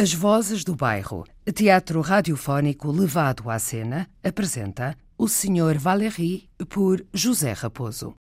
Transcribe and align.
As 0.00 0.12
Vozes 0.12 0.62
do 0.62 0.76
Bairro, 0.76 1.24
teatro 1.52 2.00
radiofónico 2.00 2.88
levado 2.92 3.50
à 3.50 3.58
cena, 3.58 4.08
apresenta 4.22 4.96
O 5.18 5.26
Sr. 5.26 5.76
Valéry 5.76 6.48
por 6.68 7.04
José 7.12 7.50
Raposo. 7.50 8.14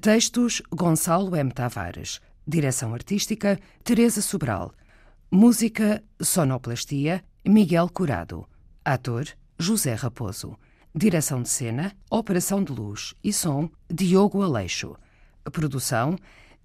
Textos 0.00 0.62
Gonçalo 0.70 1.34
M. 1.34 1.50
Tavares. 1.50 2.20
Direção 2.46 2.94
artística 2.94 3.58
Teresa 3.82 4.22
Sobral. 4.22 4.72
Música 5.28 6.04
Sonoplastia 6.22 7.24
Miguel 7.44 7.88
Curado. 7.88 8.48
Ator 8.84 9.26
José 9.58 9.94
Raposo. 9.94 10.56
Direção 10.94 11.42
de 11.42 11.48
cena, 11.48 11.96
operação 12.08 12.62
de 12.62 12.70
luz 12.70 13.12
e 13.24 13.32
som 13.32 13.68
Diogo 13.92 14.40
Aleixo. 14.40 14.94
Produção 15.50 16.16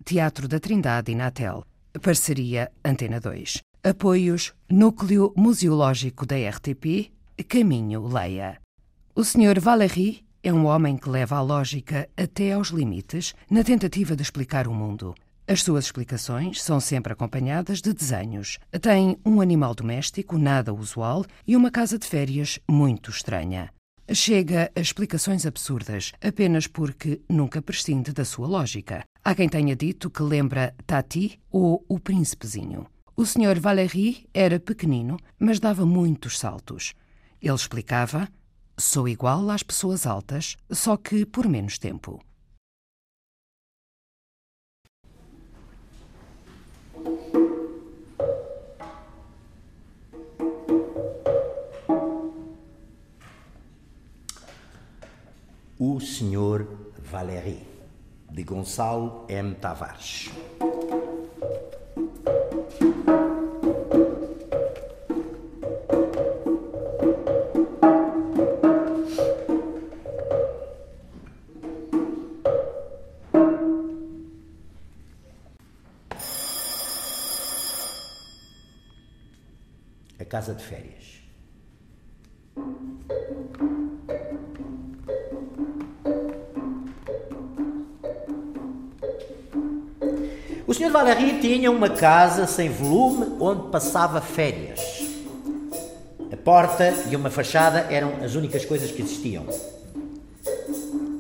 Teatro 0.06 0.48
da 0.48 0.60
Trindade 0.60 1.12
e 1.12 1.16
Natel. 1.16 1.66
Parceria 2.00 2.72
Antena 2.86 3.20
2. 3.20 3.64
Apoios 3.86 4.54
Núcleo 4.72 5.34
Museológico 5.36 6.26
da 6.26 6.38
RTP, 6.38 7.12
Caminho 7.50 8.08
Leia. 8.08 8.62
O 9.14 9.26
Sr. 9.26 9.60
Valéry 9.60 10.24
é 10.42 10.54
um 10.54 10.68
homem 10.68 10.96
que 10.96 11.10
leva 11.10 11.36
a 11.36 11.42
lógica 11.42 12.08
até 12.16 12.54
aos 12.54 12.70
limites 12.70 13.34
na 13.52 13.62
tentativa 13.62 14.16
de 14.16 14.22
explicar 14.22 14.70
o 14.70 14.74
mundo. 14.74 15.14
As 15.46 15.64
suas 15.64 15.84
explicações 15.84 16.64
são 16.64 16.80
sempre 16.80 17.12
acompanhadas 17.12 17.82
de 17.82 17.92
desenhos. 17.92 18.58
Tem 18.82 19.18
um 19.26 19.42
animal 19.42 19.76
doméstico 19.76 20.38
nada 20.38 20.74
usual 20.74 21.26
e 21.46 21.54
uma 21.54 21.70
casa 21.70 22.00
de 22.00 22.08
férias 22.08 22.62
muito 22.66 23.12
estranha. 23.12 23.70
Chega 24.14 24.72
a 24.74 24.80
explicações 24.80 25.46
absurdas 25.46 26.14
apenas 26.22 26.68
porque 26.68 27.20
nunca 27.28 27.62
prescinde 27.62 28.14
da 28.14 28.24
sua 28.24 28.48
lógica. 28.48 29.04
Há 29.22 29.36
quem 29.36 29.50
tenha 29.50 29.76
dito 29.76 30.10
que 30.10 30.24
lembra 30.24 30.74
Tati 30.88 31.38
ou 31.52 31.84
o 31.90 32.00
príncipezinho. 32.00 32.88
O 33.16 33.26
Sr. 33.26 33.60
Valéry 33.60 34.28
era 34.34 34.60
pequenino, 34.60 35.18
mas 35.38 35.60
dava 35.60 35.86
muitos 35.86 36.40
saltos. 36.40 36.96
Ele 37.40 37.54
explicava: 37.54 38.28
sou 38.76 39.08
igual 39.08 39.52
às 39.52 39.62
pessoas 39.62 40.08
altas, 40.08 40.58
só 40.72 40.98
que 40.98 41.24
por 41.24 41.48
menos 41.48 41.78
tempo. 41.78 42.20
O 55.78 56.00
Sr. 56.00 56.66
Valéry, 57.12 57.68
de 58.32 58.44
Gonçalo 58.44 59.28
M. 59.30 59.54
Tavares. 59.54 60.32
Casa 80.34 80.56
de 80.56 80.64
férias. 80.64 81.22
O 90.66 90.74
Sr. 90.74 90.90
Valéry 90.90 91.40
tinha 91.40 91.70
uma 91.70 91.88
casa 91.88 92.48
sem 92.48 92.68
volume 92.68 93.38
onde 93.40 93.70
passava 93.70 94.20
férias. 94.22 94.80
A 96.32 96.38
porta 96.38 96.92
e 97.12 97.16
uma 97.16 97.30
fachada 97.30 97.82
eram 97.92 98.14
as 98.24 98.34
únicas 98.34 98.66
coisas 98.66 98.90
que 98.90 99.04
existiam. 99.04 99.46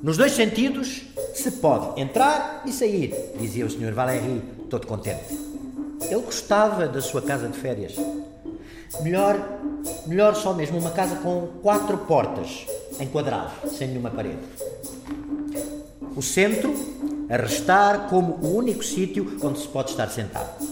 Nos 0.01 0.17
dois 0.17 0.31
sentidos 0.31 1.03
se 1.35 1.51
pode 1.51 2.01
entrar 2.01 2.63
e 2.65 2.71
sair, 2.71 3.13
dizia 3.39 3.63
o 3.63 3.69
Sr. 3.69 3.93
Valéry, 3.93 4.41
todo 4.71 4.87
contente. 4.87 5.37
Ele 6.01 6.21
gostava 6.21 6.87
da 6.87 6.99
sua 6.99 7.21
casa 7.21 7.47
de 7.47 7.59
férias. 7.59 7.95
Melhor, 9.01 9.59
melhor 10.05 10.35
só 10.35 10.53
mesmo 10.53 10.77
uma 10.77 10.91
casa 10.91 11.15
com 11.15 11.47
quatro 11.61 11.97
portas, 11.99 12.65
em 12.99 13.07
quadrado, 13.07 13.51
sem 13.69 13.87
nenhuma 13.87 14.11
parede. 14.11 14.39
O 16.15 16.21
centro 16.21 16.73
a 17.29 17.37
restar 17.37 18.07
como 18.07 18.35
o 18.35 18.55
único 18.55 18.83
sítio 18.83 19.39
onde 19.41 19.59
se 19.59 19.67
pode 19.67 19.91
estar 19.91 20.09
sentado. 20.09 20.63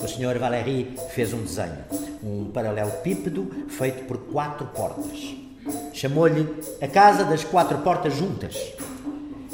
O 0.00 0.08
Sr. 0.08 0.38
Valéry 0.38 0.96
fez 1.10 1.32
um 1.32 1.42
desenho, 1.42 1.84
um 2.24 2.50
paralelepípedo 2.52 3.48
feito 3.68 4.04
por 4.04 4.18
quatro 4.18 4.66
portas. 4.66 5.36
Chamou-lhe 5.92 6.48
a 6.80 6.88
casa 6.88 7.24
das 7.24 7.44
quatro 7.44 7.78
portas 7.78 8.14
juntas. 8.14 8.56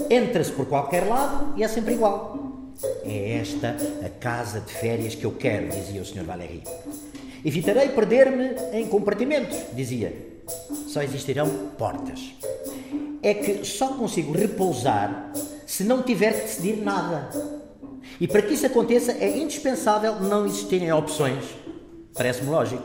Entra-se 0.08 0.50
por 0.52 0.64
qualquer 0.64 1.06
lado 1.06 1.52
e 1.56 1.62
é 1.62 1.68
sempre 1.68 1.92
igual. 1.92 2.38
É 3.04 3.38
esta 3.38 3.76
a 4.04 4.08
casa 4.08 4.60
de 4.60 4.72
férias 4.72 5.14
que 5.14 5.26
eu 5.26 5.32
quero, 5.32 5.68
dizia 5.68 6.00
o 6.00 6.04
Sr. 6.04 6.24
Valéry. 6.24 6.62
Evitarei 7.44 7.90
perder-me 7.90 8.54
em 8.72 8.86
compartimentos, 8.86 9.58
dizia. 9.72 10.12
Só 10.86 11.02
existirão 11.02 11.48
portas. 11.78 12.34
É 13.22 13.34
que 13.34 13.64
só 13.64 13.88
consigo 13.88 14.32
repousar 14.32 15.32
se 15.66 15.84
não 15.84 16.02
tiver 16.02 16.32
que 16.32 16.42
decidir 16.42 16.76
nada. 16.82 17.30
E 18.20 18.26
para 18.26 18.42
que 18.42 18.54
isso 18.54 18.66
aconteça 18.66 19.12
é 19.12 19.38
indispensável 19.38 20.20
não 20.20 20.46
existirem 20.46 20.92
opções. 20.92 21.44
Parece-me 22.14 22.50
lógico. 22.50 22.82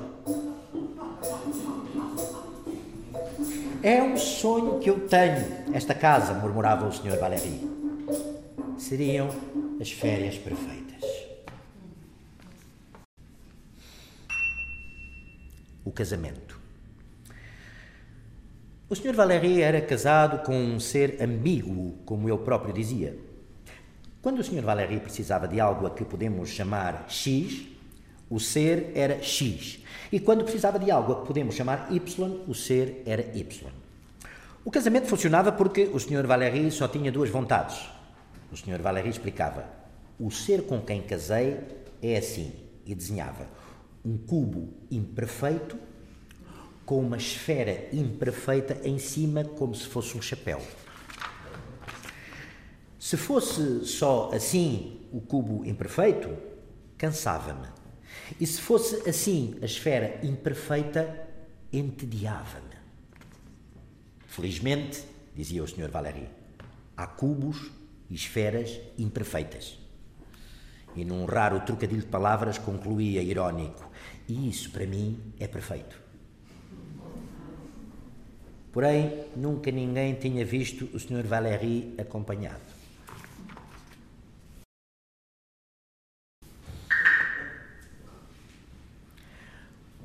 É 3.81 4.01
um 4.01 4.15
sonho 4.15 4.79
que 4.79 4.89
eu 4.89 5.07
tenho, 5.07 5.45
esta 5.73 5.93
casa, 5.93 6.33
murmurava 6.33 6.87
o 6.87 6.91
Sr. 6.93 7.17
Valéry. 7.19 7.67
Seriam 8.77 9.29
as 9.81 9.91
férias 9.91 10.37
perfeitas. 10.37 11.03
O 15.82 15.82
casamento. 15.93 16.59
O 18.89 18.95
Sr. 18.95 19.13
Valéry 19.13 19.61
era 19.61 19.81
casado 19.81 20.43
com 20.45 20.55
um 20.55 20.79
ser 20.79 21.17
ambíguo, 21.21 21.97
como 22.05 22.29
ele 22.29 22.37
próprio 22.39 22.73
dizia. 22.73 23.17
Quando 24.21 24.39
o 24.39 24.43
Sr. 24.43 24.61
Valéry 24.61 24.99
precisava 24.99 25.47
de 25.47 25.59
algo 25.59 25.87
a 25.87 25.91
que 25.91 26.05
podemos 26.05 26.49
chamar 26.49 27.05
X, 27.07 27.67
o 28.29 28.39
ser 28.39 28.91
era 28.93 29.21
X. 29.23 29.79
E 30.11 30.19
quando 30.19 30.43
precisava 30.43 30.77
de 30.77 30.91
algo 30.91 31.13
a 31.13 31.21
que 31.21 31.27
podemos 31.27 31.55
chamar 31.55 31.87
Y, 31.91 32.43
o 32.47 32.53
ser 32.53 33.01
era 33.05 33.35
Y. 33.35 33.67
O 34.63 34.69
casamento 34.69 35.07
funcionava 35.07 35.51
porque 35.51 35.85
o 35.85 35.99
Sr. 35.99 36.27
Valéry 36.27 36.69
só 36.69 36.87
tinha 36.87 37.11
duas 37.11 37.29
vontades. 37.29 37.89
O 38.51 38.55
Sr. 38.55 38.81
Valéry 38.81 39.09
explicava: 39.09 39.65
o 40.19 40.29
ser 40.29 40.63
com 40.67 40.79
quem 40.81 41.01
casei 41.01 41.57
é 42.01 42.17
assim, 42.17 42.53
e 42.85 42.93
desenhava 42.93 43.62
um 44.03 44.17
cubo 44.17 44.73
imperfeito 44.91 45.77
com 46.85 46.99
uma 46.99 47.17
esfera 47.17 47.87
imperfeita 47.93 48.87
em 48.87 48.99
cima, 48.99 49.43
como 49.43 49.73
se 49.73 49.87
fosse 49.87 50.17
um 50.17 50.21
chapéu. 50.21 50.61
Se 52.99 53.17
fosse 53.17 53.85
só 53.85 54.31
assim 54.33 55.01
o 55.11 55.21
cubo 55.21 55.65
imperfeito, 55.65 56.35
cansava-me. 56.97 57.67
E 58.39 58.45
se 58.45 58.61
fosse 58.61 59.09
assim 59.09 59.55
a 59.61 59.65
esfera 59.65 60.19
imperfeita, 60.25 61.27
entediava-me. 61.71 62.75
Felizmente, 64.27 65.03
dizia 65.35 65.63
o 65.63 65.67
Sr. 65.67 65.89
Valéry, 65.89 66.27
há 66.97 67.05
cubos 67.07 67.71
e 68.09 68.15
esferas 68.15 68.79
imperfeitas. 68.97 69.77
E 70.95 71.03
num 71.03 71.25
raro 71.25 71.59
trocadilho 71.61 72.01
de 72.01 72.07
palavras 72.07 72.57
concluía 72.57 73.21
irónico: 73.21 73.89
E 74.27 74.49
isso 74.49 74.71
para 74.71 74.85
mim 74.85 75.19
é 75.39 75.47
perfeito. 75.47 76.01
Porém, 78.71 79.25
nunca 79.35 79.69
ninguém 79.69 80.15
tinha 80.15 80.43
visto 80.43 80.89
o 80.93 80.99
Sr. 80.99 81.27
Valéry 81.27 81.93
acompanhado. 81.97 82.61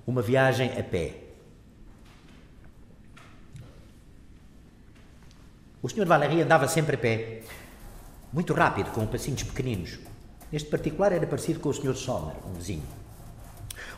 Uma 0.06 0.20
viagem 0.20 0.78
a 0.78 0.82
pé. 0.82 1.25
O 5.81 5.88
Sr. 5.88 6.06
Valéry 6.06 6.43
andava 6.43 6.66
sempre 6.69 6.96
a 6.96 6.98
pé, 6.98 7.43
muito 8.32 8.52
rápido, 8.52 8.90
com 8.90 9.06
passinhos 9.06 9.44
pequeninos. 9.44 9.98
Este 10.52 10.69
particular 10.69 11.12
era 11.12 11.26
parecido 11.26 11.60
com 11.60 11.69
o 11.69 11.75
Sr. 11.75 11.94
Sommer, 11.94 12.37
um 12.46 12.52
vizinho. 12.52 13.07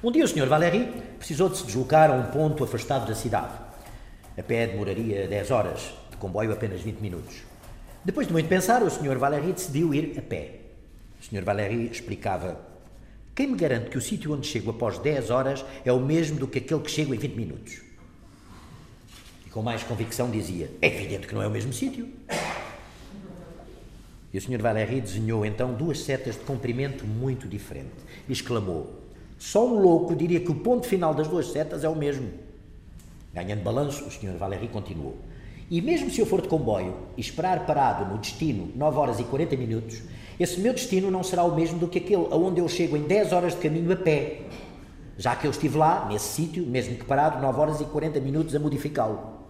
Um 0.03 0.11
dia 0.11 0.25
o 0.25 0.29
Sr. 0.29 0.47
Valéry 0.47 0.91
precisou 1.19 1.51
de 1.51 1.59
se 1.59 1.67
deslocar 1.67 2.11
a 2.11 2.15
um 2.15 2.31
ponto 2.31 2.65
afastado 2.65 3.07
da 3.07 3.15
cidade. 3.15 3.53
A 4.37 4.43
pé 4.43 4.67
demoraria 4.67 5.29
10 5.29 5.51
horas, 5.51 5.93
de 6.11 6.17
comboio 6.17 6.51
apenas 6.51 6.81
20 6.81 7.01
minutos. 7.01 7.43
Depois 8.03 8.27
de 8.27 8.33
muito 8.33 8.49
pensar, 8.49 8.83
o 8.83 8.89
Sr. 8.89 9.19
Valéry 9.19 9.53
decidiu 9.53 9.93
ir 9.93 10.19
a 10.19 10.23
pé. 10.23 10.55
O 11.21 11.25
Sr. 11.25 11.45
Valéry 11.45 11.91
explicava: 11.93 12.59
Quem 13.35 13.49
me 13.49 13.59
garante 13.59 13.91
que 13.91 13.99
o 13.99 14.01
sítio 14.01 14.33
onde 14.33 14.47
chego 14.47 14.71
após 14.71 14.97
10 14.97 15.29
horas 15.29 15.67
é 15.85 15.93
o 15.93 16.01
mesmo 16.01 16.39
do 16.39 16.49
que 16.49 16.61
aquele 16.61 16.81
que 16.81 16.91
chego 16.91 17.15
em 17.15 17.19
20 17.19 17.35
minutos? 17.35 17.83
E 19.47 19.51
com 19.51 19.61
mais 19.61 19.83
convicção 19.83 20.31
dizia: 20.31 20.71
É 20.81 20.87
evidente 20.87 21.27
que 21.27 21.35
não 21.35 21.43
é 21.43 21.47
o 21.47 21.51
mesmo 21.51 21.75
sítio. 21.75 22.09
E 24.33 24.39
o 24.39 24.41
Sr. 24.41 24.63
Valéry 24.63 25.03
desenhou 25.03 25.45
então 25.45 25.75
duas 25.75 26.01
setas 26.01 26.37
de 26.37 26.41
comprimento 26.45 27.05
muito 27.05 27.47
diferente 27.47 27.91
e 28.27 28.33
exclamou: 28.33 29.00
Só 29.41 29.67
um 29.67 29.81
louco 29.81 30.15
diria 30.15 30.39
que 30.39 30.51
o 30.51 30.55
ponto 30.55 30.87
final 30.87 31.15
das 31.15 31.27
duas 31.27 31.47
setas 31.47 31.83
é 31.83 31.89
o 31.89 31.97
mesmo. 31.97 32.29
Ganhando 33.33 33.63
balanço, 33.63 34.05
o 34.05 34.11
Sr. 34.11 34.37
Valéry 34.39 34.69
continuou: 34.69 35.17
E 35.71 35.81
mesmo 35.81 36.11
se 36.11 36.21
eu 36.21 36.27
for 36.27 36.43
de 36.43 36.49
comboio 36.49 36.95
e 37.17 37.23
esperar 37.23 37.65
parado 37.65 38.05
no 38.05 38.19
destino 38.19 38.71
9 38.77 38.99
horas 38.99 39.19
e 39.19 39.25
40 39.25 39.57
minutos, 39.57 40.03
esse 40.39 40.61
meu 40.61 40.75
destino 40.75 41.11
não 41.11 41.23
será 41.23 41.43
o 41.43 41.57
mesmo 41.57 41.79
do 41.79 41.89
que 41.89 41.99
aquele 41.99 42.29
aonde 42.31 42.61
eu 42.61 42.69
chego 42.69 42.99
em 42.99 43.03
10 43.03 43.33
horas 43.33 43.55
de 43.55 43.61
caminho 43.61 43.91
a 43.91 43.97
pé, 43.97 44.43
já 45.17 45.35
que 45.35 45.47
eu 45.47 45.51
estive 45.51 45.79
lá, 45.79 46.07
nesse 46.07 46.35
sítio, 46.35 46.67
mesmo 46.67 46.97
que 46.97 47.05
parado, 47.05 47.41
9 47.41 47.61
horas 47.61 47.81
e 47.81 47.85
40 47.85 48.21
minutos 48.21 48.55
a 48.55 48.59
modificá-lo. 48.59 49.41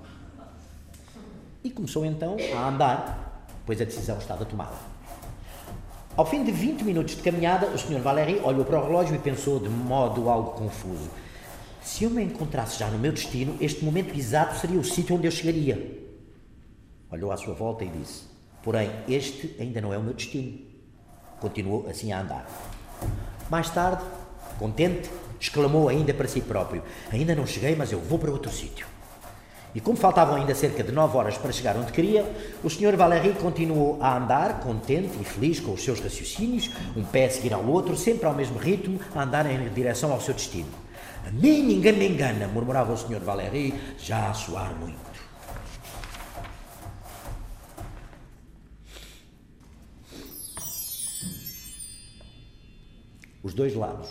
E 1.65 1.69
começou 1.69 2.07
então 2.07 2.37
a 2.57 2.69
andar 2.69 3.31
pois 3.67 3.81
a 3.81 3.85
decisão 3.85 4.19
estava 4.19 4.45
tomada. 4.45 4.75
Ao 6.17 6.27
fim 6.27 6.43
de 6.43 6.51
20 6.51 6.83
minutos 6.83 7.15
de 7.15 7.23
caminhada, 7.23 7.69
o 7.69 7.79
Sr. 7.79 8.01
Valéry 8.01 8.41
olhou 8.43 8.65
para 8.65 8.81
o 8.81 8.85
relógio 8.85 9.15
e 9.15 9.19
pensou 9.19 9.61
de 9.61 9.69
modo 9.69 10.29
algo 10.29 10.51
confuso. 10.51 11.09
Se 11.81 12.05
eu 12.05 12.11
me 12.11 12.23
encontrasse 12.23 12.79
já 12.79 12.89
no 12.89 12.99
meu 12.99 13.12
destino, 13.12 13.57
este 13.61 13.85
momento 13.85 14.15
exato 14.19 14.59
seria 14.59 14.79
o 14.79 14.85
sítio 14.85 15.17
onde 15.17 15.29
eu 15.29 15.31
chegaria. 15.31 15.99
Olhou 17.11 17.31
à 17.31 17.37
sua 17.37 17.55
volta 17.55 17.85
e 17.85 17.89
disse: 17.89 18.25
Porém, 18.62 18.91
este 19.09 19.57
ainda 19.59 19.81
não 19.81 19.95
é 19.95 19.99
o 19.99 20.03
meu 20.03 20.12
destino. 20.12 20.59
Continuou 21.39 21.87
assim 21.89 22.12
a 22.12 22.21
andar. 22.21 22.47
Mais 23.49 23.71
tarde, 23.71 24.03
contente, 24.59 25.09
exclamou 25.41 25.89
ainda 25.89 26.12
para 26.12 26.29
si 26.29 26.41
próprio: 26.41 26.83
Ainda 27.12 27.37
não 27.37 27.47
cheguei, 27.47 27.77
mas 27.77 27.93
eu 27.93 28.01
vou 28.01 28.19
para 28.19 28.33
outro 28.33 28.51
sítio. 28.51 28.87
E 29.75 29.81
como 29.81 29.97
faltavam 29.97 30.35
ainda 30.35 30.55
cerca 30.55 30.83
de 30.83 30.91
nove 30.91 31.17
horas 31.17 31.39
para 31.39 31.53
chegar 31.53 31.77
onde 31.77 31.93
queria, 31.93 32.25
o 32.63 32.69
Sr. 32.69 32.97
Valéry 32.97 33.35
continuou 33.35 34.03
a 34.03 34.17
andar, 34.17 34.61
contente 34.61 35.17
e 35.21 35.25
feliz 35.25 35.61
com 35.61 35.73
os 35.73 35.85
seus 35.85 36.01
raciocínios, 36.01 36.71
um 36.97 37.05
pé 37.05 37.27
a 37.27 37.31
seguir 37.31 37.55
ao 37.55 37.65
outro, 37.65 37.97
sempre 37.97 38.27
ao 38.27 38.35
mesmo 38.35 38.59
ritmo, 38.59 38.99
a 39.15 39.23
andar 39.23 39.47
em 39.47 39.69
direção 39.69 40.13
ao 40.13 40.21
seu 40.21 40.35
destino. 40.35 40.69
A 41.25 41.31
mim 41.31 41.63
ninguém 41.63 41.93
me 41.93 42.09
engana, 42.09 42.49
murmurava 42.49 42.93
o 42.93 42.97
Sr. 42.97 43.21
Valéry, 43.21 43.75
já 43.99 44.31
a 44.31 44.35
suar 44.35 44.75
muito. 44.75 44.99
Os 53.43 53.55
dois 53.55 53.75
lados. 53.75 54.11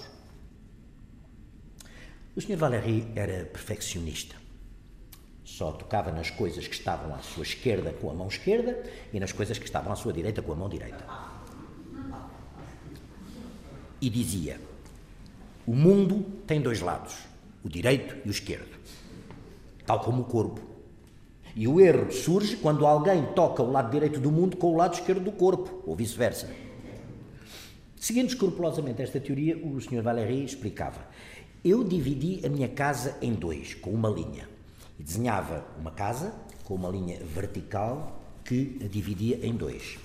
O 2.36 2.42
Sr. 2.42 2.56
Valéry 2.56 3.12
era 3.16 3.46
perfeccionista. 3.46 4.36
Só 5.50 5.72
tocava 5.72 6.12
nas 6.12 6.30
coisas 6.30 6.68
que 6.68 6.76
estavam 6.76 7.14
à 7.14 7.18
sua 7.20 7.42
esquerda 7.44 7.92
com 7.92 8.10
a 8.10 8.14
mão 8.14 8.28
esquerda 8.28 8.82
e 9.12 9.20
nas 9.20 9.32
coisas 9.32 9.58
que 9.58 9.66
estavam 9.66 9.92
à 9.92 9.96
sua 9.96 10.14
direita 10.14 10.44
com 10.44 10.54
a 10.54 10.56
mão 10.56 10.70
direita. 10.70 11.04
E 14.00 14.10
dizia: 14.10 14.62
O 15.66 15.74
mundo 15.74 16.24
tem 16.46 16.62
dois 16.62 16.82
lados, 16.82 17.16
o 17.64 17.68
direito 17.68 18.16
e 18.24 18.30
o 18.30 18.32
esquerdo, 18.32 18.78
tal 19.88 20.00
como 20.02 20.22
o 20.22 20.26
corpo. 20.26 20.62
E 21.56 21.68
o 21.68 21.82
erro 21.82 22.12
surge 22.12 22.56
quando 22.56 22.86
alguém 22.86 23.26
toca 23.34 23.64
o 23.64 23.72
lado 23.72 23.92
direito 23.92 24.20
do 24.20 24.32
mundo 24.32 24.56
com 24.56 24.72
o 24.72 24.78
lado 24.78 24.94
esquerdo 24.94 25.24
do 25.24 25.32
corpo, 25.32 25.82
ou 25.86 25.96
vice-versa. 25.96 26.50
Seguindo 27.98 28.30
escrupulosamente 28.30 29.02
esta 29.02 29.20
teoria, 29.20 29.58
o 29.58 29.82
Sr. 29.82 30.04
Valéry 30.04 30.46
explicava: 30.46 31.08
Eu 31.66 31.84
dividi 31.84 32.46
a 32.46 32.50
minha 32.50 32.70
casa 32.70 33.18
em 33.20 33.34
dois, 33.34 33.74
com 33.74 33.90
uma 33.90 34.10
linha 34.10 34.59
e 35.00 35.04
desenhava 35.04 35.66
uma 35.80 35.92
casa 35.92 36.34
com 36.66 36.76
uma 36.76 36.90
linha 36.90 37.18
vertical 37.24 38.22
que 38.44 38.78
a 38.84 38.88
dividia 38.88 39.40
em 39.46 39.56
dois. 39.56 39.98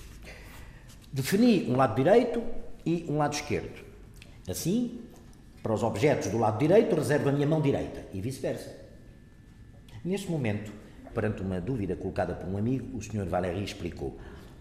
Defini 1.11 1.69
um 1.69 1.75
lado 1.75 1.95
direito 1.95 2.41
e 2.85 3.05
um 3.09 3.17
lado 3.17 3.33
esquerdo. 3.33 3.83
Assim, 4.47 5.01
para 5.61 5.73
os 5.73 5.83
objetos 5.83 6.29
do 6.29 6.37
lado 6.37 6.57
direito, 6.57 6.95
reservo 6.95 7.29
a 7.29 7.31
minha 7.31 7.47
mão 7.47 7.61
direita 7.61 8.05
e 8.13 8.21
vice-versa. 8.21 8.75
Neste 10.03 10.29
momento, 10.29 10.71
perante 11.13 11.41
uma 11.41 11.59
dúvida 11.59 11.95
colocada 11.95 12.35
por 12.35 12.47
um 12.47 12.57
amigo, 12.57 12.97
o 12.97 13.01
Sr. 13.01 13.25
Valéry 13.25 13.63
explicou: 13.63 14.17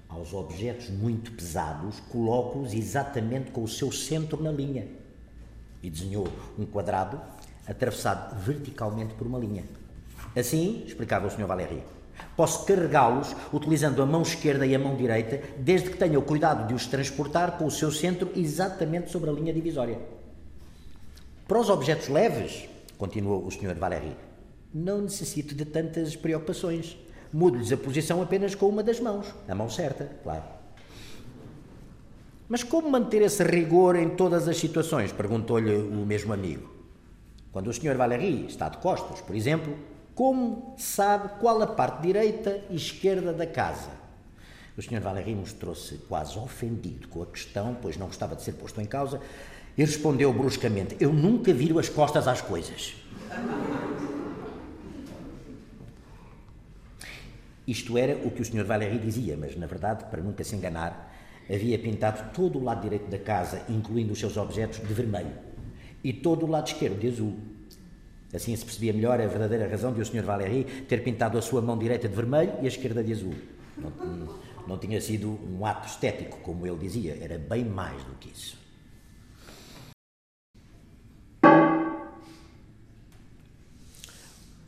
aos 0.08 0.32
objetos 0.32 0.88
muito 0.90 1.32
pesados, 1.32 2.00
coloco-os 2.08 2.72
exatamente 2.72 3.50
com 3.50 3.62
o 3.62 3.68
seu 3.68 3.92
centro 3.92 4.42
na 4.42 4.50
linha. 4.50 4.86
E 5.82 5.90
desenhou 5.90 6.26
um 6.58 6.64
quadrado 6.64 7.20
atravessado 7.66 8.38
verticalmente 8.40 9.12
por 9.14 9.26
uma 9.26 9.38
linha. 9.38 9.64
Assim, 10.36 10.82
explicava 10.86 11.26
o 11.26 11.30
Sr. 11.30 11.46
Valéry, 11.46 11.82
posso 12.36 12.64
carregá-los 12.64 13.34
utilizando 13.52 14.02
a 14.02 14.06
mão 14.06 14.22
esquerda 14.22 14.66
e 14.66 14.74
a 14.74 14.78
mão 14.78 14.96
direita, 14.96 15.40
desde 15.58 15.90
que 15.90 15.96
tenha 15.96 16.18
o 16.18 16.22
cuidado 16.22 16.66
de 16.66 16.74
os 16.74 16.86
transportar 16.86 17.56
com 17.56 17.66
o 17.66 17.70
seu 17.70 17.90
centro 17.90 18.30
exatamente 18.34 19.10
sobre 19.10 19.30
a 19.30 19.32
linha 19.32 19.52
divisória. 19.52 19.98
Para 21.46 21.60
os 21.60 21.68
objetos 21.68 22.08
leves, 22.08 22.68
continuou 22.98 23.46
o 23.46 23.50
Sr. 23.50 23.74
Valéry, 23.74 24.16
não 24.72 25.02
necessito 25.02 25.54
de 25.54 25.64
tantas 25.64 26.16
preocupações. 26.16 26.96
Mudo-lhes 27.32 27.72
a 27.72 27.76
posição 27.76 28.22
apenas 28.22 28.54
com 28.54 28.68
uma 28.68 28.82
das 28.82 28.98
mãos, 28.98 29.32
a 29.48 29.54
mão 29.54 29.68
certa, 29.68 30.10
claro. 30.22 30.42
Mas 32.48 32.62
como 32.62 32.90
manter 32.90 33.22
esse 33.22 33.42
rigor 33.42 33.96
em 33.96 34.10
todas 34.10 34.48
as 34.48 34.56
situações? 34.56 35.12
perguntou-lhe 35.12 35.74
o 35.74 36.04
mesmo 36.04 36.32
amigo. 36.32 36.70
Quando 37.52 37.68
o 37.68 37.72
Sr. 37.72 37.96
Valéry 37.96 38.46
está 38.46 38.68
de 38.68 38.78
costas, 38.78 39.20
por 39.20 39.34
exemplo, 39.34 39.74
como 40.14 40.74
sabe 40.78 41.40
qual 41.40 41.60
a 41.62 41.66
parte 41.66 42.02
direita 42.02 42.62
e 42.70 42.76
esquerda 42.76 43.32
da 43.32 43.46
casa? 43.46 43.90
O 44.76 44.82
Sr. 44.82 45.00
Valéry 45.00 45.34
mostrou-se 45.34 45.96
quase 46.08 46.38
ofendido 46.38 47.08
com 47.08 47.22
a 47.22 47.26
questão, 47.26 47.76
pois 47.80 47.96
não 47.96 48.06
gostava 48.06 48.34
de 48.34 48.42
ser 48.42 48.52
posto 48.52 48.80
em 48.80 48.86
causa, 48.86 49.20
e 49.76 49.82
respondeu 49.82 50.32
bruscamente: 50.32 50.96
Eu 51.00 51.12
nunca 51.12 51.52
viro 51.52 51.78
as 51.78 51.88
costas 51.88 52.26
às 52.26 52.40
coisas. 52.40 52.94
Isto 57.66 57.96
era 57.96 58.16
o 58.26 58.30
que 58.30 58.42
o 58.42 58.44
Sr. 58.44 58.64
Valéry 58.64 58.98
dizia, 58.98 59.36
mas 59.36 59.56
na 59.56 59.66
verdade, 59.66 60.04
para 60.10 60.22
nunca 60.22 60.44
se 60.44 60.54
enganar, 60.54 61.12
havia 61.48 61.78
pintado 61.78 62.32
todo 62.32 62.58
o 62.58 62.62
lado 62.62 62.82
direito 62.82 63.10
da 63.10 63.18
casa, 63.18 63.64
incluindo 63.68 64.12
os 64.12 64.18
seus 64.18 64.36
objetos, 64.36 64.80
de 64.80 64.92
vermelho, 64.92 65.32
e 66.02 66.12
todo 66.12 66.44
o 66.46 66.50
lado 66.50 66.66
esquerdo 66.66 67.00
de 67.00 67.08
azul. 67.08 67.53
Assim 68.34 68.56
se 68.56 68.64
percebia 68.64 68.92
melhor 68.92 69.20
a 69.20 69.26
verdadeira 69.28 69.68
razão 69.68 69.92
de 69.92 70.00
o 70.00 70.04
Sr. 70.04 70.24
Valéry 70.24 70.64
ter 70.88 71.04
pintado 71.04 71.38
a 71.38 71.42
sua 71.42 71.62
mão 71.62 71.78
direita 71.78 72.08
de 72.08 72.16
vermelho 72.16 72.54
e 72.60 72.64
a 72.64 72.68
esquerda 72.68 73.02
de 73.02 73.12
azul. 73.12 73.34
Não, 73.78 74.38
não 74.66 74.76
tinha 74.76 75.00
sido 75.00 75.38
um 75.48 75.64
ato 75.64 75.86
estético, 75.86 76.38
como 76.40 76.66
ele 76.66 76.78
dizia, 76.78 77.16
era 77.20 77.38
bem 77.38 77.64
mais 77.64 78.02
do 78.02 78.14
que 78.14 78.30
isso. 78.30 78.58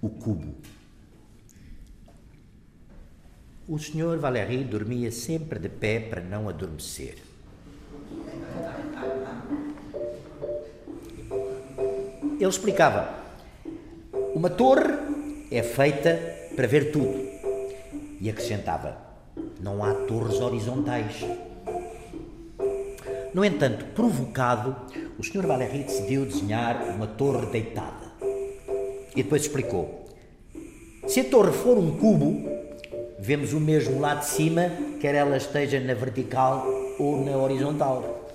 O 0.01 0.09
cubo. 0.09 0.55
O 3.67 3.79
Sr. 3.79 4.17
Valéry 4.21 4.63
dormia 4.63 5.11
sempre 5.11 5.59
de 5.59 5.69
pé 5.69 5.99
para 5.99 6.21
não 6.21 6.49
adormecer. 6.49 7.17
Ele 12.39 12.49
explicava 12.49 13.26
uma 14.37 14.51
torre 14.51 14.93
é 15.51 15.63
feita 15.63 16.21
para 16.55 16.67
ver 16.67 16.93
tudo. 16.93 17.27
E 18.21 18.29
acrescentava: 18.29 18.95
não 19.59 19.83
há 19.83 19.95
torres 19.95 20.39
horizontais. 20.41 21.25
No 23.33 23.43
entanto, 23.43 23.87
provocado, 23.95 24.77
o 25.19 25.25
Sr. 25.25 25.47
Valéry 25.47 25.85
decidiu 25.85 26.27
desenhar 26.27 26.83
uma 26.95 27.07
torre 27.07 27.47
deitada. 27.47 28.13
E 29.13 29.23
depois 29.23 29.41
explicou: 29.41 30.05
se 31.07 31.21
a 31.21 31.25
torre 31.25 31.53
for 31.53 31.79
um 31.79 31.97
cubo, 31.97 32.47
vemos 33.19 33.55
o 33.55 33.61
mesmo 33.61 33.99
lá 33.99 34.17
de 34.17 34.27
cima, 34.27 34.71
quer 35.01 35.15
ela 35.15 35.39
esteja 35.39 35.81
na 35.81 35.95
vertical 35.95 36.67
ou 36.99 37.25
na 37.25 37.35
horizontal. 37.39 38.29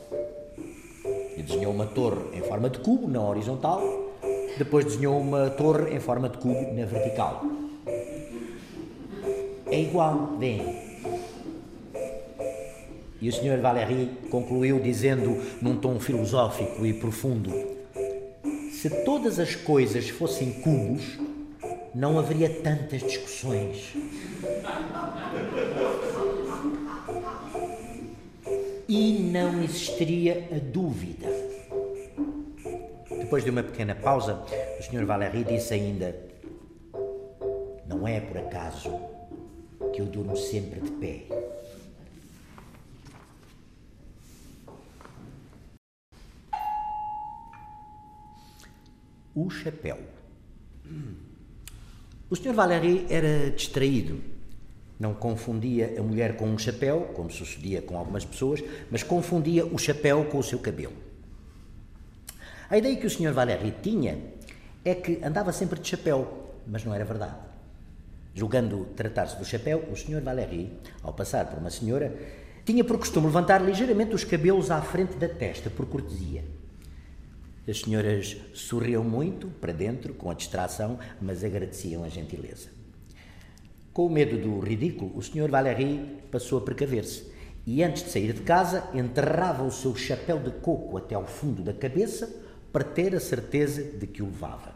E 1.38 1.44
desenhou 1.44 1.72
uma 1.72 1.86
torre 1.86 2.24
em 2.34 2.42
forma 2.42 2.72
de 2.72 2.80
cubo 2.80 3.08
na 3.08 3.22
horizontal 3.22 4.01
depois 4.64 4.86
desenhou 4.86 5.20
uma 5.20 5.50
torre 5.50 5.96
em 5.96 6.00
forma 6.00 6.30
de 6.30 6.38
cubo 6.38 6.72
na 6.76 6.86
vertical. 6.86 7.44
É 9.66 9.82
igual, 9.82 10.36
bem. 10.38 10.80
E 13.20 13.28
o 13.28 13.34
Sr. 13.34 13.60
Valéry 13.60 14.12
concluiu 14.30 14.80
dizendo 14.80 15.42
num 15.60 15.78
tom 15.78 16.00
filosófico 16.00 16.86
e 16.86 16.94
profundo: 16.94 17.52
Se 18.72 18.88
todas 19.04 19.40
as 19.40 19.56
coisas 19.56 20.10
fossem 20.10 20.52
cubos, 20.52 21.18
não 21.96 22.20
haveria 22.20 22.50
tantas 22.62 23.02
discussões. 23.02 23.96
E 28.88 29.28
não 29.32 29.64
existiria 29.64 30.48
a 30.52 30.60
dúvida. 30.60 31.21
Depois 33.32 33.46
de 33.46 33.50
uma 33.50 33.64
pequena 33.64 33.96
pausa, 33.96 34.44
o 34.78 34.84
Sr. 34.84 35.06
Valéry 35.06 35.46
disse 35.46 35.74
ainda: 35.74 36.14
Não 37.88 38.06
é 38.06 38.20
por 38.20 38.38
acaso 38.38 38.92
que 39.94 40.02
eu 40.02 40.06
durmo 40.06 40.36
sempre 40.36 40.82
de 40.82 40.92
pé. 40.92 41.24
O 49.34 49.50
chapéu. 49.50 49.98
O 52.30 52.36
Sr. 52.36 52.52
Valéry 52.52 53.06
era 53.10 53.50
distraído. 53.52 54.20
Não 55.00 55.14
confundia 55.14 55.98
a 55.98 56.04
mulher 56.04 56.36
com 56.36 56.50
um 56.50 56.58
chapéu, 56.58 57.14
como 57.14 57.32
sucedia 57.32 57.82
com 57.82 57.98
algumas 57.98 58.26
pessoas, 58.26 58.62
mas 58.92 59.04
confundia 59.04 59.66
o 59.66 59.78
chapéu 59.78 60.26
com 60.26 60.38
o 60.38 60.44
seu 60.44 60.60
cabelo. 60.60 61.11
A 62.72 62.78
ideia 62.78 62.96
que 62.96 63.06
o 63.06 63.10
Sr. 63.10 63.34
Valéry 63.34 63.76
tinha 63.84 64.18
é 64.86 64.96
que 64.96 65.20
andava 65.26 65.52
sempre 65.52 65.78
de 65.78 65.90
chapéu, 65.90 66.56
mas 66.66 66.86
não 66.86 66.94
era 66.94 67.04
verdade. 67.04 67.36
Julgando 68.34 68.86
tratar-se 68.96 69.38
do 69.38 69.44
chapéu, 69.44 69.84
o 69.92 69.96
Sr. 69.98 70.22
Valéry, 70.22 70.72
ao 71.04 71.12
passar 71.12 71.48
por 71.48 71.60
uma 71.60 71.70
senhora, 71.70 72.16
tinha 72.64 72.82
por 72.82 72.98
costume 72.98 73.28
levantar 73.28 73.62
ligeiramente 73.62 74.16
os 74.16 74.24
cabelos 74.24 74.72
à 74.72 74.82
frente 74.82 75.18
da 75.18 75.28
testa, 75.28 75.70
por 75.70 75.86
cortesia. 75.86 76.46
As 77.68 77.82
senhoras 77.82 78.38
sorriam 78.54 79.04
muito 79.04 79.48
para 79.60 79.74
dentro, 79.74 80.14
com 80.14 80.32
a 80.32 80.34
distração, 80.34 80.98
mas 81.22 81.44
agradeciam 81.44 82.06
a 82.06 82.08
gentileza. 82.08 82.70
Com 83.92 84.06
o 84.06 84.10
medo 84.10 84.38
do 84.38 84.62
ridículo, 84.62 85.12
o 85.14 85.22
Sr. 85.22 85.50
Valéry 85.50 86.22
passou 86.32 86.60
a 86.60 86.62
precaver-se 86.62 87.34
e, 87.68 87.84
antes 87.84 88.04
de 88.04 88.12
sair 88.12 88.32
de 88.32 88.44
casa, 88.44 88.88
enterrava 88.94 89.62
o 89.62 89.72
seu 89.72 89.94
chapéu 89.94 90.40
de 90.40 90.52
coco 90.52 90.98
até 90.98 91.16
ao 91.16 91.28
fundo 91.28 91.62
da 91.62 91.74
cabeça 91.74 92.50
para 92.72 92.84
ter 92.84 93.16
a 93.16 93.20
certeza 93.20 93.84
de 93.84 94.08
que 94.08 94.22
o 94.22 94.26
levava. 94.26 94.74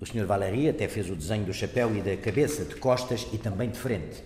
O 0.00 0.06
Sr. 0.06 0.24
Valéry 0.24 0.68
até 0.68 0.88
fez 0.88 1.10
o 1.10 1.14
desenho 1.14 1.44
do 1.44 1.52
chapéu 1.52 1.94
e 1.94 2.00
da 2.00 2.16
cabeça, 2.16 2.64
de 2.64 2.74
costas 2.76 3.26
e 3.32 3.38
também 3.38 3.68
de 3.68 3.78
frente. 3.78 4.24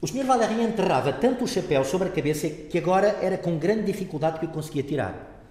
O 0.00 0.06
Sr. 0.06 0.24
Valéry 0.24 0.62
enterrava 0.62 1.12
tanto 1.12 1.44
o 1.44 1.48
chapéu 1.48 1.84
sobre 1.84 2.08
a 2.08 2.12
cabeça 2.12 2.48
que 2.48 2.78
agora 2.78 3.18
era 3.22 3.38
com 3.38 3.58
grande 3.58 3.84
dificuldade 3.84 4.38
que 4.38 4.44
o 4.44 4.48
conseguia 4.50 4.82
tirar. 4.82 5.42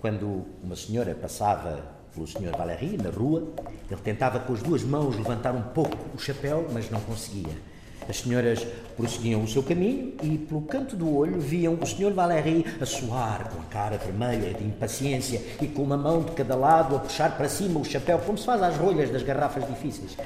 Quando 0.00 0.46
uma 0.62 0.76
senhora 0.76 1.14
passava 1.14 1.84
pelo 2.14 2.26
Sr. 2.26 2.56
Valéry 2.56 2.96
na 2.96 3.10
rua, 3.10 3.52
ele 3.90 4.00
tentava 4.00 4.40
com 4.40 4.52
as 4.52 4.62
duas 4.62 4.82
mãos 4.82 5.16
levantar 5.16 5.54
um 5.54 5.62
pouco 5.62 5.96
o 6.14 6.18
chapéu, 6.18 6.66
mas 6.72 6.88
não 6.90 7.00
conseguia. 7.00 7.71
As 8.08 8.18
senhoras 8.18 8.66
prosseguiam 8.96 9.42
o 9.42 9.48
seu 9.48 9.62
caminho 9.62 10.14
e, 10.22 10.38
pelo 10.38 10.62
canto 10.62 10.96
do 10.96 11.14
olho, 11.14 11.40
viam 11.40 11.74
o 11.74 11.86
Sr. 11.86 12.12
Valéry 12.12 12.64
a 12.80 12.86
suar, 12.86 13.48
com 13.50 13.60
a 13.60 13.64
cara 13.64 13.96
vermelha 13.96 14.52
de 14.52 14.64
impaciência 14.64 15.40
e 15.60 15.66
com 15.66 15.82
uma 15.82 15.96
mão 15.96 16.22
de 16.22 16.32
cada 16.32 16.54
lado 16.54 16.96
a 16.96 16.98
puxar 16.98 17.36
para 17.36 17.48
cima 17.48 17.80
o 17.80 17.84
chapéu, 17.84 18.18
como 18.18 18.36
se 18.36 18.44
faz 18.44 18.62
às 18.62 18.76
rolhas 18.76 19.10
das 19.10 19.22
garrafas 19.22 19.66
difíceis. 19.66 20.16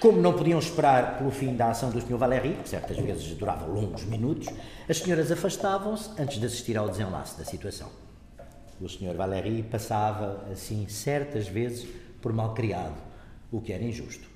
Como 0.00 0.20
não 0.20 0.32
podiam 0.32 0.58
esperar 0.58 1.18
pelo 1.18 1.30
fim 1.30 1.54
da 1.54 1.70
ação 1.70 1.90
do 1.90 2.00
Sr. 2.00 2.16
Valéry, 2.16 2.56
que 2.62 2.68
certas 2.68 2.96
vezes 2.96 3.34
durava 3.34 3.66
longos 3.66 4.04
minutos, 4.04 4.48
as 4.88 4.98
senhoras 4.98 5.30
afastavam-se 5.30 6.10
antes 6.18 6.38
de 6.38 6.46
assistir 6.46 6.78
ao 6.78 6.88
desenlace 6.88 7.36
da 7.38 7.44
situação. 7.44 7.88
O 8.80 8.88
Sr. 8.88 9.14
Valéry 9.14 9.62
passava, 9.62 10.46
assim, 10.50 10.88
certas 10.88 11.48
vezes 11.48 11.86
por 12.22 12.32
mal 12.32 12.54
criado, 12.54 12.96
o 13.52 13.60
que 13.60 13.74
era 13.74 13.84
injusto. 13.84 14.29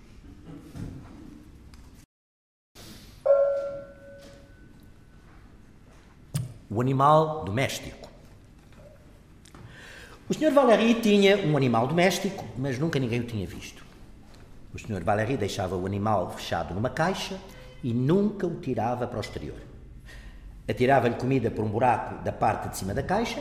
O 6.74 6.80
animal 6.80 7.44
doméstico. 7.44 8.10
O 10.28 10.34
Sr. 10.34 10.50
Valéry 10.50 10.94
tinha 11.00 11.36
um 11.46 11.56
animal 11.56 11.86
doméstico, 11.86 12.44
mas 12.58 12.80
nunca 12.80 12.98
ninguém 12.98 13.20
o 13.20 13.24
tinha 13.24 13.46
visto. 13.46 13.84
O 14.74 14.78
Sr. 14.78 15.04
Valéry 15.04 15.36
deixava 15.36 15.76
o 15.76 15.86
animal 15.86 16.32
fechado 16.32 16.74
numa 16.74 16.90
caixa 16.90 17.38
e 17.80 17.94
nunca 17.94 18.44
o 18.44 18.58
tirava 18.58 19.06
para 19.06 19.18
o 19.18 19.20
exterior. 19.20 19.58
Atirava-lhe 20.68 21.14
comida 21.14 21.48
por 21.48 21.64
um 21.64 21.68
buraco 21.68 22.24
da 22.24 22.32
parte 22.32 22.70
de 22.70 22.76
cima 22.76 22.92
da 22.92 23.04
caixa 23.04 23.40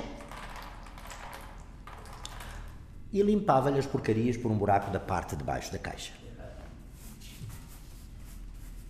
e 3.12 3.20
limpava-lhe 3.24 3.80
as 3.80 3.88
porcarias 3.88 4.38
por 4.38 4.52
um 4.52 4.58
buraco 4.60 4.92
da 4.92 5.00
parte 5.00 5.36
de 5.36 5.44
baixo 5.44 5.72
da 5.72 5.80
caixa. 5.80 6.13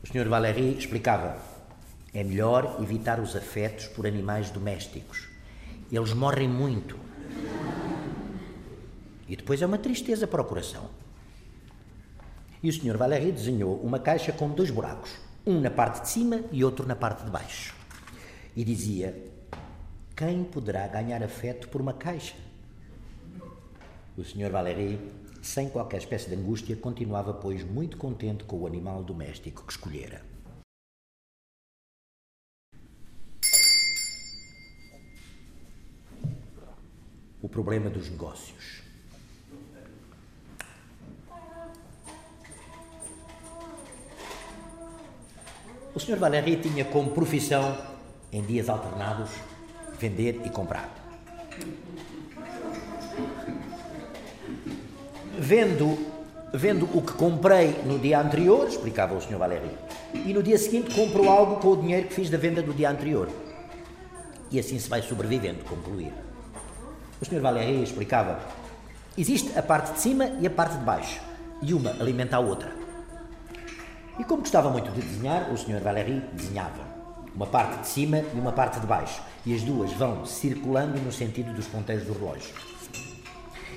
O 0.04 0.08
Sr. 0.08 0.28
Valéry 0.28 0.78
explicava: 0.78 1.53
é 2.14 2.24
melhor 2.24 2.78
evitar 2.82 3.20
os 3.20 3.36
afetos 3.36 3.88
por 3.88 4.06
animais 4.06 4.52
domésticos. 4.52 5.28
Eles 5.92 6.14
morrem 6.14 6.48
muito. 6.48 6.98
E 9.28 9.36
depois 9.36 9.62
é 9.62 9.66
uma 9.66 9.80
tristeza 9.80 10.28
para 10.28 10.42
o 10.42 10.46
coração. 10.46 10.90
E 12.62 12.70
o 12.70 12.74
Sr. 12.74 12.98
Valéry 12.98 13.32
desenhou 13.32 13.78
uma 13.78 14.00
caixa 14.00 14.32
com 14.32 14.50
dois 14.50 14.70
buracos, 14.70 15.12
um 15.46 15.60
na 15.60 15.72
parte 15.72 16.02
de 16.02 16.10
cima 16.10 16.44
e 16.52 16.64
outro 16.64 16.88
na 16.88 16.96
parte 16.96 17.26
de 17.26 17.32
baixo. 17.32 17.76
E 18.56 18.64
dizia: 18.64 19.18
Quem 20.16 20.44
poderá 20.44 20.88
ganhar 20.88 21.24
afeto 21.24 21.68
por 21.68 21.82
uma 21.82 21.94
caixa? 21.94 22.36
O 24.16 24.24
Sr. 24.24 24.52
Valéry, 24.52 25.00
sem 25.42 25.68
qualquer 25.68 25.98
espécie 25.98 26.30
de 26.30 26.36
angústia, 26.36 26.76
continuava, 26.76 27.34
pois, 27.34 27.64
muito 27.64 27.98
contente 27.98 28.44
com 28.44 28.58
o 28.58 28.68
animal 28.68 29.04
doméstico 29.04 29.64
que 29.66 29.72
escolhera. 29.72 30.33
O 37.44 37.48
problema 37.48 37.92
dos 37.92 38.10
negócios. 38.10 38.82
O 45.94 46.00
Sr. 46.00 46.18
Valéry 46.18 46.56
tinha 46.56 46.84
como 46.86 47.12
profissão, 47.12 47.78
em 48.32 48.42
dias 48.42 48.68
alternados, 48.68 49.30
vender 50.00 50.42
e 50.44 50.50
comprar. 50.50 51.04
vendo, 55.44 55.98
vendo 56.54 56.86
o 56.98 57.02
que 57.02 57.14
comprei 57.14 57.76
no 57.86 58.00
dia 58.00 58.20
anterior, 58.20 58.68
explicava 58.68 59.14
o 59.14 59.22
Sr. 59.22 59.38
Valéry, 59.38 59.70
e 60.14 60.34
no 60.34 60.42
dia 60.42 60.58
seguinte 60.58 60.96
compro 60.96 61.30
algo 61.30 61.58
com 61.58 61.70
o 61.70 61.78
dinheiro 61.78 62.08
que 62.08 62.14
fiz 62.14 62.30
da 62.30 62.38
venda 62.38 62.62
do 62.62 62.74
dia 62.74 62.90
anterior. 62.90 63.28
E 64.50 64.60
assim 64.60 64.80
se 64.80 64.88
vai 64.88 65.02
sobrevivendo, 65.02 65.64
concluir. 65.66 66.14
O 67.24 67.26
Sr. 67.26 67.40
Valéry 67.40 67.82
explicava: 67.82 68.38
existe 69.18 69.58
a 69.58 69.64
parte 69.64 69.94
de 69.94 70.02
cima 70.02 70.26
e 70.42 70.46
a 70.46 70.50
parte 70.50 70.78
de 70.78 70.84
baixo, 70.84 71.22
e 71.62 71.74
uma 71.74 71.92
alimenta 71.92 72.36
a 72.36 72.40
outra. 72.42 72.70
E 74.20 74.26
como 74.26 74.42
gostava 74.42 74.70
muito 74.70 74.92
de 74.92 75.00
desenhar, 75.00 75.50
o 75.50 75.58
Sr. 75.58 75.80
Valéry 75.82 76.22
desenhava 76.34 76.82
uma 77.34 77.48
parte 77.48 77.80
de 77.80 77.88
cima 77.88 78.18
e 78.18 78.38
uma 78.38 78.52
parte 78.52 78.82
de 78.82 78.86
baixo, 78.86 79.22
e 79.46 79.56
as 79.56 79.62
duas 79.62 79.94
vão 79.94 80.26
circulando 80.26 81.00
no 81.00 81.14
sentido 81.14 81.54
dos 81.54 81.66
ponteiros 81.66 82.06
do 82.06 82.12
relógio. 82.12 82.54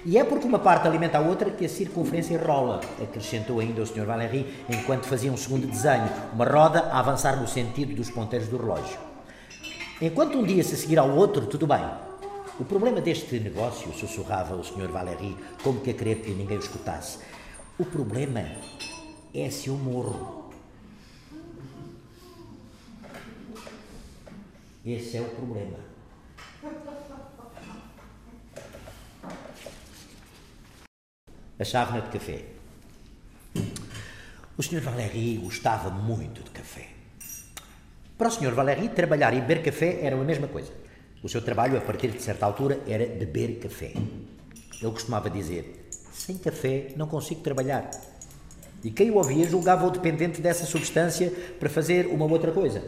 E 0.05 0.19
é 0.19 0.25
porque 0.25 0.45
uma 0.45 0.59
parte 0.59 0.89
alimenta 0.89 1.19
a 1.19 1.21
outra 1.21 1.49
que 1.49 1.67
a 1.67 1.69
circunferência 1.69 2.45
rola, 2.45 2.81
acrescentou 3.01 3.61
ainda 3.61 3.81
o 3.81 3.87
Sr. 3.87 4.07
Valéry 4.07 4.65
enquanto 4.69 5.07
fazia 5.07 5.31
um 5.31 5.37
segundo 5.37 5.69
desenho, 5.69 6.11
uma 6.33 6.45
roda 6.45 6.81
a 6.91 6.99
avançar 6.99 7.41
no 7.41 7.47
sentido 7.47 7.95
dos 7.95 8.11
ponteiros 8.11 8.49
do 8.49 8.57
relógio. 8.57 8.99
Enquanto 10.03 10.37
um 10.37 10.43
dia 10.43 10.65
se 10.65 10.77
seguir 10.77 10.99
ao 10.99 11.11
outro, 11.11 11.47
tudo 11.47 11.65
bem. 11.65 12.06
O 12.59 12.65
problema 12.65 13.01
deste 13.01 13.39
negócio, 13.39 13.93
sussurrava 13.93 14.55
o 14.55 14.65
Sr. 14.65 14.89
Valéry, 14.89 15.37
como 15.63 15.81
que 15.81 15.91
a 15.91 15.95
querer 15.95 16.23
que 16.23 16.31
ninguém 16.31 16.57
o 16.57 16.61
escutasse, 16.61 17.19
o 17.79 17.85
problema 17.85 18.41
é 19.35 19.51
se 19.51 19.69
eu 19.69 19.75
morro. 19.75 20.51
Esse 24.85 25.19
é 25.19 25.21
o 25.21 25.29
problema. 25.29 25.97
a 31.59 31.65
chávena 31.65 32.03
de 32.03 32.11
café. 32.11 32.45
O 34.57 34.63
Sr. 34.63 34.81
Valéry 34.81 35.39
gostava 35.39 35.91
muito 35.91 36.43
de 36.43 36.51
café. 36.51 36.89
Para 38.17 38.29
o 38.29 38.31
Sr. 38.31 38.53
Valéry, 38.53 38.89
trabalhar 38.89 39.35
e 39.35 39.41
beber 39.41 39.63
café 39.63 40.01
era 40.03 40.17
a 40.17 40.25
mesma 40.25 40.49
coisa. 40.49 40.73
O 41.27 41.29
seu 41.29 41.43
trabalho, 41.43 41.77
a 41.77 41.81
partir 41.81 42.13
de 42.13 42.23
certa 42.23 42.47
altura, 42.47 42.81
era 42.87 43.05
beber 43.05 43.59
café. 43.59 43.87
Ele 44.81 44.93
costumava 44.93 45.29
dizer: 45.29 45.89
sem 46.13 46.39
café 46.39 46.93
não 46.95 47.09
consigo 47.09 47.41
trabalhar. 47.41 47.91
E 48.85 48.93
quem 48.93 49.11
o 49.11 49.17
ouvia 49.17 49.45
julgava-o 49.49 49.91
dependente 49.91 50.41
dessa 50.41 50.65
substância 50.65 51.33
para 51.59 51.69
fazer 51.69 52.07
uma 52.07 52.27
outra 52.27 52.53
coisa. 52.53 52.81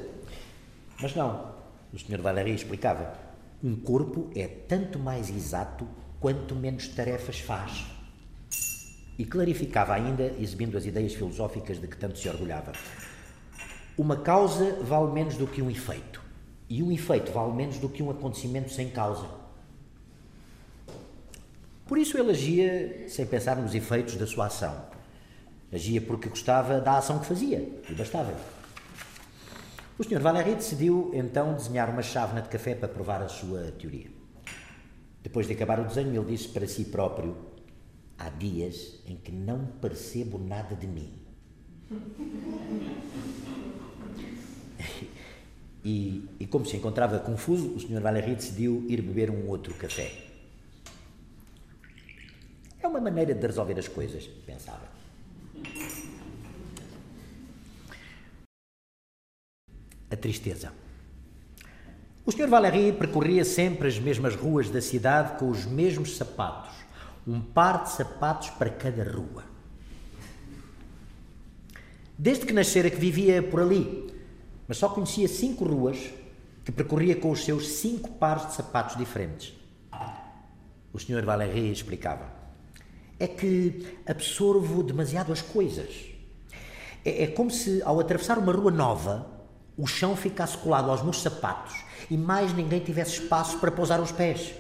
Mas 1.03 1.17
não. 1.17 1.53
O 1.93 1.99
Sr. 1.99 2.23
Valéry 2.23 2.55
explicava: 2.55 3.13
um 3.61 3.75
corpo 3.75 4.31
é 4.37 4.47
tanto 4.47 5.01
mais 5.01 5.29
exato 5.29 5.85
quanto 6.21 6.55
menos 6.55 6.87
tarefas 6.87 7.41
faz 7.41 7.87
e 9.19 9.25
clarificava 9.25 9.95
ainda, 9.95 10.33
exibindo 10.39 10.79
as 10.79 10.87
ideias 10.87 11.13
filosóficas 11.13 11.81
de 11.81 11.89
que 11.89 11.97
tanto 11.97 12.17
se 12.17 12.29
orgulhava. 12.29 12.71
Uma 13.97 14.19
causa 14.19 14.79
vale 14.81 15.11
menos 15.11 15.37
do 15.37 15.49
que 15.49 15.61
um 15.61 15.69
efeito, 15.69 16.28
e 16.69 16.83
um 16.83 16.93
efeito 16.93 17.33
vale 17.33 17.53
menos 17.53 17.79
do 17.79 17.89
que 17.89 18.03
um 18.03 18.11
acontecimento 18.11 18.71
sem 18.71 18.91
causa. 18.91 19.27
Por 21.87 21.97
isso 21.97 22.19
ele 22.19 22.31
agia 22.31 23.09
sem 23.09 23.27
pensar 23.27 23.57
nos 23.57 23.75
efeitos 23.75 24.17
da 24.17 24.27
sua 24.27 24.47
ação. 24.47 24.85
Agia 25.73 26.01
porque 26.01 26.29
gostava 26.29 26.81
da 26.81 26.99
ação 26.99 27.19
que 27.19 27.27
fazia, 27.27 27.81
e 27.89 27.95
bastava. 27.95 28.35
O 29.99 30.05
Sr. 30.05 30.21
Valéry 30.21 30.55
decidiu 30.55 31.11
então 31.15 31.55
desenhar 31.55 31.91
uma 31.91 32.03
chávena 32.03 32.43
de 32.43 32.49
café 32.49 32.75
para 32.75 32.89
provar 32.89 33.23
a 33.23 33.29
sua 33.29 33.73
teoria. 33.73 34.11
Depois 35.23 35.47
de 35.47 35.55
acabar 35.55 35.81
o 35.81 35.85
desenho, 35.85 36.23
ele 36.23 36.37
disse 36.37 36.49
para 36.49 36.69
si 36.69 36.85
próprio: 36.85 37.37
Há 38.19 38.29
dias 38.29 39.01
em 39.07 39.17
que 39.17 39.33
não 39.33 39.67
percebo 39.67 40.39
nada 40.39 40.77
de 40.77 40.87
mim. 40.87 41.13
E, 45.89 46.29
e, 46.39 46.47
como 46.47 46.67
se 46.67 46.77
encontrava 46.77 47.19
confuso, 47.19 47.75
o 47.75 47.81
Sr. 47.81 48.03
Valéry 48.03 48.35
decidiu 48.35 48.85
ir 48.91 49.01
beber 49.01 49.31
um 49.31 49.49
outro 49.49 49.73
café. 49.73 50.13
É 52.79 52.87
uma 52.87 53.01
maneira 53.01 53.35
de 53.35 53.47
resolver 53.47 53.79
as 53.79 53.89
coisas, 53.89 54.27
pensava. 54.45 54.87
A 60.11 60.17
tristeza. 60.17 60.75
O 62.27 62.31
Sr. 62.33 62.49
Valéry 62.49 62.93
percorria 62.93 63.43
sempre 63.43 63.89
as 63.89 63.99
mesmas 63.99 64.35
ruas 64.35 64.69
da 64.69 64.83
cidade 64.83 65.39
com 65.39 65.49
os 65.49 65.65
mesmos 65.65 66.19
sapatos, 66.19 66.77
um 67.27 67.41
par 67.41 67.85
de 67.85 67.93
sapatos 67.93 68.51
para 68.51 68.69
cada 68.69 69.05
rua. 69.05 69.43
Desde 72.19 72.45
que 72.45 72.53
nascera 72.53 72.91
que 72.91 72.97
vivia 72.97 73.43
por 73.43 73.61
ali, 73.61 74.08
mas 74.69 74.77
só 74.77 74.91
conhecia 74.91 75.27
cinco 75.27 75.65
ruas 75.65 75.99
que 76.63 76.71
percorria 76.71 77.17
com 77.17 77.31
os 77.31 77.43
seus 77.43 77.67
cinco 77.67 78.11
pares 78.11 78.47
de 78.49 78.53
sapatos 78.53 78.97
diferentes. 78.97 79.55
O 80.93 80.99
Sr. 80.99 81.25
Valéry 81.25 81.73
explicava: 81.73 82.31
É 83.19 83.27
que 83.27 83.99
absorvo 84.07 84.83
demasiado 84.83 85.33
as 85.33 85.41
coisas. 85.41 85.89
É, 87.03 87.25
é 87.25 87.27
como 87.29 87.51
se, 87.51 87.83
ao 87.83 87.99
atravessar 87.99 88.39
uma 88.39 88.53
rua 88.53 88.71
nova, 88.71 89.27
o 89.77 89.87
chão 89.87 90.15
ficasse 90.15 90.59
colado 90.59 90.91
aos 90.91 91.03
meus 91.03 91.23
sapatos 91.23 91.75
e 92.11 92.17
mais 92.17 92.53
ninguém 92.53 92.81
tivesse 92.81 93.23
espaço 93.23 93.59
para 93.59 93.71
pousar 93.71 94.01
os 94.01 94.13
pés. 94.13 94.53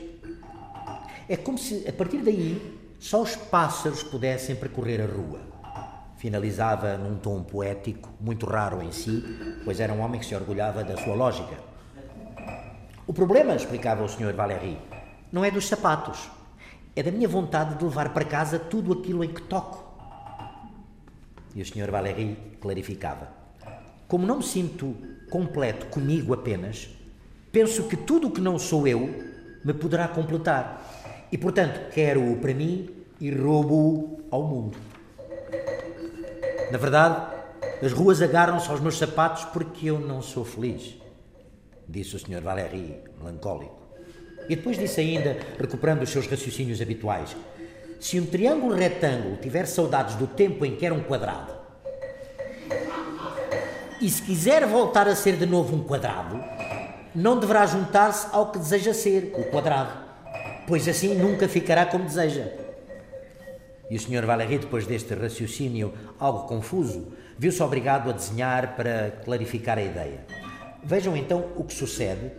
É 1.28 1.36
como 1.36 1.58
se, 1.58 1.86
a 1.86 1.92
partir 1.92 2.22
daí, 2.22 2.78
só 2.98 3.20
os 3.20 3.36
pássaros 3.36 4.02
pudessem 4.02 4.56
percorrer 4.56 5.02
a 5.02 5.06
rua. 5.06 5.47
Finalizava 6.18 6.98
num 6.98 7.16
tom 7.16 7.44
poético, 7.44 8.10
muito 8.20 8.44
raro 8.44 8.82
em 8.82 8.90
si, 8.90 9.22
pois 9.64 9.78
era 9.78 9.92
um 9.92 10.00
homem 10.00 10.18
que 10.18 10.26
se 10.26 10.34
orgulhava 10.34 10.82
da 10.82 10.96
sua 10.96 11.14
lógica. 11.14 11.56
O 13.06 13.12
problema, 13.14 13.54
explicava 13.54 14.02
o 14.02 14.08
Sr. 14.08 14.34
Valéry, 14.34 14.76
não 15.30 15.44
é 15.44 15.50
dos 15.50 15.68
sapatos, 15.68 16.28
é 16.96 17.04
da 17.04 17.12
minha 17.12 17.28
vontade 17.28 17.76
de 17.76 17.84
levar 17.84 18.12
para 18.12 18.24
casa 18.24 18.58
tudo 18.58 18.92
aquilo 18.92 19.22
em 19.22 19.32
que 19.32 19.42
toco. 19.42 19.86
E 21.54 21.62
o 21.62 21.64
Sr. 21.64 21.88
Valéry 21.88 22.36
clarificava: 22.60 23.28
Como 24.08 24.26
não 24.26 24.38
me 24.38 24.44
sinto 24.44 24.96
completo 25.30 25.86
comigo 25.86 26.34
apenas, 26.34 26.88
penso 27.52 27.84
que 27.84 27.96
tudo 27.96 28.26
o 28.26 28.30
que 28.32 28.40
não 28.40 28.58
sou 28.58 28.88
eu 28.88 29.24
me 29.64 29.72
poderá 29.72 30.08
completar. 30.08 30.84
E, 31.30 31.38
portanto, 31.38 31.92
quero-o 31.92 32.36
para 32.38 32.54
mim 32.54 32.90
e 33.20 33.30
roubo-o 33.30 34.24
ao 34.30 34.42
mundo. 34.42 34.87
Na 36.70 36.78
verdade, 36.78 37.34
as 37.82 37.92
ruas 37.92 38.20
agarram-se 38.20 38.70
aos 38.70 38.80
meus 38.80 38.98
sapatos 38.98 39.44
porque 39.46 39.86
eu 39.86 39.98
não 39.98 40.20
sou 40.20 40.44
feliz, 40.44 40.96
disse 41.88 42.16
o 42.16 42.18
Sr. 42.18 42.42
Valéry, 42.42 43.02
melancólico. 43.18 43.78
E 44.48 44.56
depois 44.56 44.78
disse 44.78 45.00
ainda, 45.00 45.36
recuperando 45.58 46.02
os 46.02 46.10
seus 46.10 46.26
raciocínios 46.26 46.80
habituais: 46.80 47.36
se 47.98 48.20
um 48.20 48.26
triângulo 48.26 48.74
retângulo 48.74 49.36
tiver 49.36 49.66
saudades 49.66 50.14
do 50.16 50.26
tempo 50.26 50.64
em 50.64 50.76
que 50.76 50.84
era 50.84 50.94
um 50.94 51.02
quadrado, 51.02 51.52
e 54.00 54.08
se 54.08 54.22
quiser 54.22 54.66
voltar 54.66 55.08
a 55.08 55.16
ser 55.16 55.36
de 55.36 55.46
novo 55.46 55.74
um 55.74 55.82
quadrado, 55.82 56.42
não 57.14 57.38
deverá 57.38 57.66
juntar-se 57.66 58.28
ao 58.30 58.52
que 58.52 58.58
deseja 58.58 58.94
ser, 58.94 59.32
o 59.36 59.44
quadrado, 59.50 59.92
pois 60.66 60.86
assim 60.86 61.14
nunca 61.14 61.48
ficará 61.48 61.84
como 61.86 62.04
deseja. 62.04 62.67
E 63.90 63.96
o 63.96 64.00
Sr. 64.00 64.26
Valéry, 64.26 64.58
depois 64.58 64.86
deste 64.86 65.14
raciocínio 65.14 65.94
algo 66.18 66.46
confuso, 66.46 67.12
viu-se 67.38 67.62
obrigado 67.62 68.10
a 68.10 68.12
desenhar 68.12 68.76
para 68.76 69.12
clarificar 69.24 69.78
a 69.78 69.82
ideia. 69.82 70.26
Vejam 70.84 71.16
então 71.16 71.52
o 71.56 71.64
que 71.64 71.74
sucede 71.74 72.30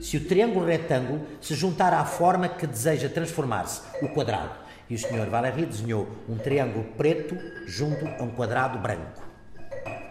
se 0.00 0.16
o 0.16 0.24
triângulo 0.24 0.66
retângulo 0.66 1.26
se 1.40 1.54
juntar 1.54 1.92
à 1.92 2.04
forma 2.04 2.48
que 2.48 2.66
deseja 2.66 3.08
transformar-se, 3.08 3.80
o 4.02 4.08
quadrado. 4.08 4.54
E 4.88 4.94
o 4.94 4.98
Sr. 4.98 5.28
Valéry 5.28 5.66
desenhou 5.66 6.06
um 6.28 6.36
triângulo 6.36 6.84
preto 6.96 7.36
junto 7.66 8.06
a 8.06 8.22
um 8.22 8.30
quadrado 8.30 8.78
branco. 8.78 9.22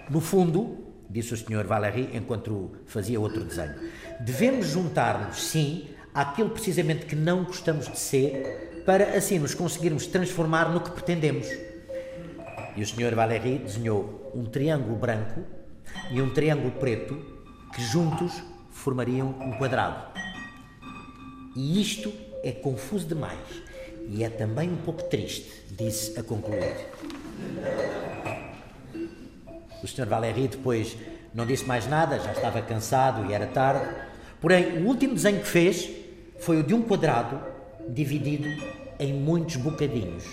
No 0.10 0.20
fundo, 0.20 0.86
disse 1.10 1.34
o 1.34 1.38
Sr. 1.38 1.66
Valéry 1.66 2.10
enquanto 2.14 2.72
fazia 2.86 3.20
outro 3.20 3.44
desenho, 3.44 3.76
devemos 4.20 4.68
juntar-nos, 4.68 5.44
sim, 5.48 5.88
àquilo 6.14 6.50
precisamente 6.50 7.06
que 7.06 7.16
não 7.16 7.44
gostamos 7.44 7.88
de 7.88 7.98
ser 7.98 8.75
para 8.86 9.18
assim 9.18 9.40
nos 9.40 9.56
conseguirmos 9.56 10.06
transformar 10.06 10.70
no 10.70 10.80
que 10.80 10.92
pretendemos. 10.92 11.48
E 12.76 12.84
o 12.84 12.86
Sr. 12.86 13.16
Valéry 13.16 13.58
desenhou 13.58 14.32
um 14.36 14.46
triângulo 14.46 14.96
branco 14.96 15.42
e 16.12 16.22
um 16.22 16.32
triângulo 16.34 16.72
preto 16.72 17.20
que 17.74 17.82
juntos 17.82 18.44
formariam 18.70 19.30
um 19.30 19.58
quadrado. 19.58 20.14
E 21.56 21.82
isto 21.82 22.14
é 22.44 22.52
confuso 22.52 23.08
demais 23.08 23.40
e 24.08 24.24
é 24.24 24.30
também 24.30 24.70
um 24.70 24.78
pouco 24.78 25.04
triste, 25.04 25.50
disse 25.72 26.20
a 26.20 26.24
concluir. 26.24 26.76
O 29.82 29.88
Sr. 29.88 30.06
Valéry 30.06 30.48
depois 30.48 30.96
não 31.34 31.46
disse 31.46 31.66
mais 31.66 31.88
nada, 31.88 32.20
já 32.20 32.32
estava 32.32 32.62
cansado 32.62 33.30
e 33.30 33.34
era 33.34 33.48
tarde. 33.48 33.88
Porém, 34.40 34.84
o 34.84 34.88
último 34.88 35.16
desenho 35.16 35.40
que 35.40 35.48
fez 35.48 35.90
foi 36.40 36.60
o 36.60 36.64
de 36.64 36.74
um 36.74 36.84
quadrado 36.84 37.55
dividido 37.90 38.48
em 39.00 39.14
muitos 39.14 39.58
bocadinhos. 39.58 40.24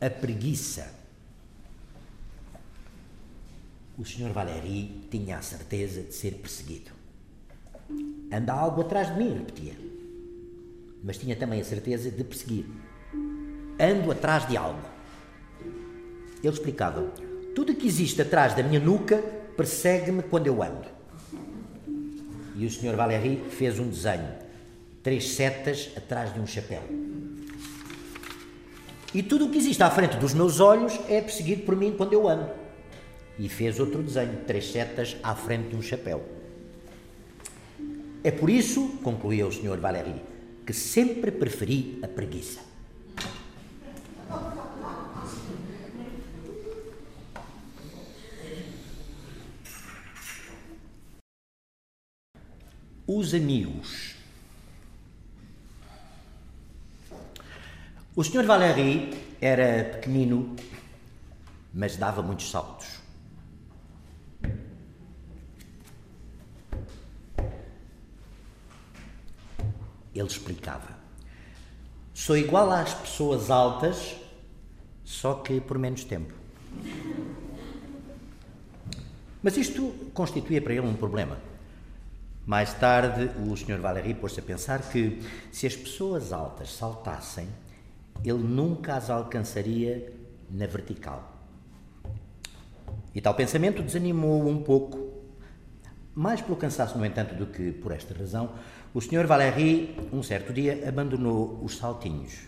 A 0.00 0.10
preguiça. 0.10 0.92
O 3.96 4.04
Sr. 4.04 4.32
Valéry 4.32 5.06
tinha 5.10 5.38
a 5.38 5.42
certeza 5.42 6.02
de 6.02 6.12
ser 6.12 6.34
perseguido. 6.34 6.90
Anda 8.32 8.52
algo 8.52 8.80
atrás 8.80 9.12
de 9.12 9.22
mim, 9.22 9.32
repetia. 9.34 9.74
Mas 11.04 11.18
tinha 11.18 11.36
também 11.36 11.60
a 11.60 11.64
certeza 11.64 12.10
de 12.10 12.24
perseguir. 12.24 12.66
Ando 13.78 14.10
atrás 14.10 14.48
de 14.48 14.56
algo. 14.56 14.82
Ele 16.42 16.52
explicava: 16.52 17.12
Tudo 17.54 17.74
que 17.74 17.86
existe 17.86 18.22
atrás 18.22 18.54
da 18.54 18.62
minha 18.62 18.80
nuca 18.80 19.18
persegue-me 19.56 20.22
quando 20.22 20.46
eu 20.46 20.62
ando. 20.62 20.88
E 22.56 22.64
o 22.64 22.70
Sr. 22.70 22.96
Valéry 22.96 23.42
fez 23.50 23.78
um 23.78 23.88
desenho: 23.88 24.28
três 25.02 25.30
setas 25.30 25.90
atrás 25.96 26.32
de 26.32 26.40
um 26.40 26.46
chapéu. 26.46 26.82
E 29.14 29.22
tudo 29.22 29.46
o 29.46 29.50
que 29.50 29.58
existe 29.58 29.82
à 29.82 29.90
frente 29.90 30.16
dos 30.16 30.32
meus 30.32 30.60
olhos 30.60 30.98
é 31.08 31.20
perseguido 31.20 31.62
por 31.62 31.76
mim 31.76 31.94
quando 31.96 32.14
eu 32.14 32.26
ando. 32.26 32.48
E 33.38 33.48
fez 33.48 33.78
outro 33.78 34.02
desenho: 34.02 34.38
três 34.46 34.72
setas 34.72 35.16
à 35.22 35.34
frente 35.34 35.68
de 35.68 35.76
um 35.76 35.82
chapéu. 35.82 36.24
É 38.24 38.30
por 38.30 38.48
isso, 38.48 38.98
concluía 39.02 39.46
o 39.46 39.52
Sr. 39.52 39.78
Valéry, 39.78 40.14
que 40.64 40.72
sempre 40.72 41.30
preferi 41.30 41.98
a 42.02 42.08
preguiça. 42.08 42.71
Os 53.14 53.34
amigos. 53.34 54.14
O 58.16 58.24
Sr. 58.24 58.42
Valéry 58.42 59.10
era 59.38 59.84
pequenino, 59.84 60.56
mas 61.74 61.98
dava 61.98 62.22
muitos 62.22 62.50
saltos. 62.50 62.86
Ele 70.14 70.26
explicava: 70.26 70.96
Sou 72.14 72.38
igual 72.38 72.70
às 72.72 72.94
pessoas 72.94 73.50
altas, 73.50 74.16
só 75.04 75.34
que 75.34 75.60
por 75.60 75.76
menos 75.76 76.02
tempo. 76.04 76.32
Mas 79.42 79.58
isto 79.58 79.92
constituía 80.14 80.62
para 80.62 80.72
ele 80.72 80.86
um 80.86 80.94
problema. 80.94 81.51
Mais 82.44 82.74
tarde, 82.74 83.30
o 83.46 83.56
Sr. 83.56 83.78
Valéry 83.78 84.14
pôs-se 84.14 84.40
a 84.40 84.42
pensar 84.42 84.82
que, 84.90 85.20
se 85.52 85.66
as 85.66 85.76
pessoas 85.76 86.32
altas 86.32 86.72
saltassem, 86.72 87.48
ele 88.24 88.42
nunca 88.42 88.96
as 88.96 89.10
alcançaria 89.10 90.12
na 90.50 90.66
vertical. 90.66 91.40
E 93.14 93.20
tal 93.20 93.34
pensamento 93.34 93.82
desanimou-o 93.82 94.48
um 94.48 94.62
pouco. 94.62 95.12
Mais 96.14 96.40
pelo 96.40 96.56
cansaço, 96.56 96.98
no 96.98 97.06
entanto, 97.06 97.34
do 97.34 97.46
que 97.46 97.72
por 97.72 97.92
esta 97.92 98.12
razão, 98.12 98.52
o 98.92 99.00
Sr. 99.00 99.26
Valéry, 99.26 99.96
um 100.12 100.22
certo 100.22 100.52
dia, 100.52 100.86
abandonou 100.88 101.60
os 101.62 101.76
saltinhos. 101.76 102.40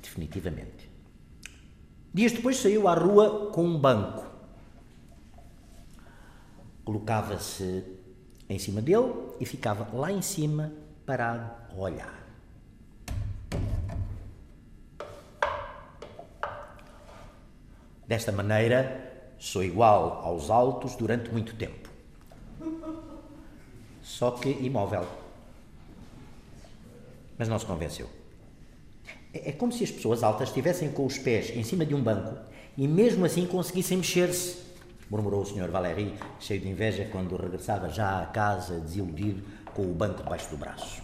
Definitivamente. 0.00 0.88
Dias 2.14 2.32
depois 2.32 2.56
saiu 2.56 2.86
à 2.86 2.94
rua 2.94 3.50
com 3.50 3.64
um 3.64 3.78
banco. 3.78 4.24
Colocava-se 6.84 7.95
em 8.48 8.58
cima 8.58 8.80
dele 8.80 9.12
e 9.40 9.44
ficava 9.44 9.88
lá 9.96 10.10
em 10.12 10.22
cima 10.22 10.72
parado 11.04 11.50
a 11.70 11.74
olhar. 11.74 12.26
Desta 18.06 18.30
maneira, 18.30 19.34
sou 19.38 19.64
igual 19.64 20.20
aos 20.24 20.48
altos 20.48 20.94
durante 20.94 21.30
muito 21.30 21.56
tempo. 21.56 21.88
Só 24.02 24.30
que 24.30 24.48
imóvel. 24.48 25.06
Mas 27.36 27.48
não 27.48 27.58
se 27.58 27.66
convenceu. 27.66 28.08
É, 29.34 29.50
é 29.50 29.52
como 29.52 29.72
se 29.72 29.82
as 29.82 29.90
pessoas 29.90 30.22
altas 30.22 30.48
estivessem 30.48 30.90
com 30.90 31.04
os 31.04 31.18
pés 31.18 31.50
em 31.50 31.64
cima 31.64 31.84
de 31.84 31.94
um 31.94 32.02
banco 32.02 32.36
e 32.78 32.86
mesmo 32.86 33.24
assim 33.24 33.44
conseguissem 33.46 33.98
mexer-se, 33.98 34.65
murmurou 35.10 35.42
o 35.42 35.46
Sr. 35.46 35.70
Valéry, 35.70 36.14
cheio 36.40 36.60
de 36.60 36.68
inveja 36.68 37.08
quando 37.10 37.36
regressava 37.36 37.88
já 37.88 38.22
à 38.22 38.26
casa, 38.26 38.80
desiludido, 38.80 39.42
com 39.74 39.82
o 39.82 39.94
banco 39.94 40.22
debaixo 40.22 40.50
do 40.50 40.56
braço. 40.56 41.02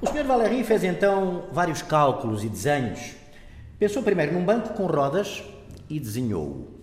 O 0.00 0.06
Sr. 0.06 0.24
Valéry 0.24 0.64
fez 0.64 0.84
então 0.84 1.48
vários 1.52 1.82
cálculos 1.82 2.44
e 2.44 2.48
desenhos. 2.48 3.14
Pensou 3.78 4.02
primeiro 4.02 4.32
num 4.32 4.44
banco 4.44 4.74
com 4.74 4.86
rodas 4.86 5.42
e 5.88 5.98
desenhou-o. 5.98 6.74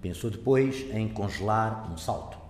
Pensou 0.00 0.30
depois 0.30 0.84
em 0.92 1.08
congelar 1.08 1.90
um 1.92 1.96
salto. 1.96 2.41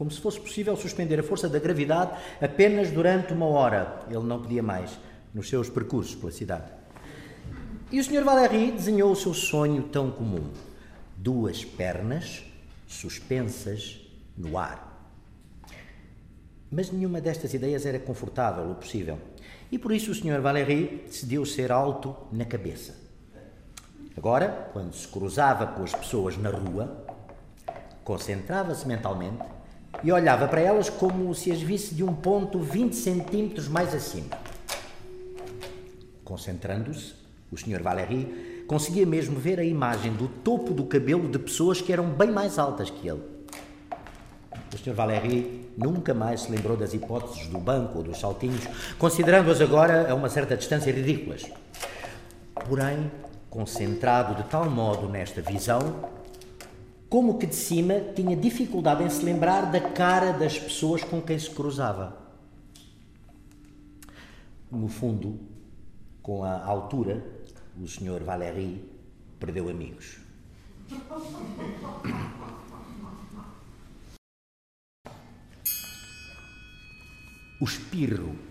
Como 0.00 0.10
se 0.10 0.18
fosse 0.18 0.40
possível 0.40 0.74
suspender 0.78 1.20
a 1.20 1.22
força 1.22 1.46
da 1.46 1.58
gravidade 1.58 2.18
apenas 2.40 2.90
durante 2.90 3.34
uma 3.34 3.44
hora. 3.44 4.00
Ele 4.08 4.24
não 4.24 4.40
podia 4.40 4.62
mais 4.62 4.98
nos 5.34 5.46
seus 5.46 5.68
percursos 5.68 6.14
pela 6.14 6.32
cidade. 6.32 6.72
E 7.92 8.00
o 8.00 8.02
Sr. 8.02 8.24
Valéry 8.24 8.70
desenhou 8.70 9.12
o 9.12 9.14
seu 9.14 9.34
sonho 9.34 9.82
tão 9.82 10.10
comum: 10.10 10.50
duas 11.18 11.66
pernas 11.66 12.42
suspensas 12.88 14.00
no 14.38 14.56
ar. 14.56 15.06
Mas 16.70 16.90
nenhuma 16.90 17.20
destas 17.20 17.52
ideias 17.52 17.84
era 17.84 17.98
confortável 17.98 18.70
ou 18.70 18.76
possível. 18.76 19.18
E 19.70 19.78
por 19.78 19.92
isso 19.92 20.12
o 20.12 20.14
Sr. 20.14 20.40
Valéry 20.40 21.04
decidiu 21.08 21.44
ser 21.44 21.70
alto 21.70 22.16
na 22.32 22.46
cabeça. 22.46 22.94
Agora, 24.16 24.70
quando 24.72 24.94
se 24.94 25.06
cruzava 25.06 25.66
com 25.66 25.82
as 25.82 25.94
pessoas 25.94 26.38
na 26.38 26.48
rua, 26.48 27.04
concentrava-se 28.02 28.88
mentalmente 28.88 29.59
e 30.02 30.12
olhava 30.12 30.48
para 30.48 30.60
elas 30.60 30.88
como 30.88 31.34
se 31.34 31.50
as 31.52 31.60
visse 31.60 31.94
de 31.94 32.02
um 32.02 32.14
ponto 32.14 32.58
20 32.58 32.94
centímetros 32.94 33.68
mais 33.68 33.94
acima. 33.94 34.38
Concentrando-se, 36.24 37.14
o 37.50 37.56
Sr. 37.56 37.82
Valéry 37.82 38.64
conseguia 38.66 39.04
mesmo 39.04 39.38
ver 39.38 39.58
a 39.58 39.64
imagem 39.64 40.12
do 40.12 40.28
topo 40.28 40.72
do 40.72 40.84
cabelo 40.84 41.28
de 41.28 41.38
pessoas 41.38 41.80
que 41.80 41.92
eram 41.92 42.08
bem 42.08 42.30
mais 42.30 42.58
altas 42.58 42.88
que 42.88 43.08
ele. 43.08 43.22
O 44.72 44.78
Sr. 44.78 44.94
Valéry 44.94 45.68
nunca 45.76 46.14
mais 46.14 46.42
se 46.42 46.52
lembrou 46.52 46.76
das 46.76 46.94
hipóteses 46.94 47.48
do 47.48 47.58
banco 47.58 47.98
ou 47.98 48.04
dos 48.04 48.20
saltinhos, 48.20 48.64
considerando-as 48.96 49.60
agora 49.60 50.10
a 50.10 50.14
uma 50.14 50.28
certa 50.28 50.56
distância 50.56 50.92
ridículas. 50.92 51.50
Porém, 52.68 53.10
concentrado 53.48 54.36
de 54.40 54.48
tal 54.48 54.70
modo 54.70 55.08
nesta 55.08 55.42
visão, 55.42 56.19
como 57.10 57.38
que 57.38 57.46
de 57.46 57.56
cima 57.56 57.94
tinha 58.14 58.36
dificuldade 58.36 59.02
em 59.02 59.10
se 59.10 59.24
lembrar 59.24 59.62
da 59.72 59.80
cara 59.80 60.32
das 60.32 60.56
pessoas 60.56 61.02
com 61.02 61.20
quem 61.20 61.36
se 61.36 61.50
cruzava. 61.50 62.16
No 64.70 64.86
fundo, 64.86 65.40
com 66.22 66.44
a 66.44 66.64
altura, 66.64 67.26
o 67.76 67.88
Sr. 67.88 68.22
Valéry 68.22 68.88
perdeu 69.40 69.68
amigos. 69.68 70.20
O 77.60 77.64
espirro. 77.64 78.49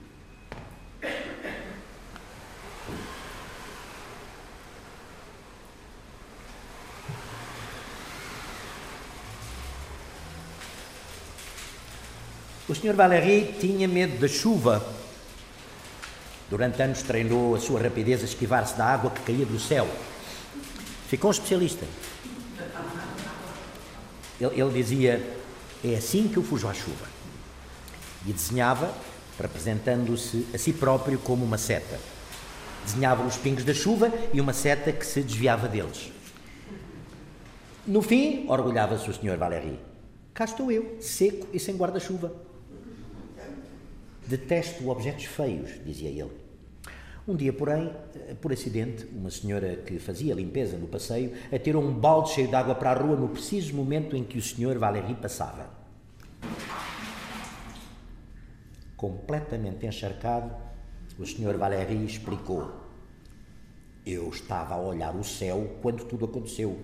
O 12.69 12.75
Sr. 12.75 12.93
Valéry 12.93 13.55
tinha 13.59 13.87
medo 13.87 14.19
da 14.19 14.27
chuva. 14.27 14.85
Durante 16.51 16.79
anos 16.83 17.01
treinou 17.01 17.55
a 17.55 17.59
sua 17.59 17.81
rapidez 17.81 18.21
a 18.21 18.25
esquivar-se 18.25 18.77
da 18.77 18.85
água 18.85 19.09
que 19.09 19.21
caía 19.21 19.43
do 19.43 19.59
céu. 19.59 19.87
Ficou 21.07 21.29
um 21.29 21.31
especialista. 21.31 21.83
Ele, 24.39 24.61
ele 24.61 24.71
dizia: 24.71 25.35
É 25.83 25.95
assim 25.95 26.27
que 26.27 26.37
eu 26.37 26.43
fujo 26.43 26.67
à 26.67 26.73
chuva 26.75 27.07
e 28.23 28.31
desenhava, 28.31 28.93
representando-se 29.39 30.45
a 30.53 30.57
si 30.59 30.71
próprio 30.71 31.17
como 31.17 31.43
uma 31.43 31.57
seta. 31.57 31.99
Desenhava 32.85 33.25
os 33.25 33.35
pingos 33.35 33.63
da 33.63 33.73
chuva 33.73 34.13
e 34.31 34.39
uma 34.39 34.53
seta 34.53 34.91
que 34.91 35.07
se 35.07 35.23
desviava 35.23 35.67
deles. 35.67 36.11
No 37.87 38.03
fim, 38.03 38.45
orgulhava-se 38.47 39.09
o 39.09 39.13
Sr. 39.13 39.37
Valéry. 39.37 39.79
Cá 40.35 40.45
estou 40.45 40.71
eu, 40.71 40.97
seco 41.01 41.47
e 41.51 41.59
sem 41.59 41.75
guarda-chuva. 41.75 42.47
Detesto 44.29 44.87
objetos 44.89 45.25
feios, 45.25 45.71
dizia 45.83 46.09
ele. 46.09 46.31
Um 47.27 47.35
dia, 47.35 47.51
porém, 47.51 47.91
por 48.39 48.53
acidente, 48.53 49.05
uma 49.11 49.29
senhora 49.29 49.75
que 49.75 49.97
fazia 49.97 50.35
limpeza 50.35 50.77
no 50.77 50.87
passeio 50.87 51.33
atirou 51.51 51.83
um 51.83 51.91
balde 51.91 52.31
cheio 52.31 52.47
de 52.47 52.55
água 52.55 52.75
para 52.75 52.91
a 52.91 52.93
rua 52.93 53.15
no 53.15 53.29
preciso 53.29 53.75
momento 53.75 54.15
em 54.15 54.23
que 54.23 54.37
o 54.37 54.41
Sr. 54.41 54.77
Valéry 54.77 55.15
passava. 55.15 55.79
completamente 58.99 59.85
encharcado, 59.85 60.53
o 61.17 61.25
Sr. 61.25 61.57
Valéry 61.57 62.03
explicou. 62.03 62.69
Eu 64.05 64.27
estava 64.27 64.75
a 64.75 64.81
olhar 64.81 65.15
o 65.15 65.23
céu 65.23 65.77
quando 65.81 66.03
tudo 66.03 66.25
aconteceu. 66.25 66.77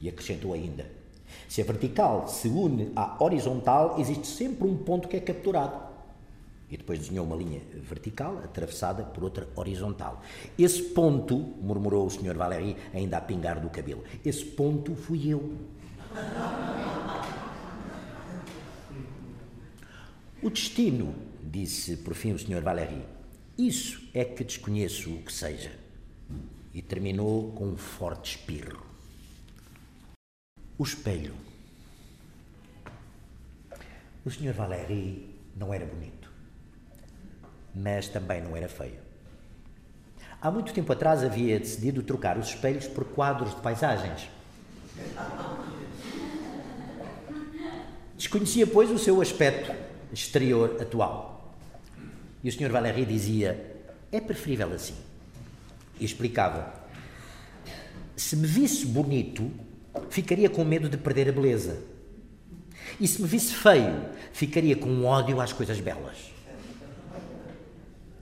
E 0.00 0.08
acrescentou 0.08 0.54
ainda: 0.54 0.90
se 1.46 1.60
a 1.60 1.64
vertical 1.64 2.26
se 2.28 2.48
une 2.48 2.92
à 2.96 3.22
horizontal, 3.22 3.96
existe 3.98 4.26
sempre 4.26 4.66
um 4.66 4.78
ponto 4.78 5.06
que 5.06 5.16
é 5.16 5.20
capturado. 5.20 5.89
E 6.70 6.76
depois 6.76 7.00
desenhou 7.00 7.26
uma 7.26 7.36
linha 7.36 7.60
vertical 7.82 8.38
atravessada 8.38 9.02
por 9.02 9.24
outra 9.24 9.48
horizontal. 9.56 10.22
Esse 10.58 10.82
ponto, 10.82 11.36
murmurou 11.36 12.06
o 12.06 12.10
Sr. 12.10 12.36
Valéry, 12.36 12.76
ainda 12.94 13.16
a 13.16 13.20
pingar 13.20 13.60
do 13.60 13.68
cabelo, 13.68 14.04
esse 14.24 14.44
ponto 14.44 14.94
fui 14.94 15.28
eu. 15.28 15.56
O 20.42 20.48
destino, 20.48 21.14
disse 21.42 21.98
por 21.98 22.14
fim 22.14 22.32
o 22.32 22.38
Sr. 22.38 22.62
Valéry, 22.62 23.04
isso 23.58 24.08
é 24.14 24.24
que 24.24 24.42
desconheço 24.42 25.12
o 25.12 25.22
que 25.22 25.32
seja. 25.32 25.70
E 26.72 26.80
terminou 26.80 27.52
com 27.52 27.66
um 27.66 27.76
forte 27.76 28.36
espirro. 28.36 28.86
O 30.78 30.82
espelho. 30.82 31.34
O 34.24 34.30
Sr. 34.30 34.52
Valéry 34.52 35.34
não 35.54 35.74
era 35.74 35.84
bonito, 35.84 36.19
mas 37.74 38.08
também 38.08 38.42
não 38.42 38.56
era 38.56 38.68
feio. 38.68 38.98
Há 40.40 40.50
muito 40.50 40.72
tempo 40.72 40.92
atrás 40.92 41.22
havia 41.22 41.58
decidido 41.58 42.02
trocar 42.02 42.38
os 42.38 42.48
espelhos 42.48 42.86
por 42.86 43.04
quadros 43.04 43.54
de 43.54 43.60
paisagens. 43.60 44.28
Desconhecia, 48.16 48.66
pois, 48.66 48.90
o 48.90 48.98
seu 48.98 49.20
aspecto 49.20 49.72
exterior 50.12 50.78
atual. 50.80 51.56
E 52.42 52.48
o 52.48 52.52
Sr. 52.52 52.70
Valéry 52.70 53.04
dizia: 53.04 53.82
é 54.10 54.20
preferível 54.20 54.72
assim. 54.72 54.94
E 55.98 56.04
explicava: 56.04 56.72
se 58.16 58.36
me 58.36 58.46
visse 58.46 58.86
bonito, 58.86 59.50
ficaria 60.08 60.48
com 60.48 60.64
medo 60.64 60.88
de 60.88 60.96
perder 60.96 61.28
a 61.28 61.32
beleza. 61.32 61.82
E 62.98 63.06
se 63.06 63.22
me 63.22 63.28
visse 63.28 63.54
feio, 63.54 64.04
ficaria 64.32 64.76
com 64.76 65.04
ódio 65.04 65.40
às 65.40 65.52
coisas 65.52 65.80
belas. 65.80 66.29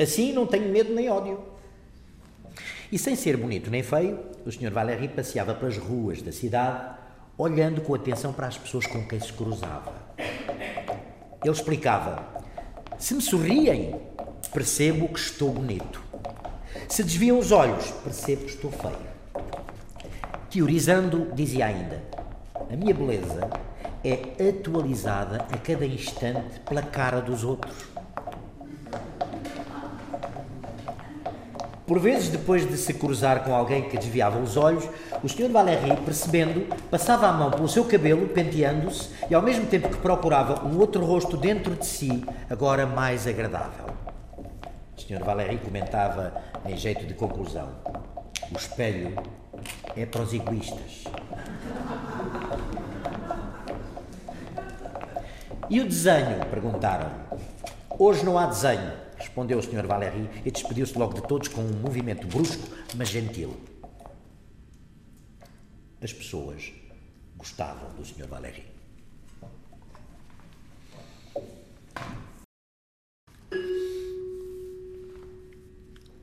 Assim 0.00 0.32
não 0.32 0.46
tenho 0.46 0.68
medo 0.68 0.94
nem 0.94 1.10
ódio. 1.10 1.40
E 2.90 2.98
sem 2.98 3.16
ser 3.16 3.36
bonito 3.36 3.70
nem 3.70 3.82
feio, 3.82 4.18
o 4.46 4.52
Sr. 4.52 4.70
Valéry 4.70 5.08
passeava 5.08 5.54
pelas 5.54 5.76
ruas 5.76 6.22
da 6.22 6.32
cidade, 6.32 6.96
olhando 7.36 7.80
com 7.80 7.94
atenção 7.94 8.32
para 8.32 8.46
as 8.46 8.56
pessoas 8.56 8.86
com 8.86 9.06
quem 9.06 9.20
se 9.20 9.32
cruzava. 9.32 9.92
Ele 10.16 11.52
explicava: 11.52 12.24
Se 12.98 13.12
me 13.14 13.20
sorriem, 13.20 13.94
percebo 14.52 15.08
que 15.08 15.18
estou 15.18 15.52
bonito. 15.52 16.02
Se 16.88 17.02
desviam 17.02 17.38
os 17.38 17.52
olhos, 17.52 17.90
percebo 18.02 18.44
que 18.44 18.50
estou 18.52 18.70
feio. 18.70 19.08
Teorizando, 20.48 21.30
dizia 21.34 21.66
ainda: 21.66 22.02
A 22.54 22.76
minha 22.76 22.94
beleza 22.94 23.50
é 24.02 24.48
atualizada 24.48 25.46
a 25.52 25.58
cada 25.58 25.84
instante 25.84 26.60
pela 26.60 26.82
cara 26.82 27.20
dos 27.20 27.44
outros. 27.44 27.97
Por 31.88 31.98
vezes, 31.98 32.28
depois 32.28 32.68
de 32.68 32.76
se 32.76 32.92
cruzar 32.92 33.44
com 33.44 33.54
alguém 33.54 33.88
que 33.88 33.96
desviava 33.96 34.38
os 34.38 34.58
olhos, 34.58 34.86
o 35.22 35.28
Sr. 35.28 35.48
Valéry, 35.50 35.96
percebendo, 36.04 36.66
passava 36.90 37.26
a 37.26 37.32
mão 37.32 37.50
pelo 37.50 37.66
seu 37.66 37.82
cabelo, 37.86 38.28
penteando-se, 38.28 39.08
e 39.30 39.34
ao 39.34 39.40
mesmo 39.40 39.64
tempo 39.64 39.88
que 39.88 39.96
procurava 39.96 40.66
um 40.66 40.78
outro 40.78 41.02
rosto 41.02 41.34
dentro 41.34 41.74
de 41.74 41.86
si, 41.86 42.22
agora 42.50 42.84
mais 42.84 43.26
agradável. 43.26 43.86
O 44.94 45.00
Sr. 45.00 45.24
Valéry 45.24 45.56
comentava 45.56 46.34
em 46.66 46.76
jeito 46.76 47.06
de 47.06 47.14
conclusão: 47.14 47.70
O 48.52 48.58
espelho 48.58 49.16
é 49.96 50.04
para 50.04 50.20
os 50.20 50.34
egoístas. 50.34 51.04
E 55.70 55.80
o 55.80 55.84
desenho? 55.84 56.44
perguntaram. 56.50 57.10
Hoje 57.98 58.26
não 58.26 58.36
há 58.36 58.44
desenho, 58.44 58.92
respondeu 59.38 59.58
o 59.58 59.62
Sr. 59.62 59.86
Valéry 59.86 60.28
e 60.44 60.50
despediu-se 60.50 60.98
logo 60.98 61.14
de 61.14 61.22
todos 61.28 61.46
com 61.46 61.60
um 61.60 61.72
movimento 61.80 62.26
brusco, 62.26 62.66
mas 62.96 63.08
gentil. 63.08 63.56
As 66.02 66.12
pessoas 66.12 66.72
gostavam 67.36 67.94
do 67.94 68.04
Sr. 68.04 68.26
Valéry. 68.26 68.64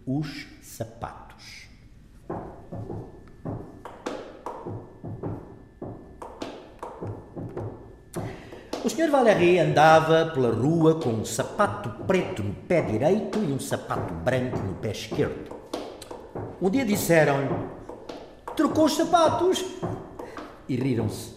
Os 0.06 0.46
sapatos. 0.62 1.25
Sr. 8.96 9.12
Valéry 9.12 9.60
andava 9.60 10.28
pela 10.28 10.54
rua 10.54 10.96
com 10.96 11.10
um 11.10 11.26
sapato 11.26 11.90
preto 12.06 12.42
no 12.42 12.54
pé 12.54 12.82
direito 12.82 13.40
e 13.40 13.52
um 13.52 13.60
sapato 13.60 14.14
branco 14.14 14.58
no 14.60 14.76
pé 14.76 14.92
esquerdo. 14.92 15.54
Um 16.62 16.70
dia 16.70 16.86
disseram-lhe: 16.86 17.50
Trocou 18.56 18.86
os 18.86 18.96
sapatos! 18.96 19.66
E 20.70 20.78
riram-se. 20.78 21.36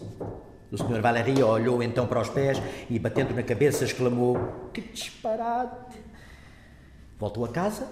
O 0.71 0.77
Sr. 0.77 1.01
Valéry 1.01 1.43
olhou 1.43 1.83
então 1.83 2.07
para 2.07 2.21
os 2.21 2.29
pés 2.29 2.61
e, 2.89 2.97
batendo 2.97 3.35
na 3.35 3.43
cabeça, 3.43 3.83
exclamou: 3.83 4.37
Que 4.73 4.79
disparate! 4.79 5.99
Voltou 7.19 7.43
a 7.43 7.49
casa, 7.49 7.89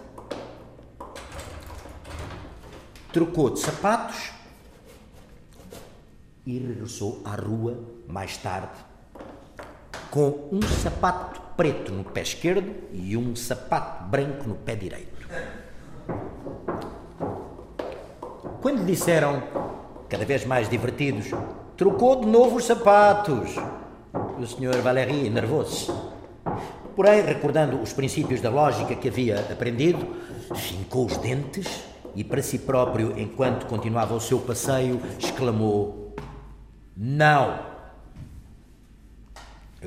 trocou 3.11 3.49
de 3.49 3.59
sapatos 3.59 4.31
e 6.45 6.57
regressou 6.57 7.21
à 7.25 7.35
rua 7.35 7.77
mais 8.07 8.37
tarde 8.37 8.86
com 10.17 10.49
um 10.51 10.63
sapato 10.63 11.39
preto 11.55 11.91
no 11.91 12.03
pé 12.03 12.23
esquerdo 12.23 12.73
e 12.91 13.15
um 13.15 13.35
sapato 13.35 14.05
branco 14.05 14.49
no 14.49 14.55
pé 14.55 14.73
direito. 14.73 15.27
Quando 18.59 18.79
lhe 18.79 18.85
disseram, 18.85 19.43
cada 20.09 20.25
vez 20.25 20.43
mais 20.43 20.67
divertidos, 20.67 21.27
trocou 21.77 22.19
de 22.19 22.25
novo 22.25 22.55
os 22.55 22.65
sapatos, 22.65 23.57
o 24.39 24.47
Sr. 24.47 24.81
Valéry 24.81 25.29
nervou-se. 25.29 25.91
Porém, 26.95 27.21
recordando 27.21 27.79
os 27.79 27.93
princípios 27.93 28.41
da 28.41 28.49
lógica 28.49 28.95
que 28.95 29.09
havia 29.09 29.41
aprendido, 29.41 30.15
fincou 30.55 31.05
os 31.05 31.15
dentes 31.17 31.83
e, 32.15 32.23
para 32.23 32.41
si 32.41 32.57
próprio, 32.57 33.13
enquanto 33.19 33.67
continuava 33.67 34.15
o 34.15 34.19
seu 34.19 34.39
passeio, 34.39 34.99
exclamou: 35.19 36.15
Não! 36.97 37.76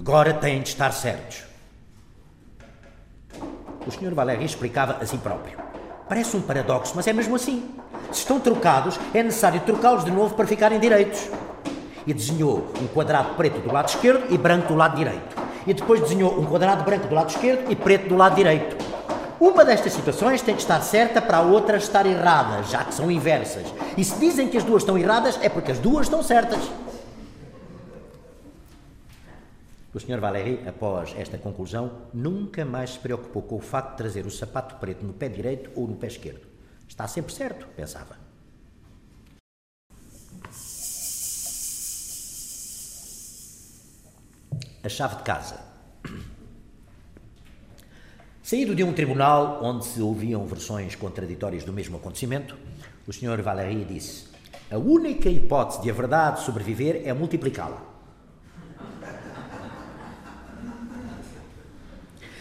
Agora 0.00 0.32
têm 0.32 0.62
de 0.62 0.70
estar 0.70 0.92
certos. 0.92 1.42
O 3.86 3.90
Sr. 3.90 4.14
Valéry 4.14 4.46
explicava 4.46 4.96
a 4.98 5.04
si 5.04 5.18
próprio. 5.18 5.58
Parece 6.08 6.34
um 6.38 6.40
paradoxo, 6.40 6.94
mas 6.96 7.06
é 7.06 7.12
mesmo 7.12 7.36
assim. 7.36 7.68
Se 8.10 8.20
estão 8.20 8.40
trocados, 8.40 8.98
é 9.12 9.22
necessário 9.22 9.60
trocá-los 9.60 10.02
de 10.02 10.10
novo 10.10 10.34
para 10.34 10.46
ficarem 10.46 10.80
direitos. 10.80 11.28
E 12.06 12.14
desenhou 12.14 12.72
um 12.80 12.86
quadrado 12.86 13.34
preto 13.34 13.60
do 13.60 13.70
lado 13.70 13.90
esquerdo 13.90 14.32
e 14.32 14.38
branco 14.38 14.68
do 14.68 14.74
lado 14.74 14.96
direito. 14.96 15.36
E 15.66 15.74
depois 15.74 16.00
desenhou 16.00 16.40
um 16.40 16.46
quadrado 16.46 16.82
branco 16.82 17.06
do 17.06 17.14
lado 17.14 17.28
esquerdo 17.28 17.70
e 17.70 17.76
preto 17.76 18.08
do 18.08 18.16
lado 18.16 18.36
direito. 18.36 18.78
Uma 19.38 19.66
destas 19.66 19.92
situações 19.92 20.40
tem 20.40 20.54
de 20.54 20.62
estar 20.62 20.80
certa 20.80 21.20
para 21.20 21.36
a 21.36 21.42
outra 21.42 21.76
estar 21.76 22.06
errada, 22.06 22.62
já 22.62 22.84
que 22.84 22.94
são 22.94 23.10
inversas. 23.10 23.66
E 23.98 24.02
se 24.02 24.18
dizem 24.18 24.48
que 24.48 24.56
as 24.56 24.64
duas 24.64 24.82
estão 24.82 24.96
erradas, 24.96 25.38
é 25.42 25.50
porque 25.50 25.72
as 25.72 25.78
duas 25.78 26.06
estão 26.06 26.22
certas. 26.22 26.58
O 29.92 29.98
Sr. 29.98 30.20
Valéry, 30.20 30.60
após 30.68 31.12
esta 31.16 31.36
conclusão, 31.36 32.02
nunca 32.14 32.64
mais 32.64 32.90
se 32.90 32.98
preocupou 33.00 33.42
com 33.42 33.56
o 33.56 33.60
facto 33.60 33.90
de 33.90 33.96
trazer 33.96 34.24
o 34.24 34.30
sapato 34.30 34.76
preto 34.76 35.04
no 35.04 35.12
pé 35.12 35.28
direito 35.28 35.72
ou 35.74 35.88
no 35.88 35.96
pé 35.96 36.06
esquerdo. 36.06 36.46
Está 36.88 37.08
sempre 37.08 37.32
certo, 37.32 37.66
pensava. 37.74 38.16
A 44.82 44.88
chave 44.88 45.16
de 45.16 45.22
casa. 45.24 45.58
Saído 48.44 48.76
de 48.76 48.84
um 48.84 48.92
tribunal 48.92 49.58
onde 49.62 49.86
se 49.86 50.00
ouviam 50.00 50.46
versões 50.46 50.94
contraditórias 50.94 51.64
do 51.64 51.72
mesmo 51.72 51.96
acontecimento, 51.96 52.56
o 53.08 53.12
Sr. 53.12 53.42
Valéry 53.42 53.84
disse: 53.84 54.28
A 54.70 54.78
única 54.78 55.28
hipótese 55.28 55.82
de 55.82 55.90
a 55.90 55.92
verdade 55.92 56.42
sobreviver 56.42 57.02
é 57.04 57.12
multiplicá-la. 57.12 57.89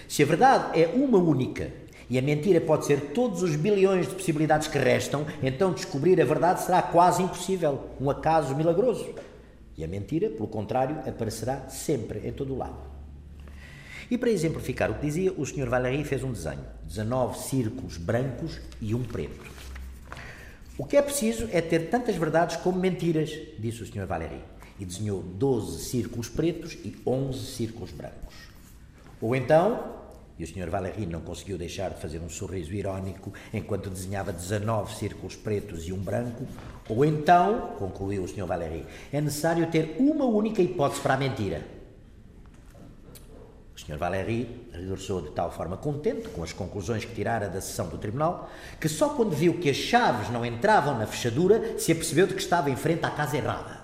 Se 0.09 0.23
a 0.23 0.25
verdade 0.25 0.81
é 0.81 0.87
uma 0.87 1.19
única 1.19 1.71
e 2.09 2.17
a 2.17 2.21
mentira 2.21 2.59
pode 2.59 2.87
ser 2.87 3.11
todos 3.13 3.43
os 3.43 3.55
bilhões 3.55 4.07
de 4.07 4.15
possibilidades 4.15 4.67
que 4.67 4.79
restam, 4.79 5.23
então 5.43 5.71
descobrir 5.71 6.19
a 6.19 6.25
verdade 6.25 6.63
será 6.63 6.81
quase 6.81 7.21
impossível, 7.21 7.91
um 8.01 8.09
acaso 8.09 8.55
milagroso. 8.55 9.07
E 9.77 9.83
a 9.83 9.87
mentira, 9.87 10.27
pelo 10.27 10.47
contrário, 10.47 10.97
aparecerá 11.07 11.69
sempre 11.69 12.27
em 12.27 12.31
todo 12.31 12.55
o 12.55 12.57
lado. 12.57 12.79
E 14.09 14.17
para 14.17 14.31
exemplificar 14.31 14.89
o 14.89 14.95
que 14.95 15.05
dizia, 15.05 15.31
o 15.31 15.45
Sr. 15.45 15.69
Valéry 15.69 16.03
fez 16.03 16.23
um 16.23 16.31
desenho: 16.31 16.65
19 16.85 17.37
círculos 17.37 17.97
brancos 17.97 18.59
e 18.81 18.95
um 18.95 19.03
preto. 19.03 19.45
O 20.75 20.85
que 20.85 20.97
é 20.97 21.03
preciso 21.03 21.47
é 21.51 21.61
ter 21.61 21.91
tantas 21.91 22.15
verdades 22.15 22.55
como 22.55 22.79
mentiras, 22.79 23.29
disse 23.59 23.83
o 23.83 23.85
Sr. 23.85 24.07
Valéry. 24.07 24.41
E 24.79 24.85
desenhou 24.85 25.21
12 25.21 25.83
círculos 25.83 26.27
pretos 26.29 26.73
e 26.83 26.95
11 27.05 27.45
círculos 27.45 27.91
brancos. 27.91 28.33
Ou 29.21 29.35
então, 29.35 29.98
e 30.39 30.43
o 30.45 30.47
Sr. 30.47 30.69
Valéry 30.69 31.05
não 31.05 31.19
conseguiu 31.19 31.57
deixar 31.57 31.89
de 31.89 31.99
fazer 31.99 32.19
um 32.19 32.29
sorriso 32.29 32.73
irónico 32.73 33.33
enquanto 33.53 33.89
desenhava 33.89 34.31
19 34.31 34.95
círculos 34.95 35.35
pretos 35.35 35.85
e 35.85 35.91
um 35.91 35.97
branco. 35.97 36.47
Ou 36.87 37.03
então, 37.03 37.75
concluiu 37.77 38.23
o 38.23 38.27
Sr. 38.27 38.45
Valéry, 38.45 38.85
é 39.11 39.19
necessário 39.19 39.69
ter 39.69 39.97
uma 39.99 40.23
única 40.23 40.61
hipótese 40.61 41.01
para 41.01 41.15
a 41.15 41.17
mentira. 41.17 41.61
O 43.75 43.79
Sr. 43.79 43.97
Valéry 43.97 44.67
regressou 44.71 45.21
de 45.21 45.31
tal 45.31 45.51
forma 45.51 45.75
contente 45.75 46.29
com 46.29 46.41
as 46.41 46.53
conclusões 46.53 47.03
que 47.03 47.13
tirara 47.13 47.49
da 47.49 47.59
sessão 47.59 47.89
do 47.89 47.97
tribunal, 47.97 48.49
que 48.79 48.87
só 48.87 49.09
quando 49.09 49.31
viu 49.31 49.59
que 49.59 49.69
as 49.69 49.77
chaves 49.77 50.29
não 50.29 50.45
entravam 50.45 50.97
na 50.97 51.05
fechadura 51.05 51.77
se 51.77 51.91
apercebeu 51.91 52.27
de 52.27 52.33
que 52.33 52.41
estava 52.41 52.69
em 52.69 52.75
frente 52.77 53.05
à 53.05 53.09
casa 53.09 53.37
errada. 53.37 53.78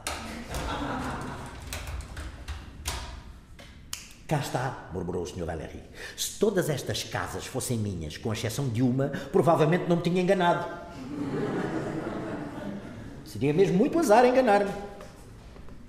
Cá 4.27 4.39
está, 4.39 4.89
murmurou 4.91 5.21
o 5.21 5.25
Sr. 5.27 5.45
Valéry. 5.45 5.83
Se 6.17 6.39
todas 6.39 6.67
estas 6.67 7.03
casas 7.03 7.45
fossem 7.45 7.77
minhas, 7.77 8.17
com 8.17 8.33
exceção 8.33 8.67
de 8.67 8.81
uma, 8.81 9.09
provavelmente 9.31 9.87
não 9.87 9.97
me 9.97 10.01
tinha 10.01 10.19
enganado. 10.19 10.65
Seria 13.23 13.53
mesmo 13.53 13.77
muito 13.77 13.99
azar 13.99 14.25
enganar-me. 14.25 14.71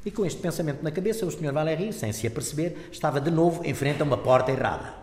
E 0.05 0.11
com 0.11 0.27
este 0.27 0.39
pensamento 0.39 0.83
na 0.83 0.91
cabeça, 0.91 1.25
o 1.25 1.31
Sr. 1.31 1.51
Valéry, 1.51 1.95
sem 1.95 2.13
se 2.13 2.27
aperceber, 2.27 2.77
estava 2.93 3.23
de 3.23 3.31
novo 3.31 3.65
em 3.65 3.73
frente 3.73 4.03
a 4.03 4.05
uma 4.05 4.19
porta 4.19 4.53
errada. 4.53 4.95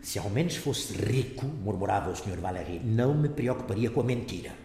Se 0.00 0.18
ao 0.18 0.30
menos 0.30 0.56
fosse 0.56 0.94
rico, 0.94 1.44
murmurava 1.44 2.10
o 2.10 2.16
Sr. 2.16 2.40
Valéry, 2.40 2.80
não 2.82 3.14
me 3.14 3.28
preocuparia 3.28 3.90
com 3.90 4.00
a 4.00 4.04
mentira. 4.04 4.63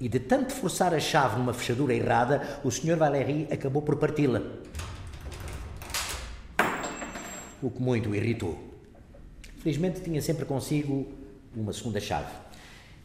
E 0.00 0.08
de 0.08 0.18
tanto 0.18 0.52
forçar 0.54 0.94
a 0.94 0.98
chave 0.98 1.36
numa 1.36 1.52
fechadura 1.52 1.94
errada, 1.94 2.60
o 2.64 2.70
Sr. 2.70 2.96
Valéry 2.96 3.46
acabou 3.52 3.82
por 3.82 3.96
parti-la. 3.96 4.42
O 7.62 7.70
que 7.70 7.82
muito 7.82 8.08
o 8.08 8.14
irritou. 8.14 8.58
Felizmente 9.58 10.00
tinha 10.00 10.22
sempre 10.22 10.46
consigo 10.46 11.12
uma 11.54 11.72
segunda 11.72 12.00
chave. 12.00 12.32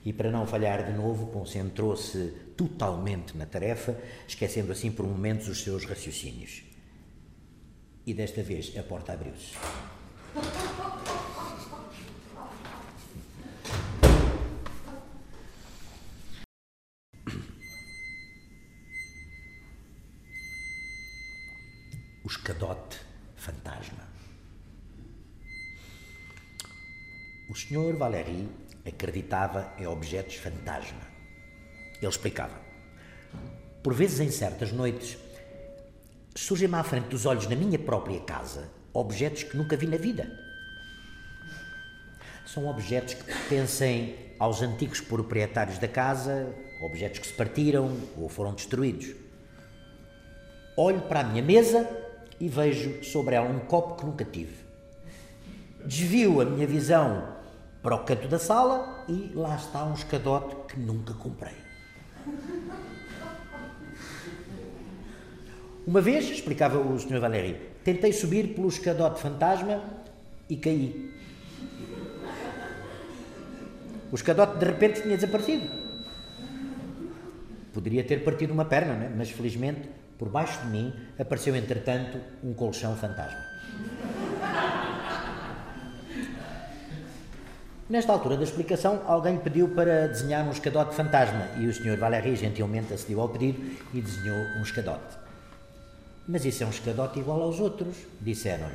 e, 0.06 0.14
para 0.14 0.30
não 0.30 0.46
falhar 0.46 0.86
de 0.86 0.94
novo, 0.94 1.26
concentrou-se 1.28 2.32
totalmente 2.56 3.36
na 3.36 3.48
tarefa, 3.48 3.98
esquecendo 4.28 4.72
assim 4.72 4.92
por 4.92 5.06
momentos 5.06 5.48
os 5.48 5.64
seus 5.64 5.84
raciocínios. 5.84 6.62
E 8.06 8.14
desta 8.14 8.44
vez 8.44 8.72
a 8.78 8.84
porta 8.84 9.14
abriu-se. 9.14 9.56
Senhor 27.68 27.96
Valéry 27.96 28.48
acreditava 28.86 29.74
em 29.80 29.88
objetos 29.88 30.36
fantasma. 30.36 31.02
Ele 32.00 32.08
explicava. 32.08 32.54
Por 33.82 33.92
vezes, 33.92 34.20
em 34.20 34.30
certas 34.30 34.72
noites, 34.72 35.18
surgem-me 36.36 36.76
à 36.76 36.84
frente 36.84 37.08
dos 37.08 37.26
olhos 37.26 37.48
na 37.48 37.56
minha 37.56 37.80
própria 37.80 38.20
casa 38.20 38.70
objetos 38.94 39.42
que 39.42 39.58
nunca 39.58 39.76
vi 39.76 39.88
na 39.88 39.98
vida. 39.98 40.32
São 42.46 42.68
objetos 42.68 43.16
que 43.16 43.24
pertencem 43.24 44.16
aos 44.38 44.62
antigos 44.62 45.02
proprietários 45.02 45.80
da 45.80 45.88
casa, 45.88 46.54
objetos 46.84 47.18
que 47.18 47.28
se 47.28 47.34
partiram 47.34 47.98
ou 48.16 48.30
foram 48.30 48.54
destruídos. 48.54 49.16
Olho 50.78 51.02
para 51.02 51.22
a 51.22 51.24
minha 51.24 51.42
mesa 51.42 51.90
e 52.40 52.48
vejo 52.48 53.04
sobre 53.04 53.34
ela 53.34 53.50
um 53.50 53.62
copo 53.62 53.96
que 53.96 54.06
nunca 54.06 54.24
tive. 54.24 54.54
Desvio 55.84 56.42
a 56.42 56.46
minha 56.46 56.68
visão 56.68 57.35
para 57.86 57.98
o 57.98 58.00
canto 58.00 58.28
da 58.28 58.40
sala 58.40 59.06
e 59.08 59.32
lá 59.36 59.56
está 59.56 59.86
um 59.86 59.94
escadote 59.94 60.56
que 60.68 60.80
nunca 60.80 61.14
comprei. 61.14 61.54
Uma 65.86 66.02
vez, 66.02 66.28
explicava 66.32 66.80
o 66.80 67.00
Sr. 67.00 67.20
Valéry, 67.20 67.62
tentei 67.84 68.12
subir 68.12 68.56
pelo 68.56 68.70
escadote 68.70 69.22
fantasma 69.22 69.84
e 70.50 70.56
caí. 70.56 71.14
O 74.12 74.16
escadote 74.16 74.58
de 74.58 74.66
repente 74.66 75.04
tinha 75.04 75.16
desaparecido. 75.16 75.70
Poderia 77.72 78.04
ter 78.04 78.24
partido 78.24 78.52
uma 78.52 78.66
perna, 78.66 78.96
né? 78.96 79.14
mas 79.16 79.30
felizmente, 79.30 79.88
por 80.18 80.30
baixo 80.30 80.60
de 80.62 80.70
mim, 80.70 80.92
apareceu 81.20 81.56
entretanto 81.56 82.20
um 82.44 82.52
colchão 82.52 82.96
fantasma. 82.96 83.46
Nesta 87.88 88.12
altura 88.12 88.36
da 88.36 88.44
explicação, 88.44 89.04
alguém 89.06 89.38
pediu 89.38 89.70
para 89.70 90.08
desenhar 90.08 90.44
um 90.44 90.50
escadote 90.50 90.96
fantasma 90.96 91.48
e 91.60 91.68
o 91.68 91.74
Sr. 91.74 91.96
Valéry 92.00 92.36
gentilmente 92.36 92.92
acedeu 92.92 93.22
ao 93.22 93.30
pedido 93.30 93.62
e 93.94 94.02
desenhou 94.02 94.40
um 94.58 94.64
escadote. 94.64 95.16
Mas 96.28 96.44
isso 96.46 96.64
é 96.64 96.66
um 96.66 96.72
escadote 96.72 97.20
igual 97.20 97.44
aos 97.44 97.60
outros, 97.60 97.96
disseram-lhe. 98.20 98.74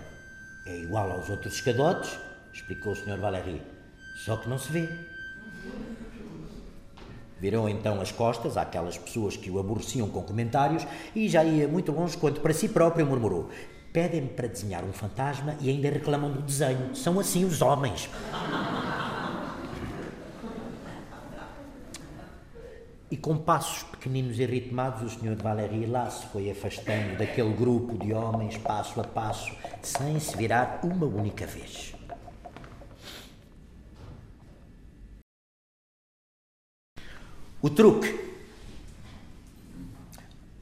É 0.64 0.78
igual 0.78 1.10
aos 1.10 1.28
outros 1.28 1.54
escadotes, 1.54 2.16
explicou 2.52 2.92
o 2.92 2.96
Sr. 2.96 3.18
Valéry, 3.18 3.60
só 4.14 4.36
que 4.36 4.48
não 4.48 4.60
se 4.60 4.70
vê. 4.70 4.88
Virou 7.40 7.68
então 7.68 8.00
as 8.00 8.12
costas 8.12 8.56
àquelas 8.56 8.96
pessoas 8.96 9.36
que 9.36 9.50
o 9.50 9.58
aborreciam 9.58 10.08
com 10.08 10.22
comentários 10.22 10.86
e 11.16 11.28
já 11.28 11.42
ia 11.42 11.66
muito 11.66 11.90
longe 11.90 12.16
quando 12.16 12.40
para 12.40 12.54
si 12.54 12.68
próprio 12.68 13.04
murmurou: 13.04 13.50
Pedem-me 13.92 14.28
para 14.28 14.46
desenhar 14.46 14.84
um 14.84 14.92
fantasma 14.92 15.56
e 15.60 15.68
ainda 15.68 15.90
reclamam 15.90 16.30
do 16.30 16.42
desenho. 16.42 16.94
São 16.94 17.18
assim 17.18 17.44
os 17.44 17.60
homens. 17.60 18.08
E 23.10 23.16
com 23.16 23.36
passos 23.36 23.82
pequeninos 23.82 24.38
e 24.38 24.46
ritmados, 24.46 25.02
o 25.02 25.18
Sr. 25.18 25.34
Valéry 25.42 25.84
lá 25.84 26.08
se 26.08 26.26
foi 26.28 26.48
afastando 26.48 27.18
daquele 27.18 27.52
grupo 27.52 27.98
de 27.98 28.12
homens, 28.12 28.56
passo 28.58 29.00
a 29.00 29.04
passo, 29.04 29.52
sem 29.82 30.20
se 30.20 30.36
virar 30.36 30.78
uma 30.84 31.06
única 31.06 31.44
vez. 31.44 31.92
O 37.60 37.68
truque. 37.68 38.30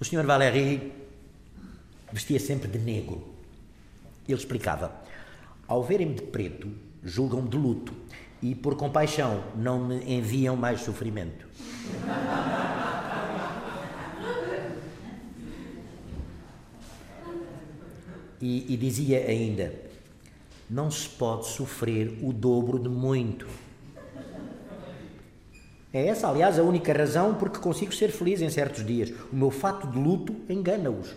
O 0.00 0.04
Sr. 0.04 0.24
Valéry 0.24 0.90
vestia 2.10 2.40
sempre 2.40 2.66
de 2.66 2.78
negro. 2.78 3.28
Ele 4.26 4.38
explicava: 4.38 4.90
Ao 5.66 5.84
verem-me 5.84 6.14
de 6.14 6.22
preto, 6.22 6.72
julgam-me 7.04 7.50
de 7.50 7.58
luto 7.58 7.92
e, 8.40 8.54
por 8.54 8.74
compaixão, 8.74 9.44
não 9.54 9.84
me 9.84 9.96
enviam 10.12 10.56
mais 10.56 10.80
sofrimento. 10.80 11.46
E, 18.40 18.72
e, 18.72 18.76
dizia 18.76 19.18
ainda: 19.26 19.72
não 20.70 20.90
se 20.90 21.08
pode 21.08 21.46
sofrer 21.46 22.18
o 22.22 22.32
dobro 22.32 22.78
de 22.78 22.88
muito. 22.88 23.46
É 25.92 26.06
essa, 26.06 26.28
aliás, 26.28 26.58
a 26.58 26.62
única 26.62 26.92
razão 26.92 27.34
por 27.34 27.50
que 27.50 27.58
consigo 27.58 27.92
ser 27.92 28.10
feliz 28.10 28.42
em 28.42 28.50
certos 28.50 28.84
dias. 28.84 29.10
O 29.32 29.36
meu 29.36 29.50
fato 29.50 29.86
de 29.86 29.98
luto 29.98 30.36
engana-os. 30.48 31.16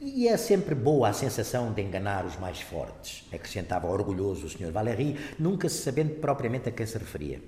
E 0.00 0.28
é 0.28 0.36
sempre 0.36 0.74
boa 0.74 1.08
a 1.08 1.12
sensação 1.14 1.72
de 1.72 1.80
enganar 1.80 2.26
os 2.26 2.38
mais 2.38 2.60
fortes, 2.60 3.26
acrescentava 3.32 3.86
orgulhoso 3.86 4.46
o 4.46 4.50
Sr. 4.50 4.70
Valéry, 4.70 5.18
nunca 5.38 5.68
sabendo 5.68 6.16
propriamente 6.16 6.68
a 6.68 6.72
quem 6.72 6.84
se 6.84 6.98
referia. 6.98 7.40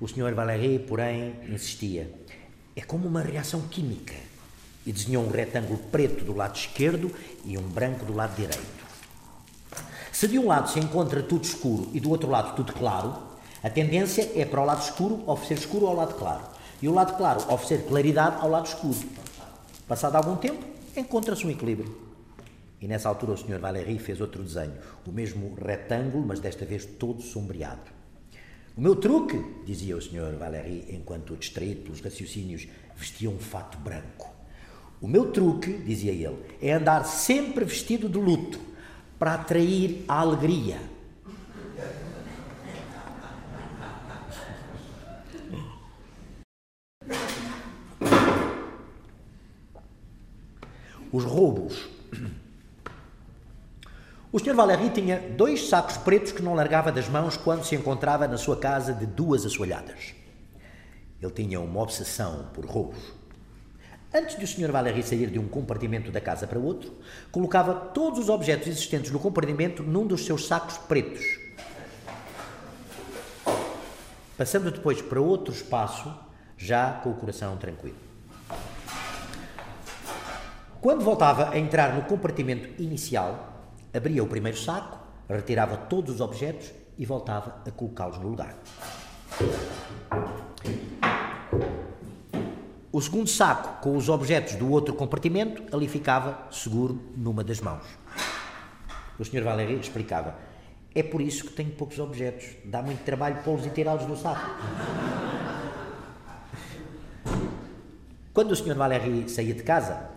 O 0.00 0.08
Sr. 0.08 0.34
Valéry, 0.34 0.78
porém, 0.78 1.34
insistia. 1.48 2.12
É 2.74 2.80
como 2.80 3.06
uma 3.06 3.22
reação 3.22 3.60
química. 3.62 4.14
E 4.84 4.92
desenhou 4.92 5.24
um 5.24 5.30
retângulo 5.30 5.78
preto 5.78 6.24
do 6.24 6.34
lado 6.34 6.56
esquerdo 6.56 7.14
e 7.44 7.56
um 7.56 7.62
branco 7.62 8.04
do 8.04 8.14
lado 8.14 8.34
direito. 8.34 8.82
Se 10.10 10.26
de 10.26 10.38
um 10.38 10.46
lado 10.46 10.70
se 10.70 10.80
encontra 10.80 11.22
tudo 11.22 11.44
escuro 11.44 11.88
e 11.92 12.00
do 12.00 12.10
outro 12.10 12.28
lado 12.28 12.56
tudo 12.56 12.72
claro, 12.72 13.16
a 13.62 13.70
tendência 13.70 14.32
é 14.34 14.44
para 14.44 14.60
o 14.60 14.64
lado 14.64 14.82
escuro 14.82 15.22
oferecer 15.26 15.54
escuro 15.54 15.86
ao 15.86 15.94
lado 15.94 16.14
claro. 16.14 16.42
E 16.80 16.88
o 16.88 16.92
lado 16.92 17.16
claro 17.16 17.40
oferecer 17.52 17.86
claridade 17.86 18.36
ao 18.40 18.50
lado 18.50 18.66
escuro. 18.66 18.98
Passado 19.86 20.16
algum 20.16 20.34
tempo, 20.34 20.64
encontra-se 20.96 21.46
um 21.46 21.50
equilíbrio. 21.50 21.96
E 22.80 22.88
nessa 22.88 23.08
altura 23.08 23.32
o 23.32 23.36
Sr. 23.36 23.60
Valéry 23.60 24.00
fez 24.00 24.20
outro 24.20 24.42
desenho, 24.42 24.74
o 25.06 25.12
mesmo 25.12 25.54
retângulo, 25.64 26.26
mas 26.26 26.40
desta 26.40 26.64
vez 26.64 26.84
todo 26.84 27.22
sombreado. 27.22 27.91
O 28.74 28.80
meu 28.80 28.96
truque, 28.96 29.38
dizia 29.66 29.94
o 29.94 30.00
Sr. 30.00 30.34
Valéry, 30.38 30.86
enquanto 30.88 31.36
distraído 31.36 31.82
pelos 31.82 32.00
raciocínios 32.00 32.66
vestia 32.96 33.28
um 33.28 33.38
fato 33.38 33.76
branco. 33.76 34.32
O 34.98 35.06
meu 35.06 35.30
truque, 35.30 35.72
dizia 35.72 36.10
ele, 36.10 36.38
é 36.60 36.72
andar 36.72 37.04
sempre 37.04 37.66
vestido 37.66 38.08
de 38.08 38.18
luto 38.18 38.58
para 39.18 39.34
atrair 39.34 40.04
a 40.08 40.20
alegria. 40.20 40.80
Os 51.12 51.24
roubos 51.24 51.91
o 54.32 54.38
Sr. 54.38 54.54
Valéry 54.54 54.88
tinha 54.88 55.20
dois 55.36 55.68
sacos 55.68 55.98
pretos 55.98 56.32
que 56.32 56.40
não 56.40 56.54
largava 56.54 56.90
das 56.90 57.06
mãos 57.06 57.36
quando 57.36 57.64
se 57.64 57.74
encontrava 57.74 58.26
na 58.26 58.38
sua 58.38 58.56
casa 58.56 58.94
de 58.94 59.04
duas 59.04 59.44
assoalhadas. 59.44 60.14
Ele 61.20 61.32
tinha 61.32 61.60
uma 61.60 61.82
obsessão 61.82 62.46
por 62.54 62.64
roubos. 62.64 62.98
Antes 64.14 64.38
de 64.38 64.44
o 64.44 64.48
Sr. 64.48 64.72
Valéry 64.72 65.02
sair 65.02 65.30
de 65.30 65.38
um 65.38 65.46
compartimento 65.46 66.10
da 66.10 66.18
casa 66.18 66.46
para 66.46 66.58
outro, 66.58 66.90
colocava 67.30 67.74
todos 67.74 68.18
os 68.18 68.30
objetos 68.30 68.68
existentes 68.68 69.10
no 69.10 69.20
compartimento 69.20 69.82
num 69.82 70.06
dos 70.06 70.24
seus 70.24 70.46
sacos 70.46 70.78
pretos. 70.78 71.38
Passando 74.38 74.70
depois 74.70 75.02
para 75.02 75.20
outro 75.20 75.52
espaço, 75.52 76.10
já 76.56 76.92
com 77.02 77.10
o 77.10 77.14
coração 77.14 77.58
tranquilo. 77.58 77.96
Quando 80.80 81.04
voltava 81.04 81.50
a 81.50 81.58
entrar 81.58 81.94
no 81.94 82.02
compartimento 82.02 82.82
inicial, 82.82 83.52
abria 83.92 84.22
o 84.22 84.26
primeiro 84.26 84.58
saco, 84.58 84.98
retirava 85.28 85.76
todos 85.76 86.14
os 86.14 86.20
objetos 86.20 86.72
e 86.98 87.04
voltava 87.04 87.62
a 87.66 87.70
colocá-los 87.70 88.18
no 88.18 88.28
lugar. 88.28 88.56
O 92.90 93.00
segundo 93.00 93.28
saco, 93.28 93.80
com 93.80 93.96
os 93.96 94.08
objetos 94.08 94.54
do 94.54 94.70
outro 94.70 94.94
compartimento, 94.94 95.74
ali 95.74 95.88
ficava 95.88 96.46
seguro 96.50 97.00
numa 97.16 97.42
das 97.42 97.60
mãos. 97.60 97.84
O 99.18 99.24
Sr. 99.24 99.42
Valéry 99.42 99.80
explicava: 99.80 100.36
É 100.94 101.02
por 101.02 101.22
isso 101.22 101.44
que 101.44 101.52
tenho 101.52 101.70
poucos 101.70 101.98
objetos. 101.98 102.46
Dá 102.64 102.82
muito 102.82 103.02
trabalho 103.02 103.42
pô-los 103.42 103.64
e 103.64 103.70
tirá-los 103.70 104.04
do 104.04 104.16
saco. 104.16 104.50
Quando 108.34 108.52
o 108.52 108.56
Sr. 108.56 108.74
Valéry 108.74 109.28
saía 109.28 109.54
de 109.54 109.62
casa, 109.62 110.10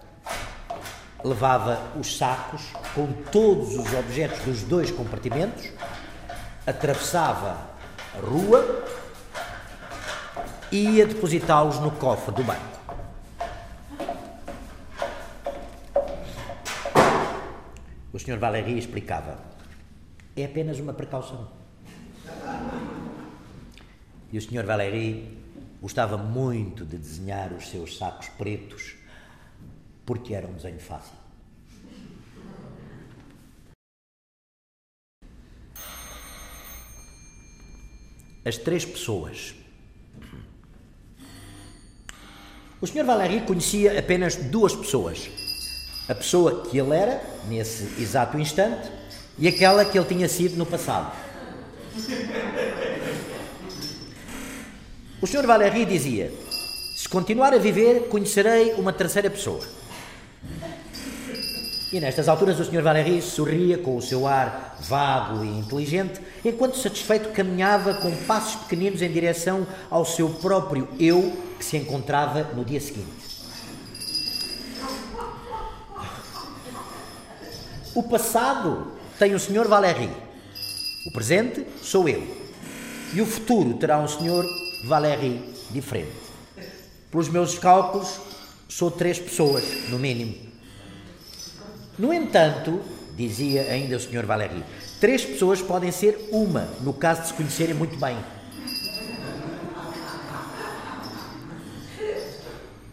levava 1.26 1.82
os 2.00 2.18
sacos 2.18 2.62
com 2.94 3.12
todos 3.32 3.76
os 3.76 3.94
objetos 3.94 4.40
dos 4.46 4.62
dois 4.62 4.92
compartimentos, 4.92 5.72
atravessava 6.68 7.58
a 8.16 8.20
rua 8.20 8.86
e 10.72 10.98
ia 10.98 11.08
depositá-los 11.08 11.80
no 11.80 11.90
cofre 11.90 12.36
do 12.36 12.44
banco. 12.44 12.76
O 18.14 18.20
Sr. 18.20 18.38
Valéry 18.38 18.78
explicava: 18.78 19.40
é 20.38 20.46
apenas 20.46 20.80
uma 20.80 20.94
precaução. 20.94 21.50
E 24.32 24.38
o 24.38 24.42
Sr. 24.42 24.64
Valéry 24.64 25.40
gostava 25.82 26.18
muito 26.18 26.86
de 26.86 26.98
desenhar 26.98 27.52
os 27.52 27.70
seus 27.70 27.98
sacos 27.98 28.30
pretos 28.30 28.95
porque 30.06 30.34
era 30.34 30.48
um 30.48 30.54
desenho 30.54 30.80
fácil. 30.80 31.14
As 38.46 38.58
três 38.58 38.86
pessoas. 38.86 39.56
O 42.80 42.86
Sr. 42.86 43.04
Valéry 43.04 43.42
conhecia 43.42 43.98
apenas 43.98 44.36
duas 44.36 44.76
pessoas. 44.76 45.30
A 46.08 46.14
pessoa 46.14 46.62
que 46.70 46.78
ele 46.78 46.96
era, 46.96 47.24
nesse 47.48 47.84
exato 48.00 48.38
instante, 48.38 48.92
e 49.40 49.48
aquela 49.48 49.84
que 49.84 49.98
ele 49.98 50.08
tinha 50.08 50.30
sido 50.30 50.56
no 50.56 50.66
passado. 50.66 51.12
O 55.20 55.26
Sr. 55.26 55.48
Valéry 55.48 55.86
dizia: 55.86 56.32
Se 56.96 57.10
continuar 57.10 57.52
a 57.56 57.58
viver, 57.58 58.08
conhecerei 58.10 58.74
uma 58.74 58.94
terceira 58.94 59.32
pessoa. 59.32 59.66
E 61.92 62.00
nestas 62.00 62.28
alturas 62.28 62.60
o 62.60 62.66
Sr. 62.66 62.82
Valéry 62.82 63.22
sorria 63.22 63.78
com 63.78 63.96
o 63.96 64.02
seu 64.02 64.28
ar 64.28 64.76
vago 64.82 65.46
e 65.46 65.48
inteligente, 65.48 66.20
enquanto 66.44 66.78
satisfeito 66.78 67.30
caminhava 67.30 67.94
com 67.96 68.12
passos 68.26 68.56
pequeninos 68.64 69.02
em 69.02 69.12
direção 69.12 69.68
ao 69.90 70.04
seu 70.04 70.30
próprio 70.30 70.88
eu 71.00 71.38
que 71.58 71.64
se 71.64 71.78
encontrava 71.78 72.44
no 72.56 72.66
dia 72.66 72.82
seguinte. 72.82 73.26
O 77.94 78.04
passado 78.04 78.92
tem 79.18 79.34
o 79.34 79.40
Sr. 79.40 79.68
Valéry, 79.68 80.10
o 81.06 81.12
presente 81.12 81.66
sou 81.82 82.10
eu, 82.10 82.22
e 83.14 83.22
o 83.22 83.26
futuro 83.26 83.76
terá 83.76 84.00
um 84.00 84.08
Sr. 84.08 84.44
Valéry 84.86 85.42
diferente. 85.70 86.12
Pelos 87.10 87.30
meus 87.30 87.58
cálculos, 87.58 88.20
sou 88.68 88.92
três 88.92 89.18
pessoas, 89.18 89.64
no 89.90 89.98
mínimo. 89.98 90.45
No 91.98 92.14
entanto, 92.14 92.82
dizia 93.16 93.62
ainda 93.72 93.96
o 93.96 94.00
Sr. 94.00 94.26
Valéry, 94.26 94.64
três 95.00 95.24
pessoas 95.24 95.62
podem 95.62 95.92
ser 95.92 96.28
uma, 96.32 96.68
no 96.82 96.94
caso 96.94 97.22
de 97.22 97.28
se 97.30 97.34
conhecerem 97.34 97.74
muito 97.74 97.98
bem. 97.98 98.18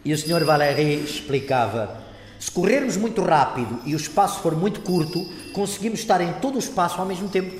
E 0.05 0.13
o 0.13 0.17
Sr. 0.17 0.45
Valéry 0.45 1.03
explicava: 1.03 2.01
se 2.39 2.49
corrermos 2.51 2.95
muito 2.95 3.21
rápido 3.21 3.81
e 3.85 3.93
o 3.93 3.97
espaço 3.97 4.41
for 4.41 4.55
muito 4.55 4.81
curto, 4.81 5.25
conseguimos 5.53 5.99
estar 5.99 6.21
em 6.21 6.33
todo 6.33 6.55
o 6.55 6.59
espaço 6.59 6.99
ao 6.99 7.05
mesmo 7.05 7.27
tempo. 7.27 7.59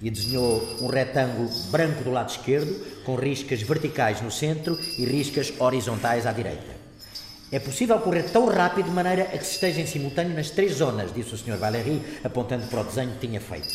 E 0.00 0.10
desenhou 0.10 0.76
um 0.80 0.86
retângulo 0.86 1.48
branco 1.70 2.02
do 2.04 2.10
lado 2.10 2.30
esquerdo, 2.30 3.04
com 3.04 3.16
riscas 3.16 3.62
verticais 3.62 4.20
no 4.20 4.30
centro 4.30 4.78
e 4.96 5.04
riscas 5.04 5.52
horizontais 5.58 6.26
à 6.26 6.32
direita. 6.32 6.77
É 7.50 7.58
possível 7.58 7.98
correr 7.98 8.24
tão 8.24 8.46
rápido 8.46 8.86
de 8.86 8.90
maneira 8.90 9.22
a 9.22 9.38
que 9.38 9.44
se 9.44 9.52
esteja 9.52 9.80
em 9.80 9.86
simultâneo 9.86 10.34
nas 10.34 10.50
três 10.50 10.74
zonas, 10.74 11.14
disse 11.14 11.34
o 11.34 11.38
Sr. 11.38 11.56
Valéry, 11.56 12.02
apontando 12.22 12.66
para 12.66 12.82
o 12.82 12.84
desenho 12.84 13.12
que 13.12 13.26
tinha 13.26 13.40
feito. 13.40 13.68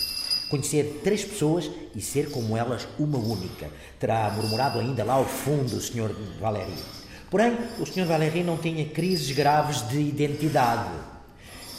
Conhecer 0.47 1.01
três 1.03 1.25
pessoas 1.25 1.71
e 1.95 1.99
ser 1.99 2.29
como 2.29 2.55
elas 2.55 2.87
uma 2.99 3.17
única. 3.17 3.71
Terá 3.99 4.29
murmurado 4.29 4.77
ainda 4.77 5.03
lá 5.03 5.13
ao 5.15 5.25
fundo 5.25 5.75
o 5.75 5.81
Sr. 5.81 6.13
Valéry. 6.39 6.75
Porém, 7.31 7.57
o 7.79 7.85
Sr. 7.85 8.05
Valéry 8.05 8.43
não 8.43 8.57
tinha 8.57 8.85
crises 8.85 9.35
graves 9.35 9.81
de 9.89 9.99
identidade. 9.99 10.91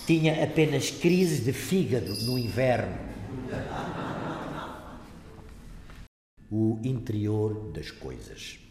Tinha 0.04 0.42
apenas 0.42 0.90
crises 0.90 1.44
de 1.44 1.52
fígado 1.52 2.12
no 2.22 2.36
inverno. 2.36 2.98
O 6.50 6.80
interior 6.82 7.70
das 7.72 7.92
coisas. 7.92 8.63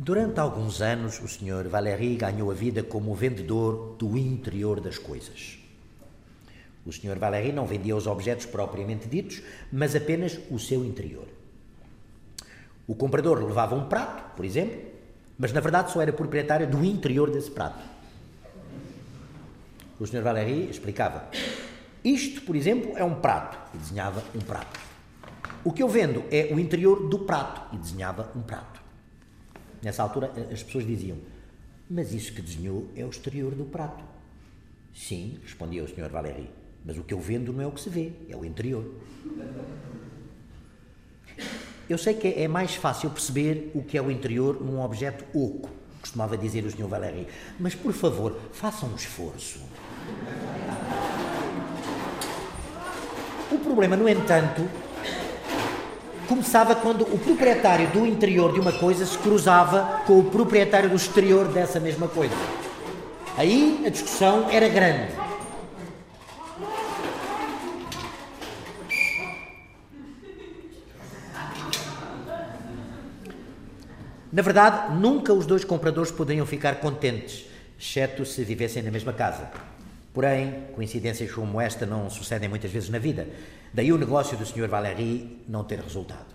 Durante 0.00 0.38
alguns 0.38 0.80
anos, 0.80 1.20
o 1.20 1.26
Sr. 1.26 1.66
Valéry 1.68 2.14
ganhou 2.14 2.52
a 2.52 2.54
vida 2.54 2.84
como 2.84 3.16
vendedor 3.16 3.96
do 3.98 4.16
interior 4.16 4.78
das 4.78 4.96
coisas. 4.96 5.58
O 6.86 6.92
Sr. 6.92 7.18
Valéry 7.18 7.50
não 7.50 7.66
vendia 7.66 7.96
os 7.96 8.06
objetos 8.06 8.46
propriamente 8.46 9.08
ditos, 9.08 9.42
mas 9.72 9.96
apenas 9.96 10.38
o 10.52 10.58
seu 10.60 10.84
interior. 10.84 11.26
O 12.86 12.94
comprador 12.94 13.42
levava 13.44 13.74
um 13.74 13.88
prato, 13.88 14.36
por 14.36 14.44
exemplo, 14.44 14.80
mas 15.36 15.52
na 15.52 15.60
verdade 15.60 15.90
só 15.90 16.00
era 16.00 16.12
proprietário 16.12 16.70
do 16.70 16.84
interior 16.84 17.28
desse 17.28 17.50
prato. 17.50 17.82
O 19.98 20.06
Sr. 20.06 20.22
Valéry 20.22 20.70
explicava: 20.70 21.28
Isto, 22.04 22.42
por 22.42 22.54
exemplo, 22.54 22.96
é 22.96 23.02
um 23.02 23.16
prato, 23.16 23.58
e 23.74 23.78
desenhava 23.78 24.22
um 24.32 24.38
prato. 24.38 24.78
O 25.64 25.72
que 25.72 25.82
eu 25.82 25.88
vendo 25.88 26.22
é 26.30 26.54
o 26.54 26.60
interior 26.60 27.08
do 27.08 27.18
prato, 27.18 27.74
e 27.74 27.78
desenhava 27.78 28.30
um 28.36 28.42
prato. 28.42 28.77
Nessa 29.82 30.02
altura, 30.02 30.32
as 30.52 30.62
pessoas 30.62 30.86
diziam: 30.86 31.18
Mas 31.88 32.12
isso 32.12 32.32
que 32.32 32.42
desenhou 32.42 32.88
é 32.96 33.04
o 33.04 33.10
exterior 33.10 33.54
do 33.54 33.64
prato. 33.64 34.04
Sim, 34.94 35.38
respondia 35.42 35.84
o 35.84 35.88
Sr. 35.88 36.08
Valéry, 36.10 36.50
mas 36.84 36.98
o 36.98 37.02
que 37.02 37.14
eu 37.14 37.20
vendo 37.20 37.52
não 37.52 37.62
é 37.62 37.66
o 37.66 37.70
que 37.72 37.80
se 37.80 37.88
vê, 37.88 38.12
é 38.28 38.36
o 38.36 38.44
interior. 38.44 38.84
Eu 41.88 41.96
sei 41.96 42.14
que 42.14 42.28
é 42.28 42.48
mais 42.48 42.74
fácil 42.74 43.08
perceber 43.10 43.70
o 43.74 43.82
que 43.82 43.96
é 43.96 44.02
o 44.02 44.10
interior 44.10 44.60
num 44.60 44.80
objeto 44.82 45.24
oco, 45.32 45.70
costumava 46.00 46.36
dizer 46.36 46.64
o 46.64 46.70
Sr. 46.70 46.86
Valéry, 46.86 47.26
mas 47.58 47.74
por 47.74 47.92
favor, 47.92 48.38
façam 48.52 48.90
um 48.90 48.96
esforço. 48.96 49.60
O 53.50 53.58
problema, 53.60 53.96
no 53.96 54.08
entanto, 54.08 54.68
começava 56.28 56.74
quando 56.74 57.02
o 57.02 57.18
proprietário 57.18 57.88
do 57.88 58.06
interior 58.06 58.52
de 58.52 58.60
uma 58.60 58.72
coisa 58.72 59.06
se 59.06 59.16
cruzava 59.16 60.02
com 60.06 60.18
o 60.18 60.24
proprietário 60.24 60.90
do 60.90 60.94
exterior 60.94 61.48
dessa 61.48 61.80
mesma 61.80 62.06
coisa. 62.06 62.34
Aí 63.36 63.82
a 63.86 63.88
discussão 63.88 64.50
era 64.50 64.68
grande. 64.68 65.12
Na 74.30 74.42
verdade, 74.42 74.94
nunca 74.94 75.32
os 75.32 75.46
dois 75.46 75.64
compradores 75.64 76.10
poderiam 76.10 76.44
ficar 76.44 76.76
contentes, 76.76 77.46
exceto 77.80 78.26
se 78.26 78.44
vivessem 78.44 78.82
na 78.82 78.90
mesma 78.90 79.12
casa. 79.12 79.50
Porém, 80.12 80.64
coincidências 80.74 81.32
como 81.32 81.58
esta 81.58 81.86
não 81.86 82.10
sucedem 82.10 82.48
muitas 82.48 82.70
vezes 82.70 82.90
na 82.90 82.98
vida. 82.98 83.26
Daí 83.78 83.92
o 83.92 83.96
negócio 83.96 84.36
do 84.36 84.44
Sr. 84.44 84.66
Valéry 84.66 85.44
não 85.46 85.62
ter 85.62 85.78
resultado. 85.78 86.34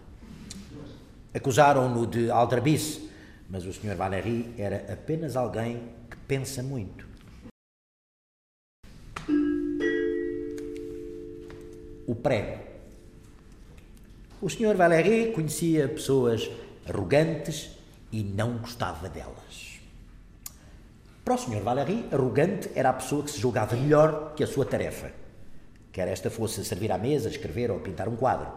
Acusaram-no 1.33 2.07
de 2.07 2.31
aldrabice, 2.31 3.09
mas 3.49 3.65
o 3.65 3.73
Sr. 3.73 3.97
Valéry 3.97 4.53
era 4.57 4.93
apenas 4.93 5.35
alguém 5.35 5.89
que 6.09 6.15
pensa 6.25 6.63
muito. 6.63 7.05
O 12.07 12.15
prego. 12.15 12.63
O 14.41 14.49
Sr. 14.49 14.77
Valéry 14.77 15.33
conhecia 15.33 15.89
pessoas 15.89 16.49
arrogantes 16.87 17.71
e 18.09 18.23
não 18.23 18.59
gostava 18.59 19.09
delas. 19.09 19.81
Para 21.25 21.33
o 21.33 21.37
Sr. 21.37 21.61
Valéry, 21.61 22.05
arrogante 22.09 22.69
era 22.73 22.91
a 22.91 22.93
pessoa 22.93 23.21
que 23.21 23.31
se 23.31 23.39
julgava 23.41 23.75
melhor 23.75 24.33
que 24.33 24.45
a 24.45 24.47
sua 24.47 24.63
tarefa, 24.63 25.11
quer 25.93 26.07
esta 26.07 26.29
fosse 26.29 26.65
servir 26.65 26.91
à 26.91 26.97
mesa, 26.97 27.29
escrever 27.29 27.71
ou 27.71 27.79
pintar 27.79 28.09
um 28.09 28.15
quadro. 28.15 28.51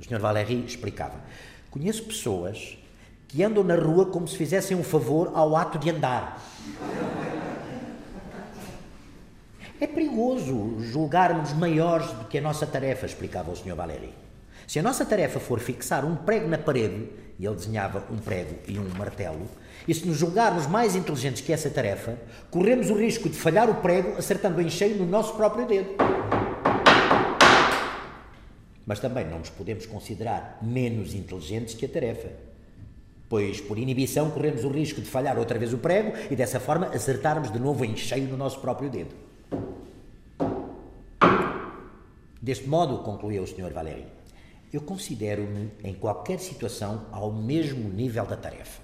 O 0.00 0.04
Sr. 0.04 0.20
Valéry 0.20 0.64
explicava: 0.64 1.20
Conheço 1.70 2.04
pessoas 2.04 2.78
que 3.26 3.42
andam 3.42 3.62
na 3.62 3.74
rua 3.74 4.06
como 4.06 4.26
se 4.26 4.36
fizessem 4.36 4.76
um 4.76 4.84
favor 4.84 5.32
ao 5.34 5.54
ato 5.56 5.78
de 5.78 5.90
andar. 5.90 6.40
É 9.80 9.86
perigoso 9.86 10.80
julgarmos 10.80 11.52
maiores 11.52 12.10
do 12.12 12.24
que 12.24 12.38
a 12.38 12.40
nossa 12.40 12.66
tarefa, 12.66 13.06
explicava 13.06 13.50
o 13.50 13.56
Sr. 13.56 13.74
Valéry. 13.74 14.14
Se 14.66 14.78
a 14.78 14.82
nossa 14.82 15.04
tarefa 15.04 15.38
for 15.38 15.60
fixar 15.60 16.04
um 16.04 16.16
prego 16.16 16.48
na 16.48 16.58
parede, 16.58 17.08
e 17.38 17.46
ele 17.46 17.54
desenhava 17.54 18.04
um 18.10 18.16
prego 18.16 18.54
e 18.66 18.78
um 18.78 18.88
martelo, 18.96 19.46
e 19.86 19.94
se 19.94 20.06
nos 20.06 20.18
julgarmos 20.18 20.66
mais 20.66 20.96
inteligentes 20.96 21.40
que 21.40 21.52
essa 21.52 21.70
tarefa, 21.70 22.18
corremos 22.50 22.90
o 22.90 22.94
risco 22.94 23.28
de 23.28 23.38
falhar 23.38 23.70
o 23.70 23.76
prego 23.76 24.18
acertando 24.18 24.60
em 24.60 24.68
cheio 24.68 24.96
no 24.96 25.06
nosso 25.06 25.34
próprio 25.34 25.66
dedo. 25.66 25.90
Mas 28.88 29.00
também 29.00 29.26
não 29.26 29.40
nos 29.40 29.50
podemos 29.50 29.84
considerar 29.84 30.58
menos 30.62 31.14
inteligentes 31.14 31.74
que 31.74 31.84
a 31.84 31.88
tarefa, 31.90 32.30
pois 33.28 33.60
por 33.60 33.76
inibição 33.78 34.30
corremos 34.30 34.64
o 34.64 34.70
risco 34.70 35.02
de 35.02 35.06
falhar 35.06 35.38
outra 35.38 35.58
vez 35.58 35.74
o 35.74 35.78
prego 35.78 36.14
e 36.30 36.34
dessa 36.34 36.58
forma 36.58 36.86
acertarmos 36.86 37.52
de 37.52 37.58
novo 37.58 37.84
em 37.84 37.94
cheio 37.94 38.26
no 38.28 38.36
nosso 38.38 38.58
próprio 38.60 38.88
dedo. 38.88 39.14
Deste 42.40 42.66
modo, 42.66 43.00
concluiu 43.00 43.42
o 43.42 43.46
Sr. 43.46 43.70
Valéry, 43.74 44.06
eu 44.72 44.80
considero-me 44.80 45.70
em 45.84 45.92
qualquer 45.92 46.38
situação 46.38 47.08
ao 47.12 47.30
mesmo 47.30 47.90
nível 47.90 48.24
da 48.24 48.38
tarefa. 48.38 48.80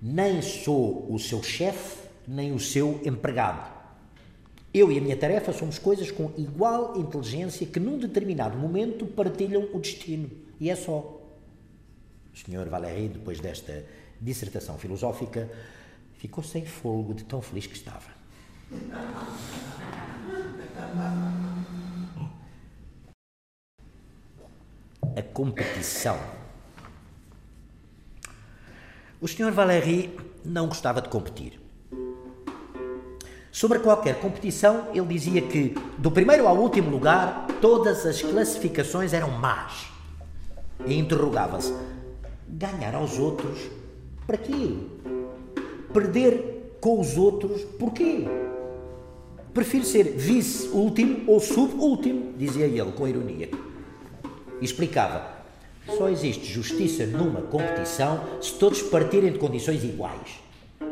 Nem 0.00 0.40
sou 0.40 1.12
o 1.12 1.18
seu 1.18 1.42
chefe, 1.42 1.96
nem 2.28 2.52
o 2.52 2.60
seu 2.60 3.00
empregado. 3.04 3.79
Eu 4.72 4.92
e 4.92 4.98
a 4.98 5.00
minha 5.00 5.16
tarefa 5.16 5.52
somos 5.52 5.80
coisas 5.80 6.12
com 6.12 6.30
igual 6.38 6.96
inteligência 6.96 7.66
que 7.66 7.80
num 7.80 7.98
determinado 7.98 8.56
momento 8.56 9.04
partilham 9.04 9.68
o 9.74 9.80
destino. 9.80 10.30
E 10.60 10.70
é 10.70 10.76
só. 10.76 11.20
O 12.32 12.36
Sr. 12.36 12.68
Valéry, 12.68 13.08
depois 13.08 13.40
desta 13.40 13.84
dissertação 14.20 14.78
filosófica, 14.78 15.50
ficou 16.18 16.44
sem 16.44 16.64
fogo 16.64 17.14
de 17.14 17.24
tão 17.24 17.42
feliz 17.42 17.66
que 17.66 17.74
estava. 17.74 18.10
A 25.16 25.22
competição. 25.34 26.16
O 29.20 29.26
Sr. 29.26 29.50
Valéry 29.50 30.16
não 30.44 30.68
gostava 30.68 31.02
de 31.02 31.08
competir. 31.08 31.60
Sobre 33.52 33.80
qualquer 33.80 34.20
competição, 34.20 34.88
ele 34.94 35.06
dizia 35.06 35.42
que, 35.42 35.74
do 35.98 36.10
primeiro 36.10 36.46
ao 36.46 36.56
último 36.56 36.88
lugar, 36.88 37.48
todas 37.60 38.06
as 38.06 38.22
classificações 38.22 39.12
eram 39.12 39.30
más. 39.30 39.88
E 40.86 40.96
interrogava-se: 40.96 41.74
ganhar 42.48 42.94
aos 42.94 43.18
outros, 43.18 43.58
para 44.26 44.36
quê? 44.36 44.76
Perder 45.92 46.76
com 46.80 47.00
os 47.00 47.16
outros, 47.16 47.62
porquê? 47.78 48.24
Prefiro 49.52 49.84
ser 49.84 50.04
vice-último 50.04 51.24
ou 51.26 51.40
sub-último, 51.40 52.32
dizia 52.38 52.66
ele 52.66 52.92
com 52.92 53.08
ironia. 53.08 53.50
E 54.60 54.64
explicava: 54.64 55.28
só 55.98 56.08
existe 56.08 56.44
justiça 56.44 57.04
numa 57.04 57.42
competição 57.42 58.20
se 58.40 58.52
todos 58.52 58.80
partirem 58.80 59.32
de 59.32 59.40
condições 59.40 59.82
iguais. 59.82 60.40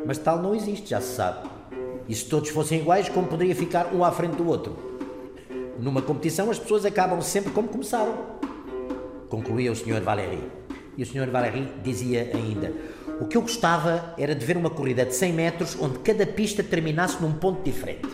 Mas 0.04 0.18
tal 0.18 0.42
não 0.42 0.56
existe, 0.56 0.90
já 0.90 1.00
se 1.00 1.14
sabe. 1.14 1.57
E 2.08 2.14
se 2.14 2.24
todos 2.24 2.48
fossem 2.48 2.80
iguais, 2.80 3.08
como 3.08 3.26
poderia 3.26 3.54
ficar 3.54 3.94
um 3.94 4.02
à 4.02 4.10
frente 4.10 4.36
do 4.36 4.48
outro? 4.48 4.76
Numa 5.78 6.00
competição, 6.00 6.50
as 6.50 6.58
pessoas 6.58 6.86
acabam 6.86 7.20
sempre 7.20 7.52
como 7.52 7.68
começaram. 7.68 8.14
Concluía 9.28 9.70
o 9.70 9.76
Sr. 9.76 10.00
Valéry. 10.00 10.42
E 10.96 11.02
o 11.02 11.06
Sr. 11.06 11.30
Valéry 11.30 11.68
dizia 11.84 12.30
ainda: 12.34 12.72
O 13.20 13.26
que 13.26 13.36
eu 13.36 13.42
gostava 13.42 14.14
era 14.16 14.34
de 14.34 14.44
ver 14.44 14.56
uma 14.56 14.70
corrida 14.70 15.04
de 15.04 15.14
100 15.14 15.32
metros 15.34 15.76
onde 15.78 15.98
cada 15.98 16.26
pista 16.26 16.62
terminasse 16.62 17.20
num 17.20 17.32
ponto 17.32 17.62
diferente. 17.62 18.08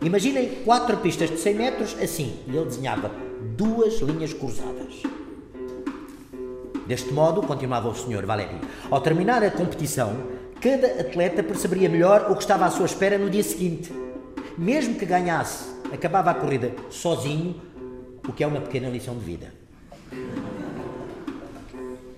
Imaginem 0.00 0.62
quatro 0.64 0.96
pistas 0.96 1.28
de 1.28 1.38
100 1.38 1.54
metros 1.54 1.96
assim, 2.00 2.38
e 2.46 2.56
ele 2.56 2.64
desenhava 2.64 3.10
duas 3.54 4.00
linhas 4.00 4.32
cruzadas. 4.32 5.02
Deste 6.86 7.12
modo, 7.12 7.42
continuava 7.42 7.90
o 7.90 7.94
Sr. 7.94 8.24
Valéry, 8.24 8.58
ao 8.90 9.00
terminar 9.02 9.44
a 9.44 9.50
competição, 9.50 10.37
Cada 10.60 11.00
atleta 11.00 11.40
perceberia 11.40 11.88
melhor 11.88 12.32
o 12.32 12.34
que 12.34 12.42
estava 12.42 12.66
à 12.66 12.70
sua 12.70 12.86
espera 12.86 13.16
no 13.16 13.30
dia 13.30 13.44
seguinte. 13.44 13.92
Mesmo 14.56 14.96
que 14.96 15.06
ganhasse, 15.06 15.72
acabava 15.92 16.32
a 16.32 16.34
corrida 16.34 16.72
sozinho, 16.90 17.62
o 18.28 18.32
que 18.32 18.42
é 18.42 18.46
uma 18.46 18.60
pequena 18.60 18.88
lição 18.88 19.16
de 19.16 19.24
vida. 19.24 19.52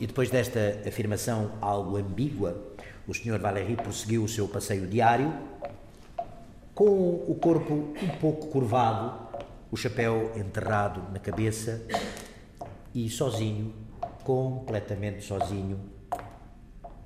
E 0.00 0.06
depois 0.06 0.30
desta 0.30 0.80
afirmação 0.86 1.52
algo 1.60 1.98
ambígua, 1.98 2.58
o 3.06 3.12
Sr. 3.12 3.38
Valéry 3.38 3.76
prosseguiu 3.76 4.24
o 4.24 4.28
seu 4.28 4.48
passeio 4.48 4.86
diário, 4.86 5.30
com 6.74 7.22
o 7.28 7.36
corpo 7.38 7.74
um 7.74 8.08
pouco 8.20 8.46
curvado, 8.46 9.12
o 9.70 9.76
chapéu 9.76 10.32
enterrado 10.34 11.12
na 11.12 11.18
cabeça 11.18 11.82
e 12.94 13.10
sozinho, 13.10 13.74
completamente 14.24 15.22
sozinho, 15.22 15.78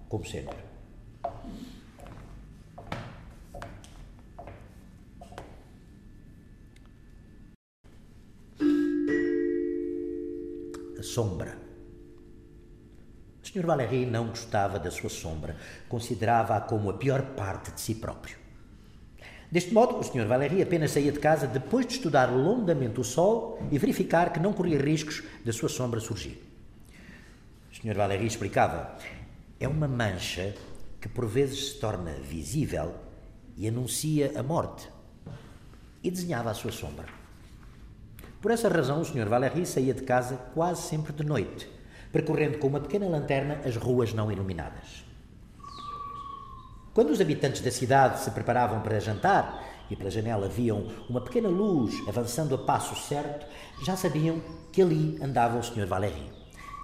como 0.08 0.24
sempre. 0.24 0.63
Sombra. 11.14 11.56
O 13.42 13.46
Sr. 13.46 13.64
Valéry 13.64 14.04
não 14.06 14.28
gostava 14.28 14.78
da 14.78 14.90
sua 14.90 15.10
sombra, 15.10 15.56
considerava-a 15.88 16.60
como 16.60 16.90
a 16.90 16.94
pior 16.94 17.22
parte 17.36 17.70
de 17.70 17.80
si 17.80 17.94
próprio. 17.94 18.36
Deste 19.50 19.72
modo, 19.72 19.98
o 19.98 20.02
Sr. 20.02 20.26
Valéry 20.26 20.60
apenas 20.60 20.90
saía 20.90 21.12
de 21.12 21.20
casa 21.20 21.46
depois 21.46 21.86
de 21.86 21.92
estudar 21.92 22.32
longamente 22.32 23.00
o 23.00 23.04
sol 23.04 23.60
e 23.70 23.78
verificar 23.78 24.32
que 24.32 24.40
não 24.40 24.52
corria 24.52 24.78
riscos 24.78 25.22
da 25.44 25.52
sua 25.52 25.68
sombra 25.68 26.00
surgir. 26.00 26.42
O 27.70 27.76
Sr. 27.76 27.94
Valéry 27.94 28.26
explicava: 28.26 28.96
é 29.60 29.68
uma 29.68 29.86
mancha 29.86 30.54
que 31.00 31.08
por 31.08 31.26
vezes 31.26 31.68
se 31.68 31.78
torna 31.78 32.12
visível 32.12 32.94
e 33.56 33.68
anuncia 33.68 34.32
a 34.36 34.42
morte. 34.42 34.88
E 36.02 36.10
desenhava 36.10 36.50
a 36.50 36.54
sua 36.54 36.72
sombra. 36.72 37.23
Por 38.44 38.50
essa 38.50 38.68
razão, 38.68 39.00
o 39.00 39.04
Sr. 39.06 39.26
Valéry 39.26 39.64
saía 39.64 39.94
de 39.94 40.02
casa 40.02 40.36
quase 40.52 40.82
sempre 40.82 41.14
de 41.14 41.24
noite, 41.24 41.66
percorrendo 42.12 42.58
com 42.58 42.66
uma 42.66 42.78
pequena 42.78 43.08
lanterna 43.08 43.62
as 43.64 43.74
ruas 43.74 44.12
não 44.12 44.30
iluminadas. 44.30 45.02
Quando 46.92 47.08
os 47.08 47.22
habitantes 47.22 47.62
da 47.62 47.70
cidade 47.70 48.20
se 48.20 48.30
preparavam 48.32 48.82
para 48.82 49.00
jantar 49.00 49.86
e 49.90 49.96
pela 49.96 50.10
janela 50.10 50.46
viam 50.46 50.88
uma 51.08 51.22
pequena 51.22 51.48
luz 51.48 51.94
avançando 52.06 52.54
a 52.54 52.58
passo 52.58 52.94
certo, 52.94 53.46
já 53.82 53.96
sabiam 53.96 54.42
que 54.70 54.82
ali 54.82 55.18
andava 55.22 55.58
o 55.58 55.62
Sr. 55.62 55.86
Valéry. 55.86 56.30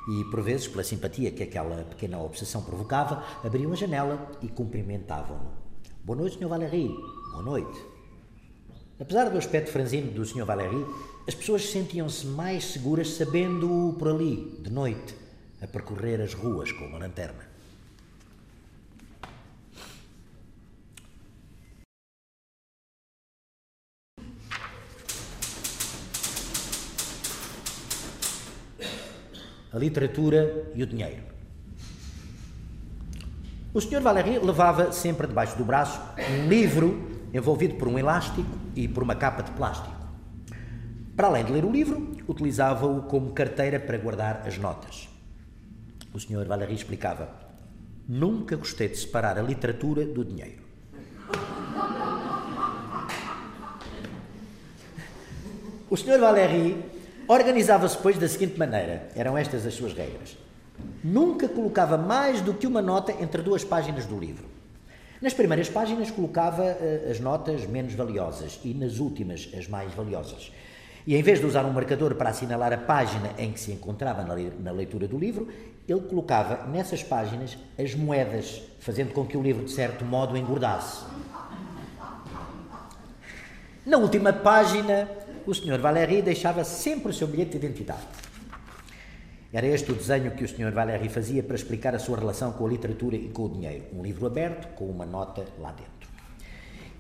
E, 0.09 0.31
por 0.31 0.41
vezes, 0.41 0.67
pela 0.67 0.83
simpatia 0.83 1.31
que 1.31 1.43
aquela 1.43 1.85
pequena 1.85 2.23
obsessão 2.23 2.63
provocava, 2.63 3.23
abriam 3.45 3.71
a 3.71 3.77
janela 3.77 4.31
e 4.41 4.49
cumprimentavam-no. 4.49 5.51
Boa 6.03 6.21
noite, 6.21 6.39
Sr. 6.39 6.49
Valéry. 6.49 6.89
Boa 7.33 7.43
noite. 7.43 7.90
Apesar 9.01 9.31
do 9.31 9.39
aspecto 9.39 9.73
franzino 9.73 10.11
do 10.13 10.27
Sr. 10.27 10.45
Valéry, 10.45 10.85
as 11.27 11.35
pessoas 11.35 11.71
sentiam-se 11.71 12.27
mais 12.27 12.65
seguras 12.65 13.09
sabendo-o 13.15 13.95
por 13.95 14.09
ali, 14.09 14.61
de 14.61 14.71
noite, 14.71 15.15
a 15.63 15.67
percorrer 15.67 16.21
as 16.21 16.35
ruas 16.35 16.71
com 16.71 16.85
uma 16.85 16.99
lanterna. 16.99 17.49
A 29.73 29.79
literatura 29.79 30.71
e 30.75 30.83
o 30.83 30.87
dinheiro. 30.87 31.23
O 33.73 33.81
Sr. 33.81 34.01
Valéry 34.03 34.39
levava 34.39 34.93
sempre 34.93 35.27
debaixo 35.27 35.57
do 35.57 35.65
braço 35.65 35.99
um 36.19 36.49
livro 36.49 37.10
envolvido 37.33 37.75
por 37.75 37.89
um 37.89 37.99
elástico 37.99 38.51
e 38.75 38.89
por 38.89 39.03
uma 39.03 39.15
capa 39.15 39.43
de 39.43 39.51
plástico. 39.53 39.95
Para 41.17 41.29
além 41.29 41.45
de 41.45 41.53
ler 41.53 41.65
o 41.65 41.71
livro, 41.71 42.17
utilizava-o 42.27 43.03
como 43.03 43.33
carteira 43.33 43.79
para 43.79 43.99
guardar 43.99 44.43
as 44.47 44.57
notas. 44.57 45.09
O 46.13 46.19
Sr. 46.19 46.47
Valéry 46.47 46.75
explicava: 46.75 47.29
Nunca 48.09 48.57
gostei 48.57 48.89
de 48.89 48.97
separar 48.97 49.39
a 49.39 49.43
literatura 49.43 50.05
do 50.05 50.25
dinheiro. 50.25 50.63
O 55.89 55.97
Sr. 55.97 56.19
Valéry 56.19 56.85
organizava-se, 57.29 57.99
pois, 57.99 58.17
da 58.17 58.29
seguinte 58.29 58.59
maneira: 58.59 59.09
eram 59.15 59.37
estas 59.37 59.67
as 59.67 59.75
suas 59.75 59.93
regras. 59.93 60.37
Nunca 61.05 61.49
colocava 61.49 61.99
mais 61.99 62.41
do 62.41 62.55
que 62.55 62.67
uma 62.67 62.81
nota 62.81 63.13
entre 63.21 63.43
duas 63.43 63.65
páginas 63.65 64.07
do 64.07 64.19
livro. 64.19 64.60
Nas 65.21 65.35
primeiras 65.35 65.69
páginas 65.69 66.11
colocava 66.11 66.63
uh, 66.63 67.11
as 67.11 67.21
notas 67.21 67.67
menos 67.67 67.93
valiosas 67.93 68.59
e 68.65 68.73
nas 68.73 68.99
últimas 68.99 69.51
as 69.55 69.69
mais 69.69 69.93
valiosas. 69.93 70.51
E 71.07 71.15
em 71.15 71.23
vez 71.23 71.41
de 71.41 71.47
usar 71.47 71.65
um 71.67 71.73
marcador 71.73 72.15
para 72.15 72.31
assinalar 72.31 72.73
a 72.73 72.79
página 72.79 73.31
em 73.37 73.53
que 73.53 73.61
se 73.61 73.71
encontrava 73.71 74.23
na 74.23 74.71
leitura 74.71 75.07
do 75.07 75.19
livro, 75.19 75.49
ele 75.87 76.01
colocava 76.01 76.67
nessas 76.69 77.03
páginas 77.03 77.59
as 77.79 77.95
moedas, 77.95 78.63
fazendo 78.81 79.13
com 79.13 79.27
que 79.27 79.37
o 79.37 79.43
livro, 79.43 79.65
de 79.65 79.73
certo 79.73 80.05
modo, 80.05 80.37
engordasse. 80.37 81.05
Na 83.85 83.99
última 83.99 84.33
página, 84.33 85.09
o 85.47 85.55
Sr. 85.55 85.79
Valéry 85.81 86.23
deixava 86.23 86.65
sempre 86.65 87.11
o 87.11 87.15
seu 87.15 87.27
bilhete 87.27 87.59
de 87.59 87.67
identidade. 87.67 88.30
Era 89.53 89.67
este 89.67 89.91
o 89.91 89.97
desenho 89.97 90.31
que 90.31 90.45
o 90.45 90.49
Sr. 90.49 90.71
Valéry 90.71 91.09
fazia 91.09 91.43
para 91.43 91.57
explicar 91.57 91.93
a 91.93 91.99
sua 91.99 92.17
relação 92.17 92.53
com 92.53 92.65
a 92.65 92.69
literatura 92.69 93.17
e 93.17 93.31
com 93.31 93.47
o 93.47 93.49
dinheiro. 93.49 93.85
Um 93.93 94.01
livro 94.01 94.25
aberto 94.25 94.69
com 94.77 94.85
uma 94.85 95.05
nota 95.05 95.45
lá 95.59 95.73
dentro. 95.73 96.09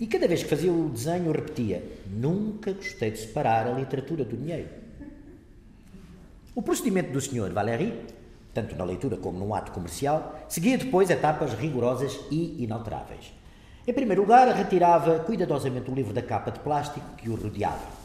E 0.01 0.07
cada 0.09 0.27
vez 0.27 0.43
que 0.43 0.49
fazia 0.49 0.73
o 0.73 0.89
desenho, 0.89 1.31
repetia: 1.31 1.81
Nunca 2.09 2.73
gostei 2.73 3.13
de 3.13 3.19
separar 3.19 3.69
a 3.69 3.73
literatura 3.73 4.25
do 4.25 4.37
dinheiro. 4.37 4.69
O 6.53 6.61
procedimento 6.61 7.13
do 7.13 7.21
Sr. 7.21 7.53
Valéry, 7.53 7.95
tanto 8.53 8.75
na 8.75 8.83
leitura 8.83 9.17
como 9.17 9.39
num 9.39 9.55
ato 9.55 9.71
comercial, 9.71 10.41
seguia 10.49 10.77
depois 10.77 11.09
etapas 11.09 11.55
rigorosas 11.55 12.19
e 12.33 12.65
inalteráveis. 12.65 13.33
Em 13.87 13.93
primeiro 13.93 14.23
lugar, 14.23 14.49
retirava 14.49 15.21
cuidadosamente 15.21 15.89
o 15.89 15.95
livro 15.95 16.13
da 16.13 16.23
capa 16.23 16.51
de 16.51 16.59
plástico 16.59 17.15
que 17.17 17.31
o 17.31 17.37
rodeava. 17.37 18.00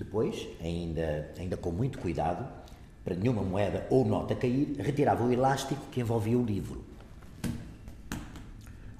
Depois, 0.00 0.48
ainda, 0.62 1.30
ainda 1.38 1.58
com 1.58 1.70
muito 1.70 1.98
cuidado, 1.98 2.48
para 3.04 3.14
nenhuma 3.14 3.42
moeda 3.42 3.86
ou 3.90 4.02
nota 4.02 4.34
cair, 4.34 4.74
retirava 4.78 5.22
o 5.22 5.30
elástico 5.30 5.82
que 5.92 6.00
envolvia 6.00 6.38
o 6.38 6.42
livro. 6.42 6.82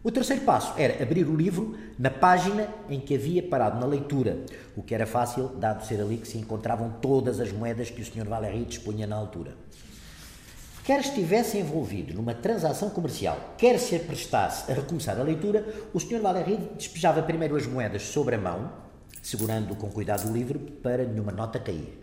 O 0.04 0.10
terceiro 0.10 0.42
passo 0.44 0.74
era 0.78 1.02
abrir 1.02 1.26
o 1.26 1.34
livro 1.34 1.74
na 1.98 2.10
página 2.10 2.68
em 2.90 3.00
que 3.00 3.14
havia 3.14 3.42
parado 3.42 3.80
na 3.80 3.86
leitura, 3.86 4.44
o 4.76 4.82
que 4.82 4.94
era 4.94 5.06
fácil, 5.06 5.48
dado 5.48 5.86
ser 5.86 6.02
ali 6.02 6.18
que 6.18 6.28
se 6.28 6.36
encontravam 6.36 6.90
todas 7.00 7.40
as 7.40 7.50
moedas 7.50 7.88
que 7.88 8.02
o 8.02 8.04
Sr. 8.04 8.28
Valéry 8.28 8.66
dispunha 8.66 9.06
na 9.06 9.16
altura. 9.16 9.56
Quer 10.84 11.00
estivesse 11.00 11.56
envolvido 11.56 12.12
numa 12.12 12.34
transação 12.34 12.90
comercial, 12.90 13.54
quer 13.56 13.78
se 13.78 13.96
aprestasse 13.96 14.70
a 14.70 14.74
recomeçar 14.74 15.18
a 15.18 15.22
leitura, 15.22 15.66
o 15.94 16.00
Sr. 16.00 16.20
Valéry 16.20 16.58
despejava 16.76 17.22
primeiro 17.22 17.56
as 17.56 17.66
moedas 17.66 18.02
sobre 18.02 18.34
a 18.34 18.38
mão, 18.38 18.89
segurando 19.22 19.74
com 19.76 19.90
cuidado 19.90 20.28
o 20.28 20.32
livro 20.32 20.58
para 20.58 21.04
nenhuma 21.04 21.32
nota 21.32 21.58
cair. 21.58 21.98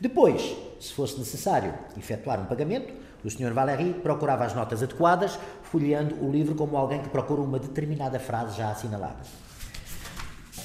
Depois, 0.00 0.54
se 0.78 0.92
fosse 0.92 1.18
necessário 1.18 1.72
efetuar 1.96 2.40
um 2.40 2.46
pagamento, 2.46 2.92
o 3.24 3.30
Sr. 3.30 3.52
Valéry 3.52 3.94
procurava 3.94 4.44
as 4.44 4.54
notas 4.54 4.82
adequadas, 4.82 5.38
folheando 5.62 6.14
o 6.24 6.30
livro 6.30 6.54
como 6.54 6.76
alguém 6.76 7.00
que 7.00 7.08
procura 7.08 7.40
uma 7.40 7.58
determinada 7.58 8.20
frase 8.20 8.58
já 8.58 8.70
assinalada. 8.70 9.16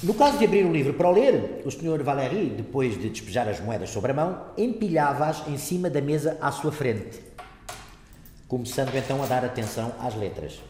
No 0.02 0.14
caso 0.14 0.36
de 0.36 0.44
abrir 0.44 0.66
o 0.66 0.72
livro 0.72 0.94
para 0.94 1.08
o 1.08 1.12
ler, 1.12 1.62
o 1.64 1.70
Sr. 1.70 2.02
Valéry, 2.02 2.50
depois 2.56 3.00
de 3.00 3.08
despejar 3.08 3.48
as 3.48 3.60
moedas 3.60 3.90
sobre 3.90 4.10
a 4.10 4.14
mão, 4.14 4.46
empilhava-as 4.58 5.46
em 5.48 5.56
cima 5.56 5.88
da 5.88 6.00
mesa 6.00 6.36
à 6.40 6.50
sua 6.50 6.72
frente, 6.72 7.22
começando 8.48 8.94
então 8.94 9.22
a 9.22 9.26
dar 9.26 9.44
atenção 9.44 9.92
às 10.00 10.14
letras. 10.14 10.60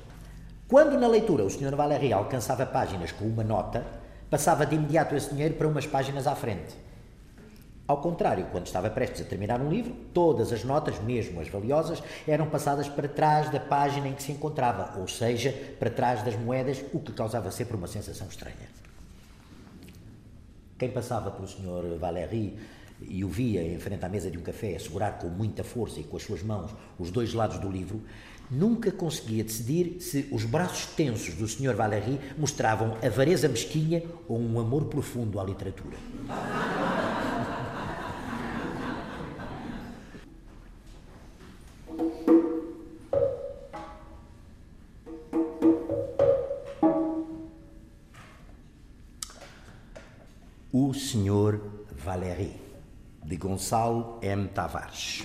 Quando 0.68 0.99
na 0.99 1.09
leitura 1.09 1.45
o 1.45 1.51
Sr. 1.51 1.74
Valéry 1.74 2.12
alcançava 2.12 2.64
páginas 2.64 3.11
com 3.11 3.24
uma 3.24 3.43
nota, 3.43 3.85
passava 4.33 4.64
de 4.64 4.74
imediato 4.74 5.14
esse 5.14 5.28
dinheiro 5.28 5.53
para 5.57 5.68
umas 5.68 5.87
páginas 5.87 6.26
à 6.26 6.35
frente. 6.35 6.74
Ao 7.87 7.99
contrário, 7.99 8.47
quando 8.51 8.64
estava 8.64 8.89
prestes 8.89 9.20
a 9.20 9.24
terminar 9.26 9.61
um 9.61 9.68
livro, 9.68 9.93
todas 10.14 10.51
as 10.55 10.64
notas, 10.64 10.99
mesmo 11.01 11.39
as 11.39 11.49
valiosas, 11.49 12.03
eram 12.26 12.49
passadas 12.49 12.89
para 12.89 13.07
trás 13.07 13.51
da 13.51 13.61
página 13.61 14.09
em 14.09 14.14
que 14.14 14.22
se 14.22 14.33
encontrava, 14.33 14.99
ou 14.99 15.07
seja, 15.07 15.53
para 15.78 15.91
trás 15.91 16.22
das 16.22 16.35
moedas, 16.35 16.83
o 16.95 16.99
que 16.99 17.12
causava 17.12 17.51
sempre 17.51 17.76
uma 17.76 17.87
sensação 17.87 18.26
estranha. 18.26 18.70
Quem 20.78 20.91
passava 20.91 21.30
pelo 21.30 21.47
Sr. 21.47 21.99
Valéry 22.01 22.59
e 23.09 23.24
o 23.24 23.28
via 23.28 23.62
em 23.62 23.78
frente 23.78 24.05
à 24.05 24.09
mesa 24.09 24.30
de 24.30 24.38
um 24.38 24.42
café 24.42 24.78
segurar 24.78 25.18
com 25.18 25.28
muita 25.28 25.62
força 25.62 26.00
e 26.00 26.05
com 26.05 26.16
as 26.16 26.22
suas 26.22 26.42
mãos 26.42 26.70
os 26.98 27.11
dois 27.11 27.32
lados 27.34 27.59
do 27.59 27.70
livro, 27.70 28.03
nunca 28.50 28.90
conseguia 28.90 29.42
decidir 29.42 29.96
se 30.00 30.28
os 30.30 30.44
braços 30.44 30.86
tensos 30.94 31.34
do 31.34 31.48
Sr. 31.48 31.74
Valéry 31.74 32.20
mostravam 32.36 32.96
avareza 33.03 33.48
mesquinha 33.48 34.03
ou 34.28 34.38
um 34.38 34.61
amor 34.61 34.84
profundo 34.84 35.40
à 35.40 35.44
literatura. 35.44 35.96
Gonçalo 53.53 54.18
M. 54.22 54.48
Tavares. 54.48 55.22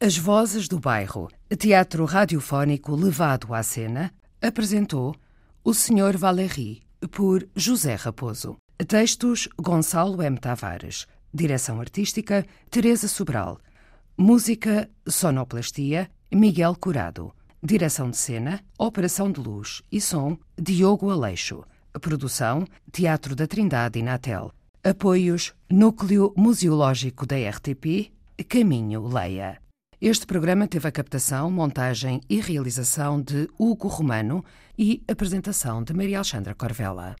As 0.00 0.16
Vozes 0.16 0.68
do 0.68 0.78
Bairro, 0.78 1.28
teatro 1.58 2.04
radiofónico 2.04 2.94
levado 2.94 3.52
à 3.52 3.64
cena, 3.64 4.14
apresentou 4.40 5.16
O 5.64 5.74
Senhor 5.74 6.16
Valéry, 6.16 6.82
por 7.10 7.44
José 7.56 7.96
Raposo. 7.96 8.56
Textos 8.86 9.48
Gonçalo 9.60 10.22
M. 10.22 10.38
Tavares. 10.38 11.08
Direção 11.34 11.80
artística 11.80 12.44
Teresa 12.70 13.08
Sobral. 13.08 13.58
Música 14.18 14.90
Sonoplastia 15.08 16.10
Miguel 16.30 16.76
Curado. 16.78 17.32
Direção 17.62 18.10
de 18.10 18.18
cena, 18.18 18.60
operação 18.78 19.32
de 19.32 19.40
luz 19.40 19.82
e 19.90 19.98
som 19.98 20.36
Diogo 20.60 21.08
Aleixo. 21.08 21.64
Produção 22.02 22.66
Teatro 22.92 23.34
da 23.34 23.46
Trindade 23.46 23.98
e 23.98 24.02
Natel. 24.02 24.52
Apoios 24.84 25.54
Núcleo 25.70 26.34
Museológico 26.36 27.24
da 27.24 27.36
RTP 27.36 28.12
Caminho 28.46 29.06
Leia. 29.08 29.58
Este 29.98 30.26
programa 30.26 30.68
teve 30.68 30.86
a 30.86 30.92
captação, 30.92 31.50
montagem 31.50 32.20
e 32.28 32.42
realização 32.42 33.22
de 33.22 33.48
Hugo 33.58 33.88
Romano 33.88 34.44
e 34.76 35.02
apresentação 35.10 35.82
de 35.82 35.94
Maria 35.94 36.18
Alexandra 36.18 36.54
Corvella. 36.54 37.10